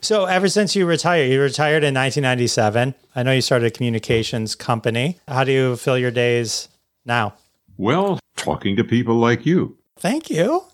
so 0.00 0.24
ever 0.24 0.48
since 0.48 0.76
you 0.76 0.86
retired, 0.86 1.30
you 1.30 1.40
retired 1.40 1.84
in 1.84 1.94
1997. 1.94 2.94
I 3.14 3.22
know 3.22 3.32
you 3.32 3.40
started 3.40 3.66
a 3.66 3.70
communications 3.70 4.54
company. 4.54 5.18
How 5.26 5.44
do 5.44 5.52
you 5.52 5.76
fill 5.76 5.98
your 5.98 6.10
days 6.10 6.68
now? 7.04 7.34
Well, 7.76 8.18
talking 8.36 8.76
to 8.76 8.84
people 8.84 9.16
like 9.16 9.46
you. 9.46 9.76
Thank 9.98 10.30
you. 10.30 10.64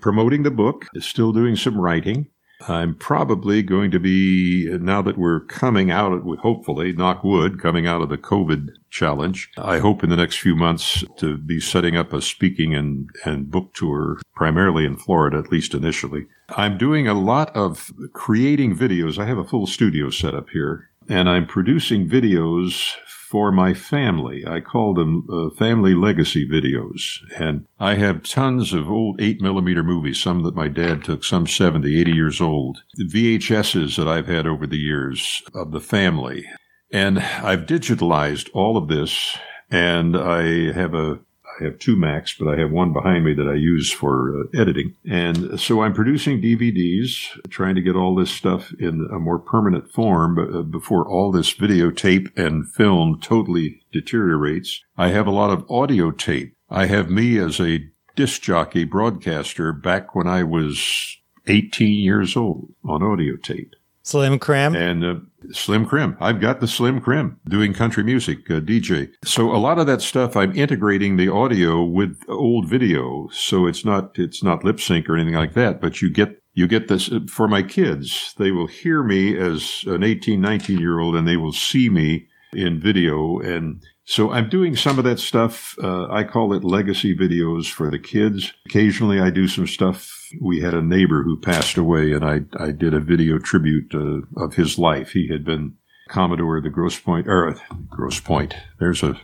Promoting 0.00 0.42
the 0.42 0.50
book, 0.50 0.86
still 0.98 1.32
doing 1.32 1.56
some 1.56 1.78
writing. 1.78 2.26
I'm 2.68 2.94
probably 2.94 3.62
going 3.62 3.90
to 3.90 3.98
be, 3.98 4.68
now 4.80 5.02
that 5.02 5.16
we're 5.16 5.40
coming 5.40 5.90
out, 5.90 6.22
hopefully, 6.40 6.92
knock 6.92 7.24
wood, 7.24 7.60
coming 7.60 7.86
out 7.86 8.02
of 8.02 8.08
the 8.08 8.18
COVID 8.18 8.68
challenge, 8.90 9.50
I 9.56 9.78
hope 9.78 10.04
in 10.04 10.10
the 10.10 10.16
next 10.16 10.38
few 10.38 10.54
months 10.54 11.04
to 11.18 11.38
be 11.38 11.60
setting 11.60 11.96
up 11.96 12.12
a 12.12 12.20
speaking 12.20 12.74
and, 12.74 13.08
and 13.24 13.50
book 13.50 13.72
tour, 13.74 14.20
primarily 14.34 14.84
in 14.84 14.96
Florida, 14.96 15.38
at 15.38 15.50
least 15.50 15.74
initially. 15.74 16.26
I'm 16.50 16.76
doing 16.76 17.08
a 17.08 17.14
lot 17.14 17.54
of 17.56 17.90
creating 18.12 18.76
videos. 18.76 19.18
I 19.18 19.26
have 19.26 19.38
a 19.38 19.44
full 19.44 19.66
studio 19.66 20.10
set 20.10 20.34
up 20.34 20.50
here, 20.50 20.90
and 21.08 21.28
I'm 21.28 21.46
producing 21.46 22.08
videos 22.08 22.92
for 23.30 23.52
my 23.52 23.72
family. 23.72 24.44
I 24.44 24.58
call 24.58 24.92
them 24.92 25.24
uh, 25.32 25.54
family 25.54 25.94
legacy 25.94 26.48
videos. 26.48 27.18
And 27.38 27.64
I 27.78 27.94
have 27.94 28.24
tons 28.24 28.72
of 28.72 28.90
old 28.90 29.20
8 29.20 29.40
millimeter 29.40 29.84
movies, 29.84 30.20
some 30.20 30.42
that 30.42 30.56
my 30.56 30.66
dad 30.66 31.04
took, 31.04 31.22
some 31.22 31.46
70, 31.46 32.00
80 32.00 32.10
years 32.10 32.40
old, 32.40 32.78
VHSs 32.98 33.96
that 33.96 34.08
I've 34.08 34.26
had 34.26 34.48
over 34.48 34.66
the 34.66 34.78
years 34.78 35.42
of 35.54 35.70
the 35.70 35.80
family. 35.80 36.44
And 36.92 37.20
I've 37.20 37.66
digitalized 37.66 38.50
all 38.52 38.76
of 38.76 38.88
this 38.88 39.38
and 39.70 40.16
I 40.16 40.72
have 40.72 40.94
a 40.94 41.20
I 41.60 41.64
have 41.64 41.78
two 41.78 41.96
Macs, 41.96 42.34
but 42.38 42.48
I 42.48 42.58
have 42.58 42.70
one 42.70 42.92
behind 42.92 43.24
me 43.24 43.34
that 43.34 43.48
I 43.48 43.54
use 43.54 43.90
for 43.90 44.34
uh, 44.40 44.60
editing. 44.60 44.94
And 45.08 45.60
so 45.60 45.82
I'm 45.82 45.92
producing 45.92 46.40
DVDs, 46.40 47.26
trying 47.50 47.74
to 47.74 47.82
get 47.82 47.96
all 47.96 48.14
this 48.14 48.30
stuff 48.30 48.72
in 48.78 49.08
a 49.12 49.18
more 49.18 49.38
permanent 49.38 49.90
form 49.90 50.38
uh, 50.38 50.62
before 50.62 51.06
all 51.06 51.30
this 51.30 51.52
videotape 51.52 52.36
and 52.36 52.68
film 52.68 53.20
totally 53.20 53.82
deteriorates. 53.92 54.82
I 54.96 55.08
have 55.08 55.26
a 55.26 55.32
lot 55.32 55.50
of 55.50 55.70
audio 55.70 56.10
tape. 56.10 56.54
I 56.68 56.86
have 56.86 57.10
me 57.10 57.38
as 57.38 57.60
a 57.60 57.84
disc 58.16 58.42
jockey 58.42 58.84
broadcaster 58.84 59.72
back 59.72 60.14
when 60.14 60.26
I 60.26 60.44
was 60.44 61.18
18 61.46 62.00
years 62.00 62.36
old 62.36 62.74
on 62.84 63.02
audio 63.02 63.36
tape. 63.36 63.74
Slim 64.10 64.40
Crim. 64.40 64.74
And 64.74 65.04
uh, 65.04 65.14
Slim 65.52 65.86
Crim. 65.86 66.16
I've 66.20 66.40
got 66.40 66.58
the 66.58 66.66
Slim 66.66 67.00
Crim 67.00 67.38
doing 67.48 67.72
country 67.72 68.02
music, 68.02 68.50
uh, 68.50 68.54
DJ. 68.54 69.10
So 69.24 69.54
a 69.54 69.58
lot 69.58 69.78
of 69.78 69.86
that 69.86 70.02
stuff, 70.02 70.36
I'm 70.36 70.56
integrating 70.56 71.16
the 71.16 71.28
audio 71.28 71.84
with 71.84 72.18
old 72.28 72.68
video. 72.68 73.28
So 73.32 73.66
it's 73.66 73.84
not, 73.84 74.18
it's 74.18 74.42
not 74.42 74.64
lip 74.64 74.80
sync 74.80 75.08
or 75.08 75.16
anything 75.16 75.34
like 75.34 75.54
that, 75.54 75.80
but 75.80 76.02
you 76.02 76.10
get, 76.10 76.42
you 76.54 76.66
get 76.66 76.88
this 76.88 77.12
uh, 77.12 77.20
for 77.28 77.46
my 77.46 77.62
kids. 77.62 78.34
They 78.36 78.50
will 78.50 78.66
hear 78.66 79.04
me 79.04 79.38
as 79.38 79.84
an 79.86 80.02
18, 80.02 80.40
19 80.40 80.78
year 80.80 80.98
old 80.98 81.14
and 81.14 81.28
they 81.28 81.36
will 81.36 81.52
see 81.52 81.88
me 81.88 82.26
in 82.52 82.80
video. 82.80 83.38
And 83.38 83.80
so 84.10 84.32
I'm 84.32 84.48
doing 84.48 84.74
some 84.74 84.98
of 84.98 85.04
that 85.04 85.20
stuff. 85.20 85.76
Uh, 85.80 86.08
I 86.10 86.24
call 86.24 86.52
it 86.52 86.64
legacy 86.64 87.16
videos 87.16 87.70
for 87.70 87.92
the 87.92 87.98
kids. 87.98 88.52
Occasionally 88.66 89.20
I 89.20 89.30
do 89.30 89.46
some 89.46 89.68
stuff 89.68 90.20
we 90.40 90.60
had 90.60 90.74
a 90.74 90.82
neighbor 90.82 91.22
who 91.22 91.38
passed 91.38 91.76
away, 91.76 92.12
and 92.12 92.24
I, 92.24 92.40
I 92.58 92.72
did 92.72 92.92
a 92.92 92.98
video 92.98 93.38
tribute 93.38 93.94
uh, 93.94 94.22
of 94.42 94.54
his 94.54 94.78
life. 94.78 95.12
He 95.12 95.28
had 95.28 95.44
been 95.44 95.76
Commodore 96.08 96.56
of 96.56 96.64
the 96.64 96.70
Grosse 96.70 96.98
Point, 96.98 97.28
or 97.28 97.56
Grosse 97.88 98.18
Pointe. 98.18 98.56
There's 98.80 99.04
a 99.04 99.20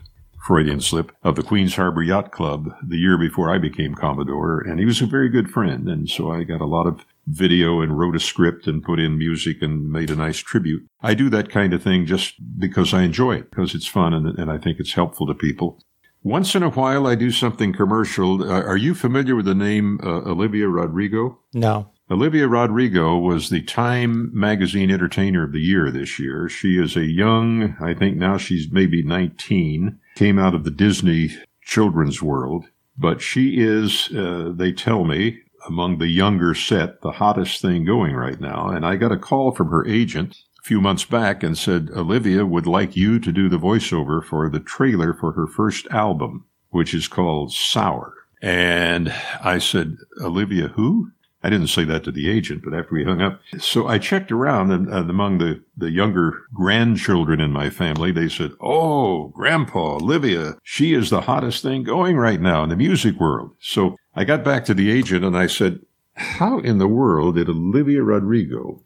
Freudian 0.47 0.80
slip 0.80 1.11
of 1.24 1.34
the 1.34 1.43
Queens 1.43 1.74
Harbor 1.74 2.05
Yacht 2.05 2.30
Club 2.30 2.68
the 2.87 2.97
year 2.97 3.18
before 3.18 3.53
I 3.53 3.59
became 3.59 3.97
Commodore, 3.97 4.61
and 4.61 4.78
he 4.78 4.84
was 4.84 5.03
a 5.03 5.07
very 5.07 5.28
good 5.28 5.51
friend. 5.51 5.89
And 5.89 6.09
so 6.09 6.30
I 6.30 6.45
got 6.45 6.61
a 6.61 6.66
lot 6.66 6.87
of 6.87 7.05
video 7.27 7.81
and 7.81 7.99
wrote 7.99 8.16
a 8.16 8.20
script 8.20 8.66
and 8.66 8.83
put 8.83 9.01
in 9.01 9.18
music 9.18 9.61
and 9.61 9.91
made 9.91 10.11
a 10.11 10.16
nice 10.16 10.39
tribute. 10.39 10.87
I 11.01 11.14
do 11.14 11.29
that 11.31 11.51
kind 11.51 11.72
of 11.72 11.83
thing 11.83 12.07
just 12.07 12.35
because 12.59 12.95
I 12.95 13.03
enjoy 13.03 13.37
it, 13.37 13.51
because 13.51 13.74
it's 13.74 13.87
fun 13.87 14.14
and, 14.14 14.39
and 14.39 14.51
I 14.51 14.59
think 14.59 14.79
it's 14.79 14.95
helpful 14.95 15.27
to 15.27 15.35
people. 15.35 15.79
Once 16.22 16.55
in 16.57 16.62
a 16.62 16.70
while, 16.70 17.07
I 17.07 17.14
do 17.14 17.31
something 17.31 17.72
commercial. 17.72 18.43
Uh, 18.43 18.62
are 18.62 18.77
you 18.77 18.95
familiar 18.95 19.37
with 19.37 19.45
the 19.45 19.55
name 19.55 20.01
uh, 20.03 20.22
Olivia 20.22 20.68
Rodrigo? 20.68 21.39
No. 21.55 21.91
Olivia 22.11 22.47
Rodrigo 22.47 23.16
was 23.18 23.49
the 23.49 23.62
Time 23.62 24.31
Magazine 24.33 24.91
Entertainer 24.91 25.45
of 25.45 25.53
the 25.53 25.61
Year 25.61 25.91
this 25.91 26.18
year. 26.18 26.49
She 26.49 26.79
is 26.79 26.97
a 26.97 27.05
young, 27.05 27.77
I 27.81 27.95
think 27.95 28.16
now 28.16 28.39
she's 28.39 28.70
maybe 28.70 29.03
19, 29.03 29.99
came 30.14 30.39
out 30.39 30.55
of 30.55 30.64
the 30.64 30.70
Disney 30.70 31.31
children's 31.62 32.22
world, 32.22 32.66
but 32.97 33.20
she 33.20 33.61
is, 33.61 34.09
uh, 34.16 34.53
they 34.55 34.72
tell 34.72 35.05
me, 35.05 35.41
among 35.66 35.98
the 35.98 36.08
younger 36.08 36.54
set, 36.54 37.00
the 37.02 37.12
hottest 37.12 37.60
thing 37.60 37.84
going 37.84 38.14
right 38.14 38.40
now. 38.40 38.68
And 38.68 38.86
I 38.86 38.96
got 38.96 39.12
a 39.12 39.18
call 39.18 39.52
from 39.52 39.68
her 39.70 39.86
agent 39.86 40.36
a 40.60 40.62
few 40.62 40.80
months 40.80 41.04
back 41.04 41.42
and 41.42 41.56
said 41.56 41.90
Olivia 41.94 42.46
would 42.46 42.66
like 42.66 42.96
you 42.96 43.18
to 43.18 43.32
do 43.32 43.48
the 43.48 43.58
voiceover 43.58 44.24
for 44.24 44.48
the 44.48 44.60
trailer 44.60 45.12
for 45.12 45.32
her 45.32 45.46
first 45.46 45.86
album, 45.90 46.46
which 46.70 46.94
is 46.94 47.08
called 47.08 47.52
Sour. 47.52 48.14
And 48.42 49.12
I 49.42 49.58
said, 49.58 49.96
Olivia, 50.20 50.68
who? 50.68 51.10
I 51.42 51.50
didn't 51.50 51.68
say 51.68 51.84
that 51.84 52.02
to 52.04 52.10
the 52.10 52.28
agent, 52.28 52.62
but 52.64 52.74
after 52.74 52.94
we 52.94 53.04
hung 53.04 53.20
up. 53.20 53.40
So 53.58 53.86
I 53.86 53.98
checked 53.98 54.32
around 54.32 54.72
and, 54.72 54.88
and 54.88 55.08
among 55.08 55.38
the, 55.38 55.62
the 55.76 55.92
younger 55.92 56.42
grandchildren 56.52 57.40
in 57.40 57.52
my 57.52 57.70
family, 57.70 58.10
they 58.10 58.28
said, 58.28 58.52
Oh, 58.60 59.28
Grandpa, 59.28 59.96
Olivia, 59.96 60.56
she 60.64 60.92
is 60.92 61.08
the 61.08 61.20
hottest 61.20 61.62
thing 61.62 61.84
going 61.84 62.16
right 62.16 62.40
now 62.40 62.64
in 62.64 62.70
the 62.70 62.76
music 62.76 63.20
world. 63.20 63.52
So 63.60 63.96
I 64.16 64.24
got 64.24 64.42
back 64.42 64.64
to 64.64 64.74
the 64.74 64.90
agent 64.90 65.24
and 65.24 65.36
I 65.36 65.46
said, 65.46 65.80
How 66.14 66.58
in 66.58 66.78
the 66.78 66.88
world 66.88 67.36
did 67.36 67.50
Olivia 67.50 68.02
Rodrigo 68.02 68.82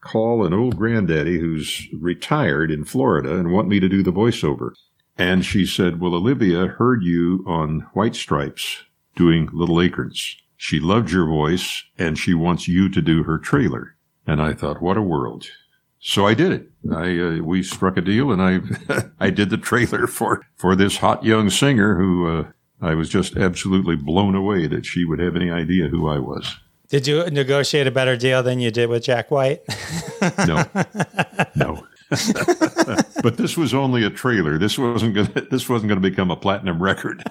call 0.00 0.44
an 0.44 0.54
old 0.54 0.76
granddaddy 0.76 1.38
who's 1.38 1.86
retired 1.92 2.70
in 2.70 2.84
Florida 2.84 3.36
and 3.36 3.52
want 3.52 3.68
me 3.68 3.78
to 3.80 3.88
do 3.88 4.02
the 4.02 4.12
voiceover. 4.12 4.72
And 5.18 5.44
she 5.44 5.66
said, 5.66 6.00
Well, 6.00 6.14
Olivia 6.14 6.66
heard 6.66 7.02
you 7.02 7.44
on 7.46 7.86
White 7.92 8.16
Stripes 8.16 8.84
doing 9.14 9.50
Little 9.52 9.80
Acorns. 9.80 10.36
She 10.56 10.80
loved 10.80 11.10
your 11.10 11.26
voice 11.26 11.84
and 11.98 12.18
she 12.18 12.34
wants 12.34 12.66
you 12.66 12.88
to 12.88 13.02
do 13.02 13.24
her 13.24 13.38
trailer. 13.38 13.96
And 14.26 14.40
I 14.40 14.54
thought, 14.54 14.82
what 14.82 14.96
a 14.96 15.02
world. 15.02 15.46
So 15.98 16.26
I 16.26 16.32
did 16.32 16.52
it. 16.52 16.70
I 16.90 17.18
uh, 17.18 17.42
we 17.42 17.62
struck 17.62 17.98
a 17.98 18.00
deal, 18.00 18.32
and 18.32 18.40
I 18.40 18.60
I 19.20 19.28
did 19.28 19.50
the 19.50 19.58
trailer 19.58 20.06
for 20.06 20.40
for 20.56 20.74
this 20.74 20.96
hot 20.96 21.24
young 21.24 21.50
singer 21.50 21.98
who 21.98 22.26
uh, 22.26 22.44
I 22.82 22.94
was 22.94 23.08
just 23.08 23.36
absolutely 23.36 23.96
blown 23.96 24.34
away 24.34 24.66
that 24.66 24.86
she 24.86 25.04
would 25.04 25.18
have 25.18 25.36
any 25.36 25.50
idea 25.50 25.88
who 25.88 26.08
I 26.08 26.18
was. 26.18 26.56
Did 26.88 27.06
you 27.06 27.24
negotiate 27.30 27.86
a 27.86 27.90
better 27.90 28.16
deal 28.16 28.42
than 28.42 28.58
you 28.58 28.70
did 28.70 28.88
with 28.88 29.04
Jack 29.04 29.30
White? 29.30 29.62
no, 30.46 30.64
no. 31.54 31.86
but 33.22 33.36
this 33.36 33.56
was 33.56 33.72
only 33.72 34.02
a 34.02 34.10
trailer. 34.10 34.58
This 34.58 34.76
wasn't 34.76 35.14
gonna. 35.14 35.46
This 35.50 35.68
wasn't 35.68 35.88
going 35.88 36.02
to 36.02 36.10
become 36.10 36.32
a 36.32 36.36
platinum 36.36 36.82
record. 36.82 37.22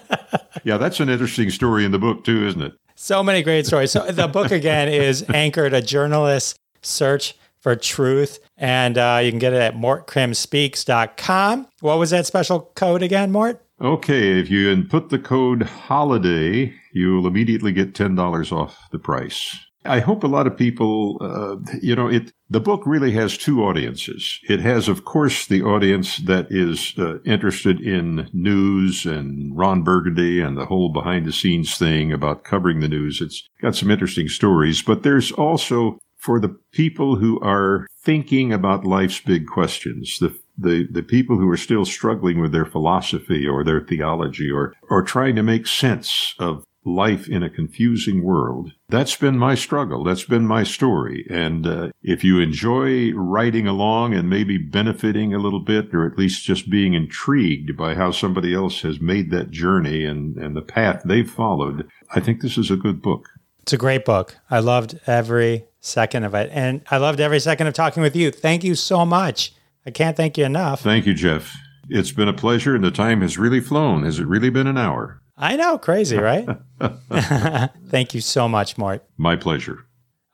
yeah, 0.63 0.77
that's 0.77 1.01
an 1.01 1.09
interesting 1.09 1.49
story 1.49 1.83
in 1.83 1.91
the 1.91 1.99
book 1.99 2.23
too, 2.23 2.47
isn't 2.47 2.61
it? 2.61 2.73
So 2.95 3.21
many 3.21 3.43
great 3.43 3.65
stories. 3.65 3.91
So 3.91 4.05
the 4.09 4.29
book 4.29 4.51
again 4.51 4.87
is 4.87 5.25
anchored 5.33 5.73
a 5.73 5.81
journalist's 5.81 6.57
search 6.81 7.35
for 7.59 7.75
truth, 7.75 8.39
and 8.57 8.97
uh, 8.97 9.19
you 9.21 9.31
can 9.31 9.39
get 9.39 9.51
it 9.51 9.61
at 9.61 9.75
mortcrimspeaks.com. 9.75 11.67
What 11.81 11.99
was 11.99 12.11
that 12.11 12.25
special 12.25 12.71
code 12.75 13.03
again, 13.03 13.33
Mort? 13.33 13.61
Okay, 13.81 14.39
if 14.39 14.49
you 14.49 14.69
input 14.69 15.09
the 15.09 15.19
code 15.19 15.61
HOLIDAY, 15.63 16.73
you'll 16.91 17.27
immediately 17.27 17.71
get 17.71 17.93
$10 17.93 18.51
off 18.51 18.77
the 18.91 18.99
price. 18.99 19.57
I 19.85 20.01
hope 20.01 20.25
a 20.25 20.27
lot 20.27 20.47
of 20.47 20.57
people, 20.57 21.17
uh, 21.21 21.55
you 21.81 21.95
know, 21.95 22.09
it, 22.09 22.33
the 22.49 22.59
book 22.59 22.81
really 22.85 23.11
has 23.11 23.37
two 23.37 23.63
audiences. 23.63 24.39
It 24.49 24.59
has, 24.59 24.89
of 24.89 25.05
course, 25.05 25.47
the 25.47 25.63
audience 25.63 26.17
that 26.17 26.47
is 26.49 26.93
uh, 26.97 27.19
interested 27.21 27.79
in 27.79 28.29
news 28.33 29.05
and 29.05 29.57
Ron 29.57 29.83
Burgundy 29.83 30.41
and 30.41 30.57
the 30.57 30.65
whole 30.65 30.89
behind 30.89 31.25
the 31.25 31.31
scenes 31.31 31.77
thing 31.77 32.11
about 32.11 32.43
covering 32.43 32.81
the 32.81 32.89
news. 32.89 33.21
It's 33.21 33.47
got 33.61 33.77
some 33.77 33.89
interesting 33.89 34.27
stories, 34.27 34.81
but 34.81 35.03
there's 35.03 35.31
also 35.31 35.99
for 36.17 36.41
the 36.41 36.55
people 36.73 37.15
who 37.15 37.39
are 37.39 37.87
thinking 38.03 38.51
about 38.51 38.83
life's 38.83 39.21
big 39.21 39.47
questions, 39.47 40.19
the 40.19 40.37
the, 40.59 40.87
the 40.91 41.03
people 41.03 41.37
who 41.37 41.49
are 41.49 41.57
still 41.57 41.85
struggling 41.85 42.39
with 42.39 42.51
their 42.51 42.65
philosophy 42.65 43.47
or 43.47 43.63
their 43.63 43.81
theology 43.81 44.49
or, 44.51 44.73
or 44.89 45.03
trying 45.03 45.35
to 45.35 45.43
make 45.43 45.67
sense 45.67 46.35
of 46.39 46.63
life 46.85 47.27
in 47.27 47.43
a 47.43 47.49
confusing 47.49 48.23
world. 48.23 48.71
That's 48.87 49.15
been 49.15 49.37
my 49.37 49.55
struggle. 49.55 50.03
That's 50.03 50.23
been 50.23 50.45
my 50.45 50.63
story. 50.63 51.25
And 51.29 51.67
uh, 51.67 51.89
if 52.01 52.23
you 52.23 52.39
enjoy 52.39 53.11
writing 53.13 53.67
along 53.67 54.13
and 54.13 54.29
maybe 54.29 54.57
benefiting 54.57 55.33
a 55.33 55.39
little 55.39 55.59
bit, 55.59 55.93
or 55.93 56.05
at 56.05 56.17
least 56.17 56.45
just 56.45 56.69
being 56.69 56.93
intrigued 56.93 57.77
by 57.77 57.95
how 57.95 58.11
somebody 58.11 58.53
else 58.53 58.81
has 58.81 59.01
made 59.01 59.29
that 59.31 59.51
journey 59.51 60.05
and, 60.05 60.37
and 60.37 60.55
the 60.55 60.61
path 60.61 61.01
they've 61.05 61.29
followed, 61.29 61.87
I 62.15 62.19
think 62.19 62.41
this 62.41 62.57
is 62.57 62.71
a 62.71 62.77
good 62.77 63.01
book. 63.01 63.29
It's 63.63 63.73
a 63.73 63.77
great 63.77 64.05
book. 64.05 64.37
I 64.49 64.59
loved 64.59 64.99
every 65.05 65.65
second 65.79 66.23
of 66.23 66.33
it. 66.33 66.49
And 66.51 66.81
I 66.89 66.97
loved 66.97 67.19
every 67.19 67.39
second 67.39 67.67
of 67.67 67.73
talking 67.73 68.01
with 68.01 68.15
you. 68.15 68.31
Thank 68.31 68.63
you 68.63 68.73
so 68.75 69.05
much. 69.05 69.53
I 69.85 69.91
can't 69.91 70.17
thank 70.17 70.37
you 70.37 70.45
enough. 70.45 70.81
Thank 70.81 71.05
you, 71.05 71.13
Jeff. 71.13 71.55
It's 71.89 72.11
been 72.11 72.27
a 72.27 72.33
pleasure, 72.33 72.75
and 72.75 72.83
the 72.83 72.91
time 72.91 73.21
has 73.21 73.37
really 73.37 73.61
flown. 73.61 74.03
Has 74.03 74.19
it 74.19 74.27
really 74.27 74.49
been 74.49 74.67
an 74.67 74.77
hour? 74.77 75.21
I 75.37 75.55
know, 75.55 75.77
crazy, 75.77 76.17
right? 76.17 76.47
Thank 77.87 78.13
you 78.13 78.21
so 78.21 78.47
much, 78.47 78.77
Mort. 78.77 79.03
My 79.17 79.35
pleasure. 79.35 79.85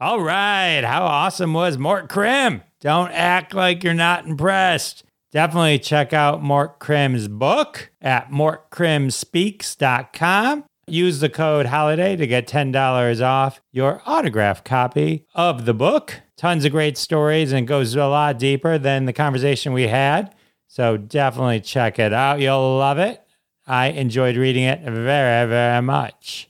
All 0.02 0.20
right. 0.20 0.82
How 0.84 1.04
awesome 1.04 1.54
was 1.54 1.78
Mort 1.78 2.10
Crim? 2.10 2.62
Don't 2.82 3.12
act 3.12 3.54
like 3.54 3.84
you're 3.84 3.93
not 3.93 4.26
impressed. 4.26 5.04
Definitely 5.32 5.80
check 5.80 6.12
out 6.12 6.43
Mort 6.43 6.80
Crim's 6.80 7.28
book 7.28 7.91
at 8.02 8.32
mortcrimspeaks.com. 8.32 10.64
Use 10.88 11.20
the 11.20 11.30
code 11.30 11.68
HOLIDAY 11.68 12.18
to 12.18 12.28
get 12.28 12.48
$10 12.48 13.26
off 13.26 13.62
your 13.72 14.02
autograph 14.06 14.64
copy 14.64 15.26
of 15.34 15.66
the 15.66 15.74
book. 15.74 16.22
Tons 16.38 16.66
of 16.66 16.72
great 16.72 16.98
stories 16.98 17.52
and 17.52 17.68
goes 17.68 17.96
a 17.96 18.06
lot 18.06 18.38
deeper 18.38 18.78
than 18.78 19.06
the 19.06 19.14
conversation 19.14 19.74
we 19.74 19.88
had. 19.88 20.36
So 20.68 20.98
definitely 20.98 21.62
check 21.62 22.00
it 22.00 22.12
out. 22.12 22.42
You'll 22.42 22.78
love 22.78 22.98
it. 22.98 23.22
I 23.66 23.88
enjoyed 23.88 24.36
reading 24.36 24.64
it 24.64 24.82
very, 24.82 25.48
very 25.50 25.82
much. 25.82 26.50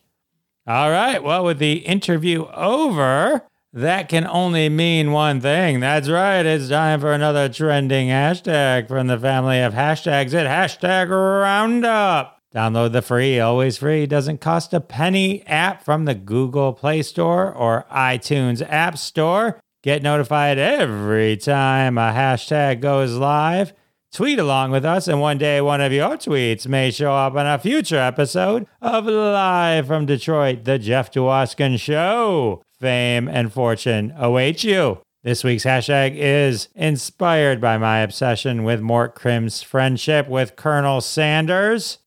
All 0.68 0.90
right. 0.90 1.22
Well, 1.22 1.44
with 1.44 1.60
the 1.60 1.78
interview 1.78 2.48
over, 2.48 3.44
that 3.72 4.10
can 4.10 4.26
only 4.26 4.70
mean 4.70 5.12
one 5.12 5.40
thing. 5.40 5.80
That's 5.80 6.10
right. 6.10 6.46
It's 6.46 6.70
time 6.70 7.00
for 7.00 7.14
another 7.14 7.48
trending 7.48 8.08
hashtag 8.08 8.88
from 8.88 9.08
the 9.08 9.20
family 9.20 9.62
of 9.62 9.74
hashtags 9.74 10.34
at 10.34 10.48
hashtag 10.48 11.10
Roundup. 11.10 12.40
Download 12.56 12.94
the 12.94 13.02
free, 13.02 13.40
always 13.40 13.78
free, 13.78 14.06
doesn't 14.06 14.40
cost 14.40 14.74
a 14.74 14.80
penny 14.80 15.46
app 15.46 15.84
from 15.84 16.06
the 16.06 16.16
Google 16.16 16.72
Play 16.72 17.02
Store 17.02 17.54
or 17.54 17.86
iTunes 17.92 18.66
App 18.68 18.98
Store. 18.98 19.60
Get 19.86 20.02
notified 20.02 20.58
every 20.58 21.38
time 21.38 22.00
a 22.00 22.12
hashtag 22.12 22.80
goes 22.80 23.14
live. 23.14 23.72
Tweet 24.12 24.40
along 24.40 24.72
with 24.72 24.84
us, 24.84 25.08
and 25.08 25.22
one 25.22 25.38
day 25.38 25.62
one 25.62 25.80
of 25.80 25.94
your 25.94 26.18
tweets 26.18 26.68
may 26.68 26.90
show 26.90 27.14
up 27.14 27.36
on 27.36 27.46
a 27.46 27.60
future 27.60 28.00
episode 28.00 28.66
of 28.82 29.06
Live 29.06 29.86
from 29.86 30.08
Detroit, 30.08 30.64
The 30.64 30.80
Jeff 30.80 31.12
Dwoskin 31.12 31.80
Show. 31.80 32.64
Fame 32.80 33.28
and 33.28 33.54
fortune 33.54 34.12
await 34.18 34.64
you. 34.64 35.02
This 35.22 35.44
week's 35.44 35.66
hashtag 35.66 36.16
is 36.16 36.68
inspired 36.74 37.62
by 37.62 37.78
my 37.78 38.00
obsession 38.00 38.64
with 38.64 38.82
Mort 38.82 39.14
Crim's 39.14 39.62
friendship 39.62 40.28
with 40.28 40.56
Colonel 40.56 41.00
Sanders. 41.00 42.00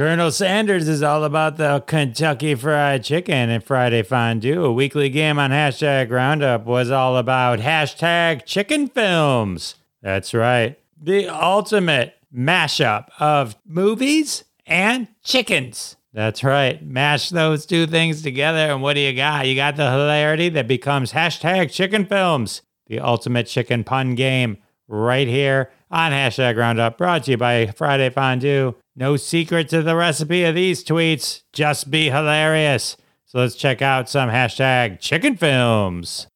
Colonel 0.00 0.30
Sanders 0.30 0.88
is 0.88 1.02
all 1.02 1.24
about 1.24 1.58
the 1.58 1.84
Kentucky 1.86 2.54
Fried 2.54 3.04
Chicken 3.04 3.50
and 3.50 3.62
Friday 3.62 4.02
Fondue. 4.02 4.64
A 4.64 4.72
weekly 4.72 5.10
game 5.10 5.38
on 5.38 5.50
hashtag 5.50 6.10
Roundup 6.10 6.64
was 6.64 6.90
all 6.90 7.18
about 7.18 7.58
hashtag 7.58 8.46
chicken 8.46 8.88
films. 8.88 9.74
That's 10.00 10.32
right. 10.32 10.78
The 10.98 11.28
ultimate 11.28 12.14
mashup 12.34 13.08
of 13.18 13.56
movies 13.66 14.44
and 14.64 15.06
chickens. 15.22 15.98
That's 16.14 16.42
right. 16.42 16.82
Mash 16.82 17.28
those 17.28 17.66
two 17.66 17.86
things 17.86 18.22
together, 18.22 18.72
and 18.72 18.80
what 18.80 18.94
do 18.94 19.00
you 19.00 19.14
got? 19.14 19.48
You 19.48 19.54
got 19.54 19.76
the 19.76 19.90
hilarity 19.90 20.48
that 20.48 20.66
becomes 20.66 21.12
hashtag 21.12 21.70
chicken 21.70 22.06
films. 22.06 22.62
The 22.86 23.00
ultimate 23.00 23.48
chicken 23.48 23.84
pun 23.84 24.14
game 24.14 24.56
right 24.88 25.28
here 25.28 25.70
on 25.90 26.12
hashtag 26.12 26.56
Roundup, 26.56 26.96
brought 26.96 27.24
to 27.24 27.32
you 27.32 27.36
by 27.36 27.66
Friday 27.66 28.08
Fondue. 28.08 28.76
No 29.00 29.16
secret 29.16 29.70
to 29.70 29.82
the 29.82 29.96
recipe 29.96 30.44
of 30.44 30.54
these 30.54 30.84
tweets, 30.84 31.40
just 31.54 31.90
be 31.90 32.10
hilarious. 32.10 32.98
So 33.24 33.38
let's 33.38 33.54
check 33.54 33.80
out 33.80 34.10
some 34.10 34.28
hashtag 34.28 35.00
chicken 35.00 35.38
films. 35.38 36.26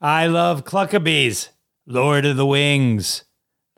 I 0.00 0.28
love 0.28 0.64
Cluckabees, 0.64 1.48
Lord 1.88 2.24
of 2.24 2.36
the 2.36 2.46
Wings. 2.46 3.24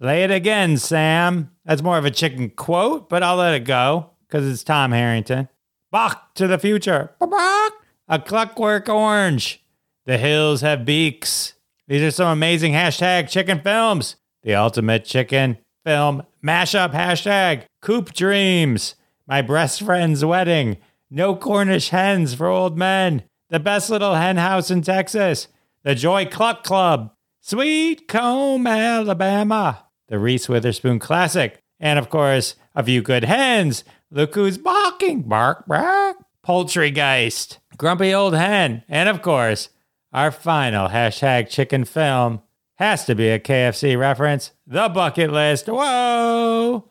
Lay 0.01 0.23
it 0.23 0.31
again, 0.31 0.77
Sam. 0.77 1.51
That's 1.65 1.83
more 1.83 1.97
of 1.97 2.05
a 2.05 2.11
chicken 2.11 2.51
quote, 2.51 3.09
but 3.09 3.23
I'll 3.23 3.37
let 3.37 3.55
it 3.55 3.65
go 3.65 4.11
because 4.29 4.47
it's 4.47 4.63
Tom 4.63 4.93
Harrington. 4.93 5.49
Bach 5.91 6.35
to 6.35 6.47
the 6.47 6.59
future. 6.59 7.15
Bach. 7.19 7.73
A 8.07 8.19
clockwork 8.19 8.91
orange. 8.91 9.65
The 10.05 10.19
hills 10.19 10.61
have 10.61 10.85
beaks. 10.85 11.55
These 11.89 12.03
are 12.03 12.11
some 12.11 12.29
amazing 12.29 12.75
hashtag 12.75 13.31
chicken 13.31 13.63
films. 13.63 14.17
The 14.43 14.57
ultimate 14.57 15.07
chicken 15.07 15.57
film 15.87 16.25
mashup 16.45 16.93
hashtag 16.93 17.63
Coop 17.87 18.13
Dreams. 18.15 18.97
My 19.29 19.43
best 19.43 19.81
friend's 19.81 20.25
wedding. 20.25 20.79
No 21.09 21.37
Cornish 21.37 21.91
hens 21.91 22.35
for 22.35 22.49
old 22.49 22.77
men. 22.77 23.23
The 23.49 23.61
best 23.61 23.91
little 23.91 24.17
hen 24.17 24.39
house 24.39 24.73
in 24.73 24.83
Texas. 24.83 25.47
The 25.85 25.95
Joy 25.95 26.27
Cluck 26.27 26.65
Club. 26.65 27.13
Sweet 27.41 28.09
Comb, 28.09 28.67
Alabama. 28.67 29.85
The 30.09 30.19
Reese 30.19 30.49
Witherspoon 30.49 30.99
Classic. 30.99 31.63
And 31.79 31.97
of 31.97 32.11
course, 32.11 32.57
A 32.75 32.83
Few 32.83 33.03
Good 33.03 33.23
Hens. 33.23 33.85
Look 34.11 34.35
who's 34.35 34.59
barking. 34.59 35.23
Bark, 35.23 35.65
bark. 35.69 36.17
Poultrygeist. 36.45 37.59
Grumpy 37.77 38.13
Old 38.13 38.35
Hen. 38.35 38.83
And 38.89 39.09
of 39.09 39.23
course, 39.23 39.69
our 40.13 40.33
final 40.33 40.89
hashtag 40.89 41.49
chicken 41.49 41.85
film 41.85 42.43
has 42.79 43.05
to 43.05 43.15
be 43.15 43.29
a 43.29 43.39
KFC 43.39 43.97
reference. 43.97 44.51
The 44.67 44.89
bucket 44.89 45.31
list. 45.31 45.69
Whoa. 45.69 46.91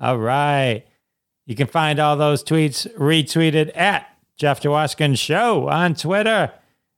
All 0.00 0.18
right. 0.18 0.84
You 1.46 1.56
can 1.56 1.66
find 1.66 1.98
all 1.98 2.16
those 2.16 2.44
tweets 2.44 2.86
retweeted 2.96 3.76
at 3.76 4.06
Jeff 4.36 4.60
Dwoskin 4.60 5.18
Show 5.18 5.68
on 5.68 5.94
Twitter. 5.94 6.52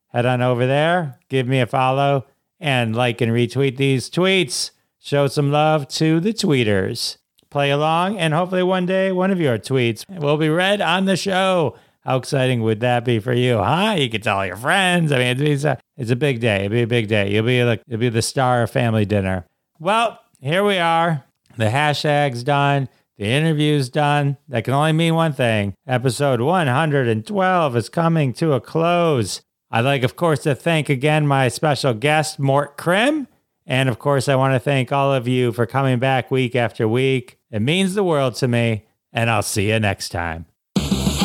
Head 0.09 0.27
on 0.27 0.43
over 0.43 0.67
there, 0.67 1.21
give 1.29 1.47
me 1.47 1.61
a 1.61 1.67
follow, 1.67 2.27
and 2.59 2.97
like 2.97 3.21
and 3.21 3.31
retweet 3.33 3.77
these 3.77 4.11
tweets. 4.11 4.73
Show 4.99 5.29
some 5.29 5.53
love 5.53 5.87
to 5.89 6.19
the 6.21 6.33
tweeters. 6.33 7.17
Play 7.49 7.71
along, 7.71 8.19
and 8.19 8.35
hopefully 8.35 8.63
one 8.63 8.87
day 8.87 9.13
one 9.13 9.31
of 9.31 9.41
your 9.41 9.57
tweets 9.57 10.05
will 10.21 10.37
be 10.37 10.49
read 10.49 10.81
on 10.81 11.05
the 11.05 11.17
show. 11.17 11.77
How 12.01 12.17
exciting 12.17 12.63
would 12.63 12.81
that 12.81 13.05
be 13.05 13.19
for 13.19 13.33
you, 13.33 13.59
huh? 13.59 13.95
You 13.99 14.11
could 14.11 14.23
tell 14.23 14.45
your 14.45 14.57
friends. 14.57 15.13
I 15.13 15.19
mean, 15.19 15.41
it's 15.41 15.65
a, 15.65 15.79
it's 15.97 16.11
a 16.11 16.17
big 16.17 16.41
day. 16.41 16.65
It'll 16.65 16.71
be 16.71 16.83
a 16.83 16.87
big 16.87 17.09
day. 17.09 17.31
You'll 17.31 17.47
be 17.47 17.63
like, 17.63 17.83
you'll 17.87 18.01
be 18.01 18.09
the 18.09 18.23
star 18.23 18.63
of 18.63 18.71
family 18.71 19.05
dinner. 19.05 19.47
Well, 19.79 20.19
here 20.41 20.65
we 20.65 20.79
are. 20.79 21.25
The 21.61 21.67
hashtag's 21.67 22.43
done. 22.43 22.89
The 23.19 23.27
interview's 23.27 23.91
done. 23.91 24.39
That 24.49 24.65
can 24.65 24.73
only 24.73 24.93
mean 24.93 25.15
one 25.15 25.35
thing. 25.35 25.75
Episode 25.87 26.41
112 26.41 27.77
is 27.77 27.91
coming 27.91 28.33
to 28.33 28.55
a 28.55 28.63
close. 28.63 29.43
I'd 29.71 29.85
like, 29.85 30.03
of 30.03 30.17
course, 30.17 30.43
to 30.45 30.55
thank 30.55 30.89
again 30.89 31.27
my 31.27 31.49
special 31.49 31.93
guest, 31.93 32.39
Mort 32.39 32.79
Crim. 32.79 33.29
And 33.67 33.91
of 33.91 33.99
course, 33.99 34.27
I 34.27 34.37
want 34.37 34.55
to 34.55 34.59
thank 34.59 34.91
all 34.91 35.13
of 35.13 35.29
you 35.29 35.53
for 35.53 35.67
coming 35.67 35.99
back 35.99 36.31
week 36.31 36.57
after 36.57 36.89
week. 36.89 37.39
It 37.51 37.61
means 37.61 37.93
the 37.93 38.05
world 38.05 38.37
to 38.37 38.49
me. 38.49 38.87
And 39.13 39.29
I'll 39.29 39.43
see 39.43 39.69
you 39.69 39.79
next 39.79 40.09
time. 40.09 40.47